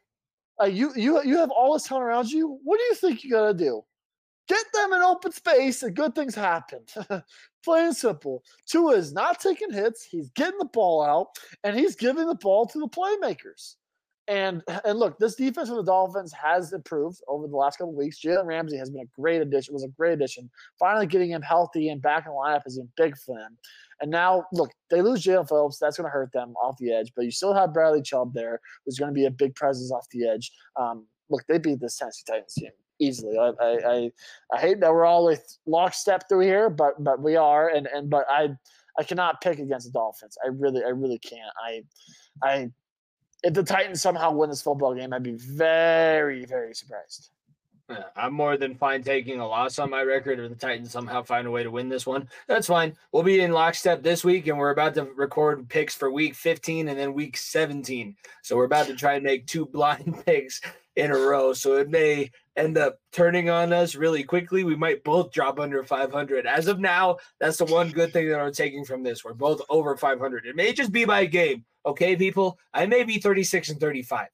[0.60, 2.58] Uh, you you you have all this talent around you.
[2.64, 3.84] What do you think you gotta do?
[4.48, 6.80] Get them in open space and good things happen.
[7.64, 8.44] Plain and simple.
[8.66, 10.04] Tua is not taking hits.
[10.04, 11.28] He's getting the ball out
[11.64, 13.76] and he's giving the ball to the playmakers.
[14.28, 18.20] And and look, this defense for the Dolphins has improved over the last couple weeks.
[18.20, 19.74] Jalen Ramsey has been a great addition.
[19.74, 20.50] Was a great addition.
[20.78, 23.58] Finally, getting him healthy and back in the lineup has been big for them.
[24.02, 25.80] And now, look, they lose Jaelan Phillips.
[25.80, 27.12] That's going to hurt them off the edge.
[27.16, 30.06] But you still have Bradley Chubb there, who's going to be a big presence off
[30.12, 30.52] the edge.
[30.76, 33.38] Um, look, they beat this Tennessee Titans team easily.
[33.38, 34.12] I, I, I,
[34.54, 37.70] I hate that we're always lockstep through here, but but we are.
[37.70, 38.50] And and but I
[39.00, 40.38] I cannot pick against the Dolphins.
[40.44, 41.54] I really I really can't.
[41.64, 41.84] I
[42.44, 42.72] I
[43.44, 47.30] if the Titans somehow win this football game, I'd be very very surprised.
[48.18, 51.48] I'm more than fine taking a loss on my record if the Titans somehow find
[51.48, 52.28] a way to win this one.
[52.48, 52.98] That's fine.
[53.12, 56.90] We'll be in lockstep this week, and we're about to record picks for week 15
[56.90, 58.16] and then week 17.
[58.44, 60.60] So we're about to try and make two blind picks
[60.98, 61.54] in a row.
[61.54, 64.64] So it may end up turning on us really quickly.
[64.64, 66.46] We might both drop under 500.
[66.46, 69.24] As of now, that's the one good thing that I'm taking from this.
[69.24, 70.46] We're both over 500.
[70.46, 71.64] It may just be by game.
[71.86, 72.58] Okay, people?
[72.74, 74.28] I may be 36 and 35,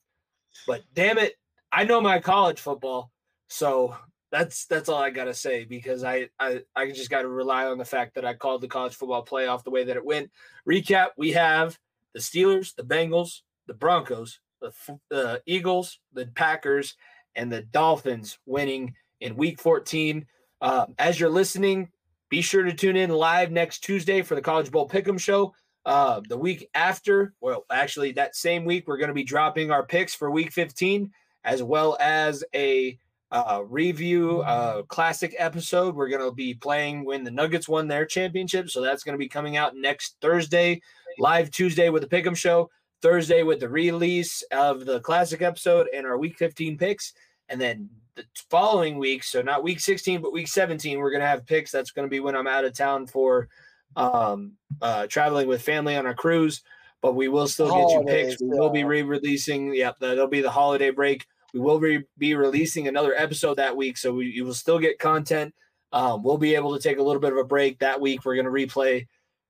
[0.66, 1.34] but damn it,
[1.72, 3.12] I know my college football.
[3.48, 3.96] So
[4.32, 7.86] that's that's all I gotta say because I I, I just gotta rely on the
[7.86, 10.32] fact that I called the college football playoff the way that it went.
[10.68, 11.78] Recap: We have
[12.14, 14.72] the Steelers, the Bengals, the Broncos, the,
[15.12, 16.96] the Eagles, the Packers,
[17.36, 20.26] and the Dolphins winning in Week 14.
[20.62, 21.90] Uh, as you're listening,
[22.30, 25.54] be sure to tune in live next Tuesday for the College Bowl Pick'em Show.
[25.86, 29.86] Uh, the week after, well, actually, that same week, we're going to be dropping our
[29.86, 31.12] picks for Week 15,
[31.44, 32.98] as well as a
[33.32, 35.96] uh, review uh, classic episode.
[35.96, 38.70] We're going to be playing when the Nuggets won their championship.
[38.70, 40.82] So that's going to be coming out next Thursday,
[41.18, 42.70] live Tuesday with the Pick'em Show,
[43.04, 47.14] Thursday with the release of the classic episode and our Week 15 picks.
[47.50, 51.28] And then the following week, so not Week 16, but Week 17, we're going to
[51.28, 51.72] have picks.
[51.72, 53.48] That's going to be when I'm out of town for
[53.96, 56.64] um, uh, traveling with family on a cruise.
[57.02, 58.42] But we will still get you picks.
[58.42, 59.76] We will be re-releasing.
[59.76, 63.98] Yep, that'll be the holiday break we will re- be releasing another episode that week,
[63.98, 65.54] so we, you will still get content.
[65.92, 68.26] Um, we'll be able to take a little bit of a break that week.
[68.26, 69.08] We're going to replay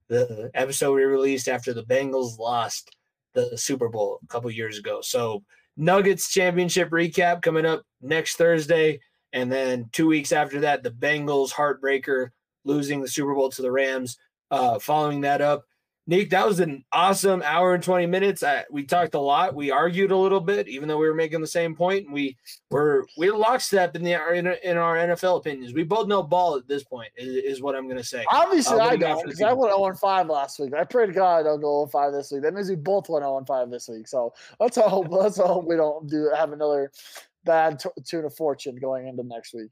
[0.09, 2.93] the episode we released after the Bengals lost
[3.33, 5.01] the Super Bowl a couple years ago.
[5.01, 5.43] So
[5.77, 8.99] Nuggets championship recap coming up next Thursday,
[9.33, 12.29] and then two weeks after that, the Bengals heartbreaker
[12.63, 14.17] losing the Super Bowl to the Rams.
[14.51, 15.63] Uh, following that up,
[16.05, 18.43] Nick, that was an awesome hour and 20 minutes.
[18.43, 19.55] I, we talked a lot.
[19.55, 22.11] We argued a little bit, even though we were making the same point.
[22.11, 22.35] We
[22.69, 25.73] were we're lockstep in the in, in our NFL opinions.
[25.73, 27.09] We both know ball at this point.
[27.15, 28.25] Is, is what I'm going to say.
[28.29, 30.73] Obviously, uh, I don't because I went 0 5 last week.
[30.73, 32.41] I pray to God I don't go 0 5 this week.
[32.41, 34.09] That means we both went 0 5 this week.
[34.09, 36.91] So let's hope let's hope we don't do have another
[37.45, 39.71] bad t- tune of fortune going into next week.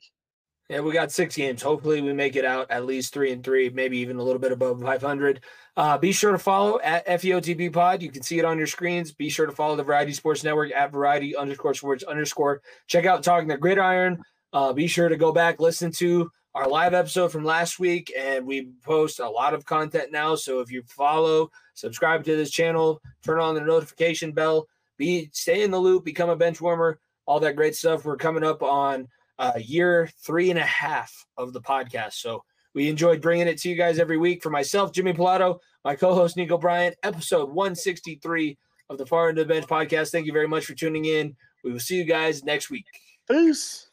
[0.71, 1.61] Yeah, we got six games.
[1.61, 4.53] Hopefully, we make it out at least three and three, maybe even a little bit
[4.53, 5.41] above 500.
[5.75, 8.01] Uh, be sure to follow at FEOTB Pod.
[8.01, 9.11] You can see it on your screens.
[9.11, 12.61] Be sure to follow the Variety Sports Network at Variety underscore Sports underscore.
[12.87, 14.23] Check out Talking the Gridiron.
[14.53, 18.45] Uh, be sure to go back, listen to our live episode from last week, and
[18.45, 20.35] we post a lot of content now.
[20.35, 24.67] So if you follow, subscribe to this channel, turn on the notification bell,
[24.97, 28.05] be stay in the loop, become a bench warmer, all that great stuff.
[28.05, 32.13] We're coming up on uh, year three and a half of the podcast.
[32.13, 32.43] So
[32.73, 34.41] we enjoyed bringing it to you guys every week.
[34.43, 38.57] For myself, Jimmy Pilato, my co-host Nico Bryant, episode 163
[38.89, 40.11] of the Far End of the Bench podcast.
[40.11, 41.35] Thank you very much for tuning in.
[41.63, 42.85] We will see you guys next week.
[43.29, 43.87] Peace.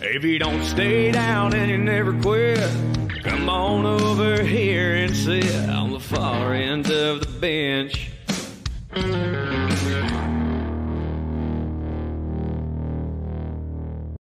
[0.00, 2.60] If you don't stay down and you never quit,
[3.22, 8.10] come on over here and sit on the far end of the bench.